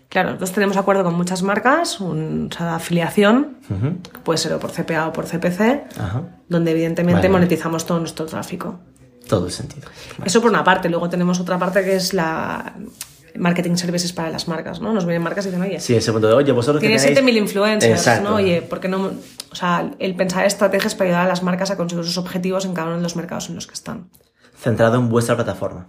Claro, 0.08 0.28
nosotros 0.28 0.52
tenemos 0.52 0.76
acuerdo 0.76 1.02
con 1.04 1.14
muchas 1.14 1.42
marcas, 1.42 2.00
un, 2.00 2.48
o 2.50 2.56
sea, 2.56 2.76
afiliación, 2.76 3.58
que 4.12 4.18
puede 4.20 4.38
ser 4.38 4.52
o 4.54 4.60
por 4.60 4.70
CPA 4.70 5.08
o 5.08 5.12
por 5.12 5.26
CPC, 5.26 5.84
Ajá. 5.98 6.22
donde 6.48 6.70
evidentemente 6.70 7.14
Vale, 7.16 7.28
vale. 7.28 7.32
monetizamos 7.46 7.84
todo 7.84 7.98
nuestro 7.98 8.24
tráfico. 8.24 8.78
Todo 9.28 9.46
el 9.46 9.52
sentido. 9.52 9.88
Eso 10.24 10.40
por 10.40 10.50
una 10.50 10.64
parte. 10.64 10.88
Luego 10.88 11.08
tenemos 11.08 11.40
otra 11.40 11.58
parte 11.58 11.82
que 11.82 11.96
es 11.96 12.14
la 12.14 12.74
marketing 13.36 13.76
services 13.76 14.12
para 14.12 14.30
las 14.30 14.48
marcas, 14.48 14.80
¿no? 14.80 14.92
Nos 14.92 15.04
vienen 15.06 15.22
marcas 15.22 15.46
y 15.46 15.48
dicen, 15.48 15.62
oye, 15.62 15.80
Sí, 15.80 15.94
ese 15.94 16.12
punto 16.12 16.28
de, 16.28 16.34
oye, 16.34 16.52
vosotros 16.52 16.80
tienes 16.80 17.02
tenéis... 17.02 17.20
7.000 17.20 17.36
influencers, 17.38 18.00
Exacto. 18.00 18.30
¿no? 18.30 18.36
Oye, 18.36 18.62
¿por 18.62 18.80
qué 18.80 18.88
no...? 18.88 19.12
O 19.50 19.54
sea, 19.56 19.90
el 19.98 20.14
pensar 20.14 20.46
estrategias 20.46 20.94
para 20.94 21.10
ayudar 21.10 21.26
a 21.26 21.28
las 21.28 21.42
marcas 21.42 21.70
a 21.70 21.76
conseguir 21.76 22.04
sus 22.04 22.18
objetivos 22.18 22.64
en 22.64 22.74
cada 22.74 22.88
uno 22.88 22.96
de 22.96 23.02
los 23.02 23.16
mercados 23.16 23.48
en 23.48 23.56
los 23.56 23.66
que 23.66 23.74
están. 23.74 24.10
Centrado 24.56 24.96
en 24.96 25.08
vuestra 25.08 25.34
plataforma. 25.34 25.88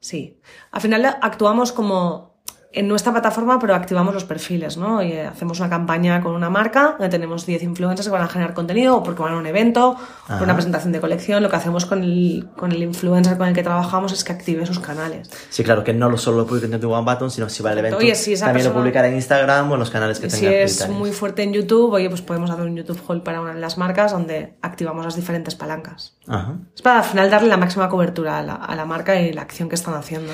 Sí. 0.00 0.40
Al 0.70 0.80
final 0.80 1.04
actuamos 1.20 1.72
como 1.72 2.33
en 2.76 2.88
nuestra 2.88 3.12
plataforma, 3.12 3.58
pero 3.60 3.74
activamos 3.74 4.12
los 4.14 4.24
perfiles, 4.24 4.76
¿no? 4.76 5.02
Y 5.02 5.12
eh, 5.12 5.26
hacemos 5.26 5.60
una 5.60 5.70
campaña 5.70 6.20
con 6.20 6.32
una 6.34 6.50
marca, 6.50 6.96
donde 6.98 7.08
tenemos 7.08 7.46
10 7.46 7.62
influencers 7.62 8.08
que 8.08 8.12
van 8.12 8.22
a 8.22 8.28
generar 8.28 8.52
contenido, 8.52 8.96
o 8.96 9.02
porque 9.02 9.22
van 9.22 9.34
a 9.34 9.36
un 9.38 9.46
evento, 9.46 9.96
Ajá. 10.24 10.34
por 10.38 10.42
una 10.42 10.54
presentación 10.54 10.92
de 10.92 11.00
colección. 11.00 11.42
Lo 11.42 11.48
que 11.50 11.56
hacemos 11.56 11.86
con 11.86 12.02
el, 12.02 12.48
con 12.56 12.72
el 12.72 12.82
influencer 12.82 13.38
con 13.38 13.46
el 13.48 13.54
que 13.54 13.62
trabajamos 13.62 14.12
es 14.12 14.24
que 14.24 14.32
active 14.32 14.66
sus 14.66 14.80
canales. 14.80 15.30
Sí, 15.50 15.62
claro, 15.64 15.84
que 15.84 15.94
no 15.94 16.10
lo 16.10 16.18
solo 16.18 16.38
lo 16.38 16.46
publica 16.46 16.64
en 16.66 16.72
21 16.72 17.04
Button, 17.04 17.30
sino 17.30 17.48
si 17.48 17.62
va 17.62 17.70
al 17.70 17.78
evento, 17.78 17.98
Oye, 17.98 18.14
si 18.14 18.32
también 18.34 18.48
lo 18.64 18.70
persona- 18.70 18.74
publicará 18.80 19.08
en 19.08 19.14
Instagram 19.14 19.70
o 19.70 19.74
en 19.74 19.80
los 19.80 19.90
canales 19.90 20.18
que 20.18 20.26
Y 20.26 20.30
si 20.30 20.40
tenga 20.40 20.50
es 20.56 20.72
prioritarios. 20.72 20.98
muy 20.98 21.12
fuerte 21.12 21.42
en 21.44 21.52
YouTube, 21.52 21.92
oye, 21.92 22.08
pues 22.08 22.22
podemos 22.22 22.50
hacer 22.50 22.64
un 22.64 22.76
YouTube 22.76 23.00
Haul 23.08 23.22
para 23.22 23.40
una 23.40 23.54
de 23.54 23.60
las 23.60 23.78
marcas 23.78 24.12
donde 24.12 24.54
activamos 24.62 25.04
las 25.04 25.16
diferentes 25.16 25.54
palancas. 25.54 26.16
Ajá. 26.26 26.54
Es 26.74 26.82
para 26.82 26.98
al 26.98 27.04
final 27.04 27.30
darle 27.30 27.48
la 27.48 27.56
máxima 27.56 27.88
cobertura 27.88 28.38
a 28.38 28.42
la, 28.42 28.54
a 28.54 28.74
la 28.74 28.84
marca 28.84 29.20
y 29.20 29.32
la 29.32 29.42
acción 29.42 29.68
que 29.68 29.74
están 29.76 29.94
haciendo. 29.94 30.32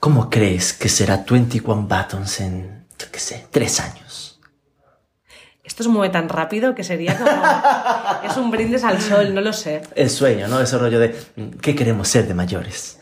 ¿Cómo 0.00 0.30
crees 0.30 0.72
que 0.72 0.88
será 0.88 1.24
21 1.28 1.82
Buttons 1.82 2.40
en, 2.40 2.86
yo 2.98 3.06
qué 3.10 3.18
sé, 3.18 3.46
tres 3.50 3.80
años? 3.80 4.40
Esto 5.64 5.82
se 5.82 5.88
mueve 5.88 6.12
tan 6.12 6.28
rápido 6.28 6.74
que 6.74 6.84
sería 6.84 7.18
como... 7.18 7.30
es 8.30 8.36
un 8.36 8.50
brindis 8.50 8.84
al 8.84 9.00
sol, 9.00 9.34
no 9.34 9.40
lo 9.40 9.52
sé. 9.52 9.82
El 9.96 10.10
sueño, 10.10 10.46
¿no? 10.46 10.60
Ese 10.60 10.78
rollo 10.78 11.00
de, 11.00 11.16
¿qué 11.60 11.74
queremos 11.74 12.08
ser 12.08 12.28
de 12.28 12.34
mayores? 12.34 13.00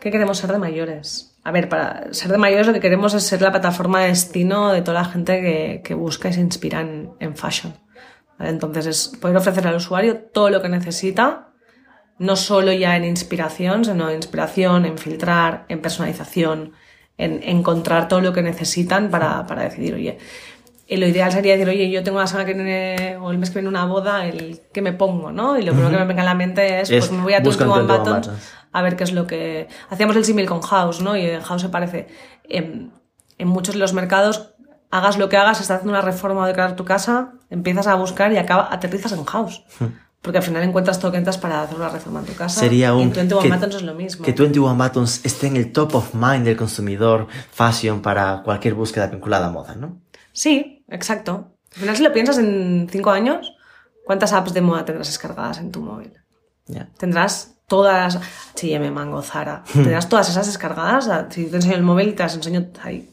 ¿Qué 0.00 0.10
queremos 0.10 0.38
ser 0.38 0.52
de 0.52 0.58
mayores? 0.58 1.36
A 1.44 1.50
ver, 1.50 1.68
para 1.68 2.12
ser 2.14 2.30
de 2.30 2.38
mayores 2.38 2.66
lo 2.66 2.72
que 2.72 2.80
queremos 2.80 3.12
es 3.14 3.24
ser 3.24 3.42
la 3.42 3.50
plataforma 3.50 4.00
de 4.00 4.08
destino 4.08 4.72
de 4.72 4.80
toda 4.80 5.02
la 5.02 5.08
gente 5.08 5.40
que, 5.42 5.82
que 5.84 5.94
busca 5.94 6.28
y 6.28 6.32
se 6.32 6.40
inspira 6.40 6.80
en, 6.80 7.10
en 7.20 7.36
fashion. 7.36 7.74
¿Vale? 8.38 8.50
Entonces 8.50 8.86
es 8.86 9.08
poder 9.20 9.36
ofrecer 9.36 9.66
al 9.66 9.76
usuario 9.76 10.16
todo 10.18 10.48
lo 10.48 10.62
que 10.62 10.68
necesita, 10.68 11.47
no 12.18 12.36
solo 12.36 12.72
ya 12.72 12.96
en 12.96 13.04
inspiración, 13.04 13.84
sino 13.84 14.08
en 14.08 14.16
inspiración, 14.16 14.84
en 14.84 14.98
filtrar, 14.98 15.64
en 15.68 15.80
personalización, 15.80 16.72
en 17.16 17.40
encontrar 17.42 18.08
todo 18.08 18.20
lo 18.20 18.32
que 18.32 18.42
necesitan 18.42 19.10
para, 19.10 19.46
para 19.46 19.62
decidir, 19.64 19.94
oye, 19.94 20.18
y 20.90 20.96
lo 20.96 21.06
ideal 21.06 21.30
sería 21.30 21.52
decir, 21.52 21.68
oye, 21.68 21.90
yo 21.90 22.02
tengo 22.02 22.18
la 22.18 22.26
semana 22.26 22.46
que 22.46 22.54
viene 22.54 23.18
o 23.20 23.30
el 23.30 23.36
mes 23.36 23.50
que 23.50 23.58
viene 23.58 23.68
una 23.68 23.84
boda, 23.84 24.24
el 24.26 24.62
que 24.72 24.80
me 24.80 24.94
pongo, 24.94 25.30
¿no? 25.30 25.58
Y 25.58 25.62
lo 25.62 25.72
primero 25.72 25.90
que 25.90 25.98
me 25.98 26.06
venga 26.06 26.22
a 26.22 26.24
la 26.24 26.34
mente 26.34 26.80
es, 26.80 26.90
Es, 26.90 27.06
pues 27.06 27.18
me 27.18 27.22
voy 27.22 27.34
a 27.34 27.40
21 27.40 27.74
21 27.74 27.98
Buttons 27.98 28.30
a 28.72 28.82
ver 28.82 28.96
qué 28.96 29.04
es 29.04 29.12
lo 29.12 29.26
que... 29.26 29.68
Hacíamos 29.90 30.16
el 30.16 30.24
símil 30.24 30.46
con 30.46 30.60
House, 30.62 31.00
¿no? 31.00 31.16
Y 31.16 31.26
en 31.26 31.42
House 31.42 31.62
se 31.62 31.68
parece. 31.68 32.08
En, 32.44 32.92
en 33.38 33.48
muchos 33.48 33.74
de 33.74 33.80
los 33.80 33.92
mercados, 33.92 34.54
hagas 34.90 35.18
lo 35.18 35.28
que 35.28 35.36
hagas, 35.36 35.60
estás 35.60 35.76
haciendo 35.76 35.92
una 35.92 36.02
reforma 36.02 36.42
o 36.42 36.46
decorar 36.46 36.76
tu 36.76 36.84
casa, 36.84 37.32
empiezas 37.50 37.86
a 37.86 37.94
buscar 37.94 38.32
y 38.32 38.36
acaba, 38.36 38.68
aterrizas 38.72 39.12
en 39.12 39.24
House. 39.24 39.64
Porque 40.22 40.38
al 40.38 40.44
final 40.44 40.62
encuentras 40.64 40.98
todo 40.98 41.08
lo 41.08 41.12
que 41.12 41.18
necesitas 41.20 41.40
para 41.40 41.62
hacer 41.62 41.76
una 41.76 41.88
reforma 41.88 42.20
en 42.20 42.26
tu 42.26 42.34
casa. 42.34 42.60
Sería 42.60 42.88
Y 42.88 42.90
un... 42.90 43.02
en 43.02 43.12
21 43.12 43.42
que, 43.42 43.50
Buttons 43.50 43.74
es 43.76 43.82
lo 43.82 43.94
mismo. 43.94 44.24
Que 44.24 44.32
21 44.32 44.74
Buttons 44.74 45.24
esté 45.24 45.46
en 45.46 45.56
el 45.56 45.72
top 45.72 45.94
of 45.94 46.14
mind 46.14 46.44
del 46.44 46.56
consumidor 46.56 47.28
fashion 47.52 48.02
para 48.02 48.42
cualquier 48.42 48.74
búsqueda 48.74 49.06
vinculada 49.06 49.46
a 49.46 49.50
moda, 49.50 49.74
¿no? 49.76 50.00
Sí, 50.32 50.84
exacto. 50.88 51.52
Al 51.74 51.80
final, 51.80 51.96
si 51.96 52.02
lo 52.02 52.12
piensas 52.12 52.38
en 52.38 52.88
cinco 52.90 53.10
años, 53.10 53.54
¿cuántas 54.04 54.32
apps 54.32 54.52
de 54.54 54.60
moda 54.60 54.84
tendrás 54.84 55.06
descargadas 55.06 55.58
en 55.58 55.70
tu 55.70 55.80
móvil? 55.80 56.12
Ya. 56.66 56.88
Tendrás 56.98 57.54
todas, 57.68 58.16
H&M, 58.16 58.90
Mango, 58.90 59.22
Zara, 59.22 59.62
tendrás 59.72 60.08
todas 60.08 60.28
esas 60.28 60.46
descargadas. 60.46 61.08
Si 61.30 61.46
te 61.46 61.56
enseño 61.56 61.76
el 61.76 61.82
móvil, 61.82 62.14
te 62.14 62.24
las 62.24 62.34
enseño 62.34 62.66
hay 62.82 63.08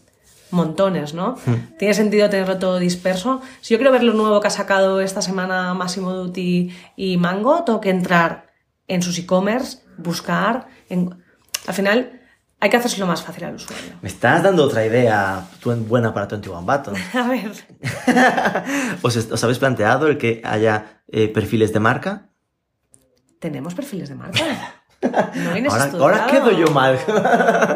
montones, 0.52 1.14
¿no? 1.14 1.36
Tiene 1.78 1.94
sentido 1.94 2.30
tenerlo 2.30 2.58
todo 2.58 2.78
disperso. 2.80 3.42
Si 3.62 3.74
yo 3.74 3.78
quiero 3.78 3.92
ver 3.92 4.04
lo 4.04 4.14
nuevo 4.14 4.40
que 4.40 4.48
ha 4.48 4.52
sacado 4.52 5.02
esta 5.02 5.22
semana 5.22 5.74
Massimo 5.74 6.14
Dutti 6.14 6.70
y 6.96 7.18
Mango, 7.18 7.64
tengo 7.64 7.82
que 7.82 7.90
entrar 7.90 8.48
en 8.88 9.02
sus 9.02 9.18
e-commerce, 9.18 9.80
buscar. 9.98 10.68
en- 10.90 11.24
Al 11.68 11.74
final, 11.74 12.22
hay 12.60 12.70
que 12.70 12.78
hacérselo 12.78 13.08
más 13.08 13.22
fácil 13.24 13.44
al 13.46 13.56
usuario. 13.56 13.94
Me 14.02 14.08
estás 14.10 14.44
dando 14.44 14.64
otra 14.64 14.86
idea 14.86 15.48
buena 15.88 16.14
para 16.14 16.28
21 16.28 16.62
Buttons. 16.62 17.00
A 17.16 17.28
ver, 17.28 17.52
¿Os, 19.02 19.44
habéis 19.44 19.60
planteado 19.60 20.08
el 20.08 20.18
que 20.18 20.42
haya 20.44 21.02
eh, 21.08 21.28
perfiles 21.28 21.74
de 21.74 21.80
marca? 21.80 22.30
¿tenemos 23.40 23.76
perfiles 23.76 24.10
de 24.10 24.16
marca? 24.16 24.40
No 25.36 25.54
vienes 25.54 25.72
Ahora, 25.72 25.92
ahora 26.00 26.26
quedo 26.28 26.52
yo 26.52 26.68
mal. 26.72 26.98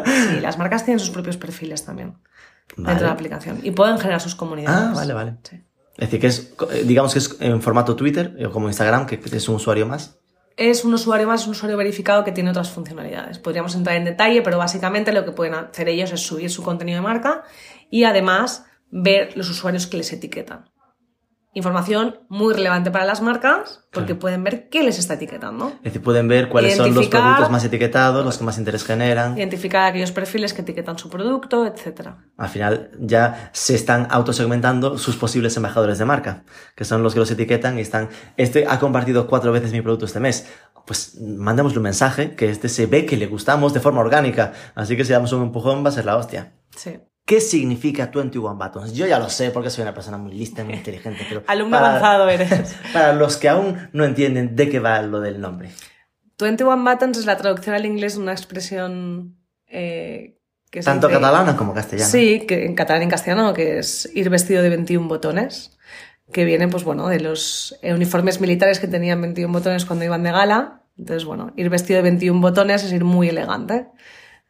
Sí, 0.04 0.40
las 0.40 0.58
marcas 0.58 0.84
tienen 0.84 0.98
sus 0.98 1.10
propios 1.10 1.36
perfiles 1.36 1.84
también 1.84 2.16
Vale. 2.76 2.88
dentro 2.88 3.06
de 3.06 3.08
la 3.08 3.14
aplicación 3.14 3.60
y 3.62 3.70
pueden 3.72 3.98
generar 3.98 4.20
sus 4.20 4.34
comunidades. 4.34 4.90
Ah, 4.90 4.92
vale, 4.94 5.12
vale. 5.12 5.36
Sí. 5.42 5.60
Es 5.96 6.08
decir, 6.08 6.20
que 6.20 6.26
es, 6.28 6.54
eh, 6.72 6.84
digamos 6.84 7.12
que 7.12 7.18
es 7.18 7.36
en 7.40 7.60
formato 7.60 7.94
Twitter 7.94 8.34
o 8.46 8.50
como 8.50 8.68
Instagram, 8.68 9.06
que 9.06 9.20
es 9.22 9.48
un 9.48 9.56
usuario 9.56 9.86
más. 9.86 10.18
Es 10.56 10.84
un 10.84 10.94
usuario 10.94 11.26
más, 11.26 11.46
un 11.46 11.52
usuario 11.52 11.76
verificado 11.76 12.24
que 12.24 12.32
tiene 12.32 12.50
otras 12.50 12.70
funcionalidades. 12.70 13.38
Podríamos 13.38 13.74
entrar 13.74 13.96
en 13.96 14.04
detalle, 14.04 14.42
pero 14.42 14.58
básicamente 14.58 15.12
lo 15.12 15.24
que 15.24 15.32
pueden 15.32 15.54
hacer 15.54 15.88
ellos 15.88 16.12
es 16.12 16.20
subir 16.20 16.50
su 16.50 16.62
contenido 16.62 16.96
de 16.96 17.02
marca 17.02 17.44
y 17.90 18.04
además 18.04 18.64
ver 18.90 19.36
los 19.36 19.48
usuarios 19.50 19.86
que 19.86 19.96
les 19.96 20.12
etiquetan. 20.12 20.69
Información 21.52 22.20
muy 22.28 22.54
relevante 22.54 22.92
para 22.92 23.04
las 23.04 23.22
marcas 23.22 23.80
porque 23.90 24.08
Claro. 24.12 24.20
pueden 24.20 24.44
ver 24.44 24.68
qué 24.68 24.84
les 24.84 25.00
está 25.00 25.14
etiquetando. 25.14 25.72
Es 25.78 25.82
decir, 25.82 26.00
pueden 26.00 26.28
ver 26.28 26.48
cuáles 26.48 26.76
son 26.76 26.94
los 26.94 27.08
productos 27.08 27.50
más 27.50 27.64
etiquetados, 27.64 28.24
los 28.24 28.38
que 28.38 28.44
más 28.44 28.56
interés 28.56 28.84
generan. 28.84 29.36
Identificar 29.36 29.86
aquellos 29.86 30.12
perfiles 30.12 30.54
que 30.54 30.62
etiquetan 30.62 30.96
su 30.96 31.10
producto, 31.10 31.66
etc. 31.66 32.10
Al 32.36 32.48
final 32.48 32.92
ya 33.00 33.50
se 33.52 33.74
están 33.74 34.06
autosegmentando 34.10 34.96
sus 34.96 35.16
posibles 35.16 35.56
embajadores 35.56 35.98
de 35.98 36.04
marca, 36.04 36.44
que 36.76 36.84
son 36.84 37.02
los 37.02 37.14
que 37.14 37.20
los 37.20 37.30
etiquetan 37.32 37.78
y 37.78 37.80
están, 37.80 38.10
este 38.36 38.66
ha 38.68 38.78
compartido 38.78 39.26
cuatro 39.26 39.50
veces 39.50 39.72
mi 39.72 39.80
producto 39.82 40.04
este 40.06 40.20
mes. 40.20 40.46
Pues 40.86 41.20
mandémosle 41.20 41.78
un 41.78 41.84
mensaje 41.84 42.36
que 42.36 42.48
este 42.48 42.68
se 42.68 42.86
ve 42.86 43.06
que 43.06 43.16
le 43.16 43.26
gustamos 43.26 43.74
de 43.74 43.80
forma 43.80 44.00
orgánica, 44.00 44.52
así 44.76 44.96
que 44.96 45.04
si 45.04 45.12
damos 45.12 45.32
un 45.32 45.42
empujón 45.42 45.84
va 45.84 45.88
a 45.88 45.92
ser 45.92 46.04
la 46.04 46.16
hostia. 46.16 46.52
Sí. 46.76 47.00
¿Qué 47.24 47.40
significa 47.40 48.10
21 48.12 48.56
Buttons? 48.56 48.92
Yo 48.94 49.06
ya 49.06 49.18
lo 49.18 49.28
sé 49.28 49.50
porque 49.50 49.70
soy 49.70 49.82
una 49.82 49.94
persona 49.94 50.16
muy 50.18 50.32
lista 50.32 50.62
y 50.62 50.64
muy 50.64 50.74
inteligente, 50.74 51.24
pero 51.28 51.42
Alumno 51.46 51.76
para- 51.76 51.88
avanzado 51.90 52.28
eres. 52.30 52.74
Para 52.92 53.12
los 53.12 53.36
que 53.36 53.48
aún 53.48 53.88
no 53.92 54.04
entienden 54.04 54.56
de 54.56 54.68
qué 54.68 54.80
va 54.80 55.00
lo 55.02 55.20
del 55.20 55.40
nombre. 55.40 55.70
21 56.38 56.82
buttons 56.90 57.18
es 57.18 57.26
la 57.26 57.36
traducción 57.36 57.74
al 57.76 57.84
inglés 57.86 58.14
de 58.16 58.22
una 58.22 58.32
expresión 58.32 59.36
eh, 59.66 60.38
que 60.70 60.80
Tanto 60.80 61.06
dice- 61.08 61.20
catalana 61.20 61.56
como 61.56 61.74
castellana. 61.74 62.08
Sí, 62.10 62.46
que 62.48 62.64
en 62.64 62.74
catalán 62.74 63.02
y 63.02 63.04
en 63.04 63.10
castellano, 63.10 63.52
que 63.54 63.78
es 63.78 64.10
ir 64.14 64.30
vestido 64.30 64.62
de 64.62 64.70
21 64.70 65.06
botones, 65.06 65.76
que 66.32 66.44
viene, 66.44 66.66
pues 66.68 66.82
bueno, 66.84 67.08
de 67.08 67.20
los 67.20 67.78
eh, 67.82 67.92
uniformes 67.92 68.40
militares 68.40 68.80
que 68.80 68.86
tenían 68.88 69.20
21 69.20 69.52
botones 69.52 69.84
cuando 69.84 70.04
iban 70.04 70.22
de 70.22 70.30
gala. 70.32 70.82
Entonces, 70.96 71.24
bueno, 71.24 71.52
ir 71.56 71.68
vestido 71.70 71.98
de 71.98 72.02
21 72.04 72.40
botones 72.40 72.84
es 72.84 72.92
ir 72.92 73.04
muy 73.04 73.28
elegante. 73.28 73.86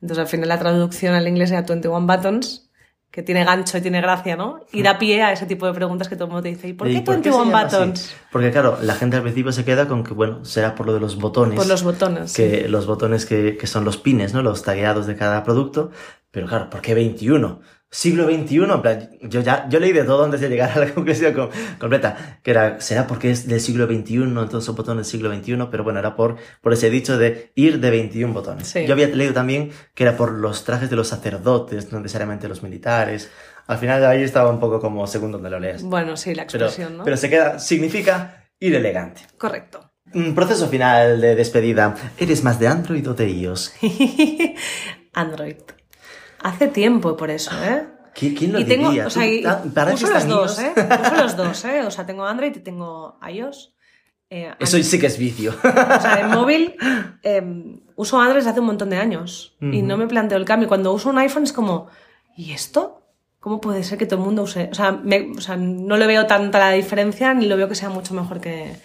Entonces, 0.01 0.23
al 0.23 0.29
final 0.29 0.49
la 0.49 0.59
traducción 0.59 1.15
al 1.15 1.29
inglés 1.29 1.51
era 1.51 1.63
21 1.63 2.07
buttons, 2.07 2.71
que 3.11 3.23
tiene 3.23 3.45
gancho 3.45 3.77
y 3.77 3.81
tiene 3.81 4.01
gracia, 4.01 4.37
¿no? 4.37 4.61
Y 4.73 4.83
da 4.83 4.99
pie 4.99 5.23
a 5.23 5.33
ese 5.33 5.45
tipo 5.47 5.67
de 5.67 5.73
preguntas 5.73 6.09
que 6.09 6.15
todo 6.15 6.27
el 6.27 6.31
mundo 6.31 6.43
te 6.45 6.51
dice, 6.51 6.69
¿y 6.69 6.75
por 6.75 6.89
¿Y 6.89 6.93
qué 6.93 7.05
se 7.05 7.13
21 7.13 7.45
llama 7.45 7.61
así? 7.63 7.77
buttons? 7.77 8.15
Porque 8.31 8.51
claro, 8.53 8.79
la 8.83 8.95
gente 8.95 9.17
al 9.17 9.23
principio 9.23 9.51
se 9.51 9.65
queda 9.65 9.89
con 9.89 10.05
que, 10.05 10.15
bueno, 10.15 10.45
será 10.45 10.75
por 10.77 10.87
lo 10.87 10.95
de 10.95 11.01
los 11.01 11.17
botones. 11.17 11.57
Por 11.57 11.67
los 11.67 11.83
botones. 11.83 12.31
sí. 12.31 12.43
que 12.43 12.69
los 12.69 12.87
botones 12.87 13.27
que, 13.27 13.57
que 13.57 13.67
son 13.67 13.85
los 13.85 13.97
pines, 13.97 14.33
¿no? 14.33 14.43
Los 14.43 14.63
tagueados 14.63 15.07
de 15.07 15.17
cada 15.17 15.43
producto. 15.43 15.91
Pero 16.31 16.47
claro, 16.47 16.71
¿por 16.71 16.81
qué 16.81 16.95
21? 16.95 17.61
Siglo 17.93 18.27
XXI, 18.27 18.61
plan, 18.81 19.11
yo 19.23 19.41
ya, 19.41 19.69
yo 19.69 19.81
leí 19.81 19.91
de 19.93 20.05
todo 20.05 20.25
antes 20.25 20.41
de 20.41 20.49
llegar 20.49 20.71
a 20.71 20.79
la 20.79 20.91
conclusión 20.95 21.35
com- 21.35 21.49
completa, 21.79 22.39
que 22.43 22.53
era, 22.53 22.81
será 22.81 23.07
porque 23.09 23.33
es 23.33 23.49
del 23.49 23.61
siglo 23.61 23.87
XXI, 23.87 24.15
entonces 24.23 24.65
son 24.65 24.77
botones 24.77 25.07
del 25.07 25.11
siglo 25.21 25.35
XXI, 25.35 25.67
pero 25.73 25.83
bueno, 25.83 25.99
era 25.99 26.15
por, 26.15 26.37
por 26.61 26.73
ese 26.73 26.89
dicho 26.89 27.19
de 27.19 27.51
ir 27.57 27.81
de 27.81 27.91
21 27.91 28.33
botones. 28.33 28.69
Sí. 28.69 28.87
Yo 28.87 28.93
había 28.93 29.09
leído 29.09 29.33
también 29.35 29.73
que 29.95 30.05
era 30.05 30.17
por 30.17 30.31
los 30.31 30.63
trajes 30.65 30.89
de 30.89 30.95
los 30.95 31.09
sacerdotes, 31.09 31.91
no 31.91 31.99
necesariamente 31.99 32.47
los 32.49 32.63
militares. 32.63 33.29
Al 33.67 33.79
final 33.79 34.05
ahí 34.07 34.23
estaba 34.23 34.51
un 34.51 34.61
poco 34.61 34.81
como 34.81 35.05
segundo 35.09 35.39
donde 35.39 35.51
lo 35.51 35.59
lees. 35.59 35.83
Bueno, 35.83 36.17
sí, 36.17 36.33
la 36.35 36.47
Pero, 36.47 36.67
expresión, 36.67 36.97
¿no? 36.99 37.05
pero 37.05 37.17
se 37.17 37.29
queda, 37.29 37.59
significa 37.59 38.49
ir 38.61 38.75
elegante. 38.77 39.23
Correcto. 39.37 39.91
Mm, 40.15 40.33
Proceso 40.35 40.69
final 40.69 41.21
de 41.21 41.35
despedida. 41.35 41.95
¿Eres 42.19 42.45
más 42.45 42.61
de 42.61 42.69
Android 42.69 43.09
o 43.11 43.15
de 43.15 43.29
iOS? 43.31 43.73
Android. 45.13 45.57
Hace 46.43 46.69
tiempo 46.69 47.17
por 47.17 47.31
eso, 47.31 47.51
¿eh? 47.63 47.87
¿Qui- 48.15 48.37
¿Quién 48.37 48.53
lo 48.53 48.59
y 48.61 48.65
tengo, 48.65 48.89
diría? 48.89 49.07
o 49.07 49.11
sea, 49.11 49.27
y 49.27 49.43
pareces 49.75 50.03
uso 50.05 50.13
los 50.15 50.27
dos. 50.29 50.59
¿eh? 50.59 50.73
Uso 51.03 51.15
los 51.17 51.37
dos, 51.37 51.65
¿eh? 51.65 51.83
O 51.87 51.91
sea, 51.91 52.07
tengo 52.07 52.25
Android 52.27 52.55
y 52.57 52.61
tengo 52.61 53.19
iOS. 53.29 53.75
Eh, 54.31 54.53
Eso 54.61 54.79
sí 54.83 54.99
que 54.99 55.07
es 55.07 55.19
vicio. 55.19 55.53
O 55.63 56.01
sea, 56.01 56.21
en 56.21 56.31
móvil 56.31 56.77
eh, 57.23 57.43
uso 57.97 58.19
Android 58.19 58.37
desde 58.39 58.51
hace 58.51 58.61
un 58.61 58.67
montón 58.67 58.91
de 58.91 58.97
años 58.97 59.57
y 59.61 59.83
no 59.83 59.97
me 59.97 60.07
planteo 60.07 60.39
el 60.39 60.45
cambio. 60.45 60.69
Cuando 60.69 60.93
uso 60.93 61.09
un 61.11 61.19
iPhone 61.19 61.43
es 61.45 61.53
como, 61.53 61.89
¿y 62.37 62.53
esto? 62.53 63.03
¿Cómo 63.41 63.61
puede 63.61 63.83
ser 63.85 63.99
que 63.99 64.07
todo 64.07 64.21
el 64.21 64.25
mundo 64.27 64.43
use? 64.43 64.69
O 64.71 64.75
sea, 64.75 64.93
me- 64.93 65.33
o 65.37 65.41
sea, 65.41 65.57
no 65.57 65.97
le 65.97 66.07
veo 66.07 66.27
tanta 66.27 66.59
la 66.59 66.71
diferencia 66.73 67.33
ni 67.35 67.47
lo 67.47 67.57
veo 67.57 67.69
que 67.69 67.75
sea 67.75 67.89
mucho 67.91 68.15
mejor 68.15 68.41
que, 68.41 68.77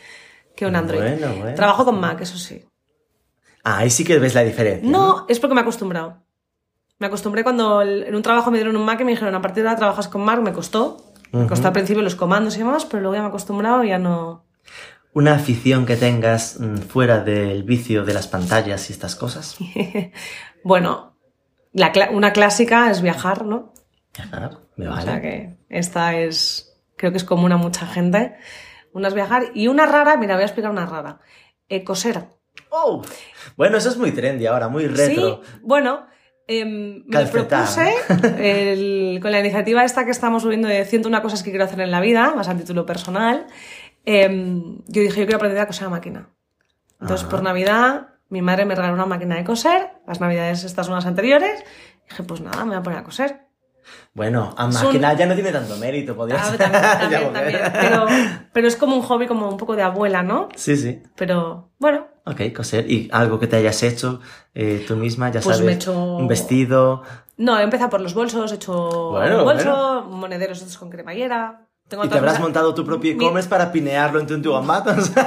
que 0.56 0.65
un 0.65 0.76
Android. 0.76 1.02
Bueno, 1.02 1.28
bueno. 1.41 1.56
Trabajo 1.56 1.86
con 1.86 2.00
Mac, 2.00 2.22
eso 2.22 2.38
sí. 2.38 2.63
Ah, 3.63 3.80
ahí 3.80 3.89
sí 3.89 4.04
que 4.04 4.18
ves 4.20 4.34
la 4.36 4.44
diferencia. 4.44 4.89
No, 4.89 5.26
es 5.30 5.39
porque 5.39 5.54
me 5.56 5.62
he 5.62 5.63
acostumbrado. 5.63 6.24
Me 6.99 7.08
acostumbré 7.08 7.43
cuando 7.43 7.81
el- 7.81 8.03
en 8.03 8.15
un 8.15 8.21
trabajo 8.21 8.51
me 8.51 8.58
dieron 8.58 8.75
un 8.75 8.86
Mac 8.86 8.99
y 9.01 9.03
me 9.03 9.12
dijeron, 9.12 9.36
a 9.36 9.41
partir 9.41 9.63
de 9.63 9.69
ahora 9.69 9.79
trabajas 9.79 10.08
con 10.08 10.21
Mac, 10.23 10.39
me 10.41 10.53
costó. 10.53 10.97
Me 11.31 11.47
costó 11.47 11.67
al 11.67 11.73
principio 11.73 12.01
los 12.01 12.15
comandos 12.15 12.55
y 12.55 12.60
demás, 12.60 12.86
pero 12.86 13.01
luego 13.01 13.15
ya 13.15 13.21
me 13.21 13.25
he 13.25 13.29
acostumbrado 13.29 13.84
y 13.84 13.89
ya 13.89 13.99
no... 13.99 14.45
Una 15.13 15.34
afición 15.36 15.86
que 15.86 15.97
tengas 15.97 16.58
mm, 16.60 16.77
fuera 16.77 17.19
del 17.19 17.63
vicio 17.63 18.05
de 18.05 18.13
las 18.13 18.27
pantallas 18.27 18.89
y 18.89 18.93
estas 18.93 19.15
cosas. 19.15 19.58
bueno, 20.63 21.17
la 21.73 21.91
una 22.12 22.31
clásica 22.31 22.89
es 22.89 23.01
viajar, 23.01 23.45
¿no? 23.45 23.73
Viajar, 24.15 24.60
me 24.77 24.88
O 24.88 24.91
vale. 24.91 25.01
sea 25.03 25.21
que 25.21 25.58
esta 25.67 26.15
es, 26.17 26.77
creo 26.95 27.12
que 27.12 27.17
es 27.17 27.23
común 27.25 27.51
a 27.51 27.58
mucha 27.58 27.86
gente. 27.86 28.38
Una 28.93 29.10
es 29.10 29.13
viajar 29.13 29.51
y 29.53 29.67
una 29.67 29.86
rara, 29.86 30.15
mira, 30.15 30.36
voy 30.36 30.43
a 30.43 30.47
explicar 30.47 30.71
una 30.71 30.86
rara. 30.86 31.19
Eh, 31.67 31.84
coser. 31.84 32.27
Oh, 32.69 33.01
bueno, 33.58 33.77
eso 33.77 33.89
es 33.89 33.97
muy 33.97 34.12
trendy 34.12 34.45
ahora, 34.45 34.69
muy 34.69 34.88
retro. 34.88 35.41
Sí, 35.43 35.60
bueno, 35.63 36.08
em, 36.47 37.03
me 37.08 37.25
propuse 37.25 37.93
el- 38.38 39.19
con 39.21 39.31
la 39.31 39.39
iniciativa 39.39 39.84
esta 39.84 40.05
que 40.05 40.12
estamos 40.12 40.43
subiendo 40.43 40.67
de 40.67 40.86
101 40.86 41.21
cosas 41.21 41.43
que 41.43 41.49
quiero 41.51 41.65
hacer 41.65 41.79
en 41.81 41.91
la 41.91 42.01
vida, 42.01 42.34
más 42.36 42.47
a 42.47 42.55
título 42.55 42.86
personal. 42.86 43.47
em, 44.05 44.77
yo 44.88 45.01
dije, 45.01 45.21
yo 45.21 45.25
quiero 45.25 45.38
aprender 45.38 45.60
a 45.60 45.65
coser 45.67 45.88
a 45.88 45.89
máquina. 45.89 46.29
Entonces, 47.01 47.21
Ajá. 47.25 47.31
por 47.31 47.41
Navidad, 47.43 48.10
mi 48.29 48.41
madre 48.43 48.65
me 48.65 48.75
regaló 48.75 48.93
una 48.93 49.05
máquina 49.08 49.36
de 49.36 49.43
coser, 49.43 49.89
las 50.08 50.19
Navidades 50.21 50.63
estas 50.63 50.86
son 50.86 50.93
las 50.95 51.05
anteriores. 51.08 51.63
Dije, 52.10 52.21
pues 52.23 52.39
nada, 52.41 52.63
me 52.65 52.69
voy 52.69 52.75
a 52.77 52.84
poner 52.84 52.99
a 52.99 53.03
coser. 53.03 53.44
Bueno, 54.13 54.54
a 54.58 54.67
Es 54.69 54.76
un- 54.78 54.84
máquina 54.86 55.13
ya 55.13 55.26
no 55.26 55.36
tiene 55.36 55.52
tanto 55.52 55.76
mérito, 55.78 56.15
podría 56.15 56.41
Ah, 56.41 56.45
ser. 56.45 56.58
también. 56.58 57.32
Pero, 57.74 58.06
pero 58.54 58.67
es 58.67 58.76
como 58.76 58.95
un 58.95 59.02
hobby, 59.02 59.28
como 59.28 59.48
un 59.50 59.58
poco 59.58 59.76
de 59.76 59.84
abuela, 59.84 60.24
¿no? 60.24 60.48
Sí, 60.56 60.76
sí. 60.78 61.02
Pero 61.15 61.69
bueno, 61.80 62.08
Ok, 62.28 62.41
coser. 62.56 62.89
¿Y 62.89 63.08
algo 63.12 63.39
que 63.39 63.45
te 63.45 63.56
hayas 63.58 63.84
hecho 63.84 64.19
eh, 64.56 64.84
tú 64.88 64.95
misma? 64.95 65.28
Ya 65.30 65.41
Pues 65.41 65.58
sabes, 65.58 65.62
me 65.65 65.74
he 65.74 65.76
hecho- 65.76 65.93
un 66.15 66.28
vestido. 66.28 67.04
no, 67.38 67.60
he 67.60 67.63
empezado 67.63 67.91
por 67.91 68.02
los 68.02 68.15
bolsos, 68.15 68.52
he 68.52 68.56
hecho 68.56 69.12
Bueno, 69.12 69.39
un 69.39 69.43
bolso, 69.45 70.06
monederos 70.10 70.58
estos 70.60 70.78
con 70.80 70.89
cremallera. 70.89 71.67
Tengo 71.88 72.04
Y 72.04 72.10
te 72.10 72.17
habrás 72.17 72.34
cosas- 72.34 72.41
montado 72.43 72.74
tu 72.74 72.84
propio 72.84 73.15
Mi- 73.15 73.24
e-commerce 73.24 73.48
para 73.48 73.71
pinearlo 73.71 74.19
en 74.19 74.26
21 74.26 74.62
Buttons. 74.65 75.12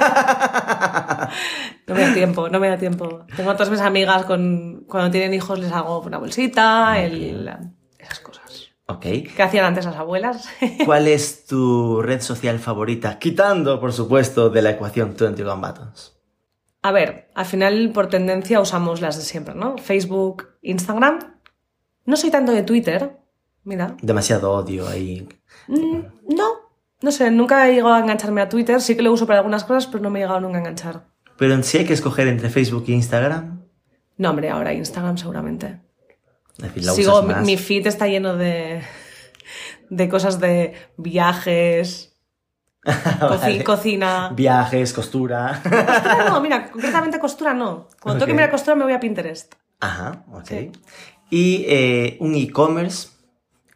No 1.87 1.94
me 1.94 2.01
da 2.07 2.12
tiempo, 2.14 2.49
no 2.49 2.61
me 2.61 2.68
da 2.68 2.77
tiempo. 2.77 3.21
Tengo 3.37 3.51
otras 3.51 3.71
mis 3.71 3.81
amigas 3.81 4.25
con 4.25 4.85
cuando 4.88 5.11
tienen 5.11 5.33
hijos 5.35 5.59
les 5.59 5.73
hago 5.73 6.01
una 6.01 6.18
bolsita, 6.18 6.99
el, 6.99 7.49
esas 7.99 8.21
cosas. 8.21 8.38
Ok. 8.88 9.01
¿Qué 9.03 9.42
hacían 9.42 9.64
antes 9.64 9.85
las 9.85 9.96
abuelas? 9.96 10.48
¿Cuál 10.85 11.07
es 11.09 11.46
tu 11.46 12.03
red 12.03 12.20
social 12.20 12.59
favorita? 12.59 13.18
Quitando, 13.18 13.81
por 13.81 13.92
supuesto, 13.92 14.51
de 14.51 14.62
la 14.62 14.70
ecuación 14.70 15.14
21 15.18 15.57
Buttons. 15.57 16.14
A 16.83 16.92
ver, 16.92 17.31
al 17.35 17.44
final 17.46 17.90
por 17.92 18.09
tendencia 18.09 18.61
usamos 18.61 19.01
las 19.01 19.16
de 19.16 19.22
siempre, 19.22 19.55
¿no? 19.55 19.77
Facebook, 19.79 20.48
Instagram. 20.62 21.18
No 22.07 22.16
soy 22.16 22.31
tanto 22.31 22.53
de 22.53 22.62
Twitter, 22.62 23.18
mira. 23.64 23.96
Demasiado 24.01 24.53
odio 24.53 24.88
ahí. 24.88 25.29
Mm, 25.66 26.01
No, 26.37 26.46
no 27.03 27.12
sé, 27.12 27.31
nunca 27.31 27.68
he 27.68 27.74
llegado 27.74 27.94
a 27.94 28.01
engancharme 28.01 28.40
a 28.40 28.48
Twitter. 28.48 28.81
Sí 28.81 28.96
que 28.96 29.03
lo 29.03 29.12
uso 29.12 29.27
para 29.27 29.40
algunas 29.40 29.64
cosas, 29.64 29.87
pero 29.87 30.03
no 30.03 30.11
me 30.11 30.18
he 30.20 30.22
llegado 30.22 30.40
nunca 30.40 30.57
a 30.57 30.61
enganchar. 30.61 31.09
Pero 31.37 31.62
si 31.62 31.79
hay 31.79 31.85
que 31.85 31.92
escoger 31.94 32.27
entre 32.29 32.48
Facebook 32.51 32.85
e 32.88 32.92
Instagram, 32.92 33.62
No, 34.16 34.31
hombre, 34.31 34.51
ahora 34.51 34.72
Instagram 34.72 35.16
seguramente. 35.18 35.81
Es 36.59 36.62
decir, 36.64 36.85
la 36.85 36.92
Sigo, 36.92 37.12
usas 37.12 37.25
mi, 37.27 37.33
más. 37.35 37.47
mi 37.47 37.57
feed 37.57 37.87
está 37.87 38.07
lleno 38.07 38.37
de, 38.37 38.83
de 39.90 40.09
cosas 40.09 40.40
de 40.40 40.75
viajes, 40.97 42.16
Vale. 43.21 43.64
cocina. 43.64 44.31
Viajes, 44.35 44.92
costura. 44.92 45.61
Costura 45.62 46.29
no, 46.31 46.40
mira, 46.42 46.71
concretamente 46.71 47.18
costura 47.18 47.53
no. 47.55 47.88
Cuando 48.01 48.18
tengo 48.18 48.25
Ok. 48.25 48.27
que 48.29 48.33
mirar 48.35 48.51
costura 48.51 48.77
me 48.77 48.85
voy 48.85 48.92
a 48.92 49.01
Pinterest. 49.01 49.55
Ajá, 49.81 50.25
ok. 50.33 50.47
Sí. 50.47 50.73
Y 51.31 51.64
eh, 51.68 52.16
un 52.21 52.35
e-commerce 52.35 53.09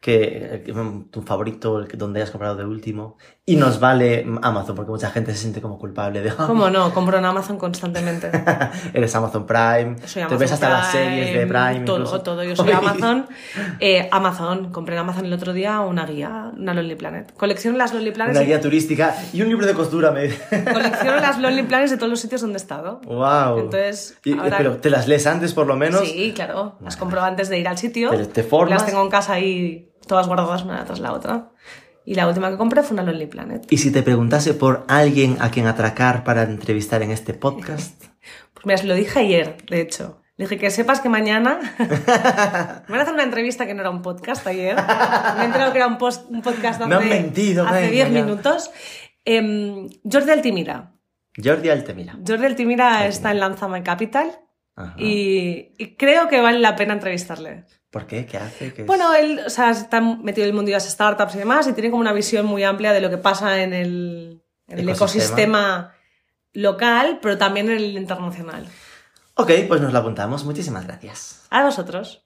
que, 0.02 0.62
que, 0.66 0.72
mm, 0.74 1.10
tu 1.10 1.22
favorito, 1.22 1.78
el 1.78 1.86
que 1.88 1.96
donde 1.96 2.20
hayas 2.20 2.30
comprado 2.32 2.56
de 2.56 2.64
último, 2.66 3.16
y 3.46 3.56
nos 3.56 3.78
vale 3.80 4.26
Amazon, 4.42 4.74
porque 4.76 4.90
mucha 4.90 5.10
gente 5.10 5.32
se 5.32 5.38
siente 5.38 5.60
como 5.62 5.78
culpable 5.78 6.20
de... 6.22 6.30
"Ah, 6.30 6.44
¿Cómo 6.46 6.70
no? 6.70 6.92
Compro 6.92 7.18
en 7.18 7.24
Amazon 7.24 7.56
constantemente. 7.56 8.30
Eres 8.94 9.14
Amazon 9.14 9.46
Prime, 9.46 9.96
Soy 10.04 10.14
te 10.14 10.20
Amazon 10.22 10.38
ves 10.38 10.52
hasta 10.52 10.68
las 10.68 10.88
Prime, 10.88 11.04
series 11.08 11.34
de 11.38 11.46
Prime. 11.46 11.80
Todo, 11.86 11.96
incluso. 11.98 12.20
todo. 12.22 12.42
Yo 12.44 12.56
soy. 12.56 12.70
Amazon. 12.72 13.26
Eh, 13.80 14.08
Amazon. 14.12 14.70
Compré 14.72 14.96
en 14.96 15.00
Amazon 15.02 15.24
el 15.24 15.32
otro 15.32 15.52
día 15.52 15.80
una 15.80 16.04
guía, 16.04 16.50
una 16.56 16.74
Lonely 16.74 16.96
Planet. 16.96 17.32
Colecciono 17.36 17.78
las 17.78 17.92
Lonely 17.94 18.10
Planets. 18.10 18.36
Una 18.38 18.46
guía 18.46 18.60
turística 18.60 19.14
y 19.32 19.40
un 19.42 19.48
libro 19.48 19.66
de 19.66 19.74
costura, 19.74 20.10
me 20.10 20.28
Colecciono 20.28 21.16
las 21.20 21.38
Lonely 21.40 21.62
Planets 21.62 21.92
de 21.92 21.96
todos 21.96 22.10
los 22.10 22.20
sitios 22.20 22.40
donde 22.40 22.56
he 22.56 22.62
estado. 22.62 23.00
¡Wow! 23.06 23.58
Entonces, 23.58 24.18
Y- 24.24 24.36
ahora- 24.36 24.58
Pero 24.58 24.76
te 24.78 24.90
las 24.90 25.06
lees 25.06 25.26
antes, 25.28 25.52
por 25.54 25.66
lo 25.68 25.76
menos. 25.76 26.00
Sí, 26.08 26.32
claro. 26.34 26.76
Las 26.80 26.96
compro 26.96 27.22
antes 27.22 27.48
de 27.48 27.58
ir 27.60 27.68
al 27.68 27.78
sitio. 27.78 28.10
Te- 28.10 28.26
te 28.26 28.42
formas. 28.42 28.80
Las 28.80 28.86
tengo 28.86 29.02
en 29.02 29.08
casa 29.10 29.34
ahí 29.34 29.88
todas 30.06 30.26
guardadas 30.26 30.62
una 30.64 30.84
tras 30.84 31.00
la 31.00 31.12
otra. 31.12 31.50
Y 32.04 32.14
la 32.16 32.26
última 32.26 32.50
que 32.50 32.56
compré 32.56 32.82
fue 32.82 32.94
una 32.94 33.04
Lonely 33.04 33.26
Planet. 33.26 33.66
Y 33.70 33.78
si 33.78 33.92
te 33.92 34.02
preguntase 34.02 34.54
por 34.54 34.84
alguien 34.88 35.36
a 35.40 35.50
quien 35.50 35.66
atracar 35.68 36.24
para 36.24 36.42
entrevistar 36.42 37.02
en 37.02 37.10
este 37.12 37.32
podcast, 37.34 38.04
Pues 38.54 38.66
mira, 38.66 38.76
se 38.78 38.86
lo 38.86 38.94
dije 38.94 39.18
ayer, 39.20 39.56
de 39.68 39.80
hecho. 39.80 40.20
Le 40.36 40.44
dije 40.46 40.56
que 40.58 40.70
sepas 40.70 41.00
que 41.00 41.08
mañana 41.08 41.58
me 41.78 41.86
van 41.86 42.98
a 42.98 43.02
hacer 43.02 43.14
una 43.14 43.22
entrevista 43.22 43.66
que 43.66 43.74
no 43.74 43.80
era 43.80 43.90
un 43.90 44.02
podcast 44.02 44.46
ayer. 44.46 44.74
Me 45.36 45.42
he 45.42 45.46
enterado 45.46 45.72
que 45.72 45.78
era 45.78 45.86
un, 45.86 45.98
post- 45.98 46.28
un 46.30 46.42
podcast 46.42 46.80
hace, 46.80 46.88
Me 46.88 46.94
han 46.96 47.08
mentido, 47.08 47.64
me 47.64 47.70
hace 47.70 47.84
han 47.86 47.90
10 47.90 48.06
engañado. 48.08 48.26
minutos. 48.30 48.70
Em, 49.24 49.88
Jordi 50.10 50.30
Altimira. 50.30 50.94
Jordi 51.42 51.68
Altemira. 51.70 52.18
Jordi 52.26 52.46
Altimira 52.46 53.06
está 53.06 53.30
en 53.30 53.40
Lanzama 53.40 53.82
Capital 53.82 54.30
y 54.96 55.96
creo 55.96 56.28
que 56.28 56.40
vale 56.40 56.58
la 56.58 56.76
pena 56.76 56.94
entrevistarle. 56.94 57.64
¿Por 57.92 58.06
qué? 58.06 58.24
¿Qué 58.24 58.38
hace? 58.38 58.72
Bueno, 58.86 59.12
él 59.12 59.42
o 59.46 59.50
sea, 59.50 59.68
está 59.70 60.00
metido 60.00 60.46
en 60.46 60.48
el 60.48 60.54
mundo 60.54 60.70
de 60.70 60.72
las 60.72 60.88
startups 60.88 61.34
y 61.34 61.38
demás 61.38 61.68
y 61.68 61.74
tiene 61.74 61.90
como 61.90 62.00
una 62.00 62.14
visión 62.14 62.46
muy 62.46 62.64
amplia 62.64 62.90
de 62.94 63.02
lo 63.02 63.10
que 63.10 63.18
pasa 63.18 63.62
en 63.62 63.74
el, 63.74 64.42
en 64.66 64.78
el 64.78 64.88
Ecosistema. 64.88 64.94
ecosistema 64.94 65.94
local, 66.54 67.18
pero 67.20 67.36
también 67.36 67.68
en 67.68 67.76
el 67.76 67.98
internacional. 67.98 68.66
Ok, 69.34 69.50
pues 69.68 69.82
nos 69.82 69.92
lo 69.92 69.98
apuntamos. 69.98 70.46
Muchísimas 70.46 70.86
gracias. 70.86 71.42
A 71.50 71.62
vosotros. 71.64 72.24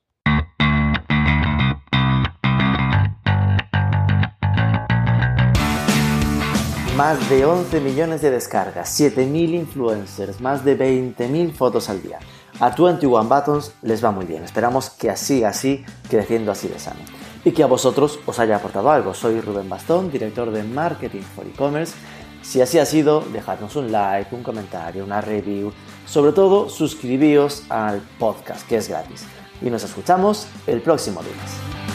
Más 6.97 7.29
de 7.29 7.45
11 7.45 7.81
millones 7.81 8.23
de 8.23 8.31
descargas, 8.31 9.01
7.000 9.01 9.55
influencers, 9.55 10.41
más 10.41 10.64
de 10.64 10.79
20.000 10.79 11.53
fotos 11.53 11.91
al 11.91 12.03
día. 12.03 12.21
A 12.59 12.70
21 12.70 13.28
Buttons 13.28 13.72
les 13.82 14.02
va 14.02 14.11
muy 14.11 14.24
bien. 14.24 14.42
Esperamos 14.42 14.88
que 14.88 15.11
así, 15.11 15.44
así, 15.44 15.84
creciendo 16.09 16.52
así 16.52 16.68
de 16.68 16.78
sano. 16.78 17.00
Y 17.44 17.52
que 17.52 17.62
a 17.62 17.66
vosotros 17.66 18.18
os 18.24 18.38
haya 18.38 18.57
aportado 18.57 18.90
algo. 18.90 19.12
Soy 19.12 19.40
Rubén 19.40 19.68
Bastón, 19.68 20.11
director 20.11 20.50
de 20.50 20.62
Marketing 20.62 21.20
for 21.20 21.46
E-Commerce. 21.46 21.94
Si 22.40 22.62
así 22.62 22.78
ha 22.78 22.86
sido, 22.86 23.20
dejadnos 23.20 23.76
un 23.76 23.92
like, 23.92 24.34
un 24.34 24.42
comentario, 24.42 25.04
una 25.04 25.20
review. 25.20 25.70
Sobre 26.07 26.32
todo, 26.32 26.70
suscribíos 26.70 27.64
al 27.68 28.00
podcast, 28.18 28.66
que 28.66 28.76
es 28.76 28.88
gratis. 28.88 29.24
Y 29.61 29.68
nos 29.68 29.84
escuchamos 29.84 30.46
el 30.66 30.80
próximo 30.80 31.20
lunes. 31.22 31.86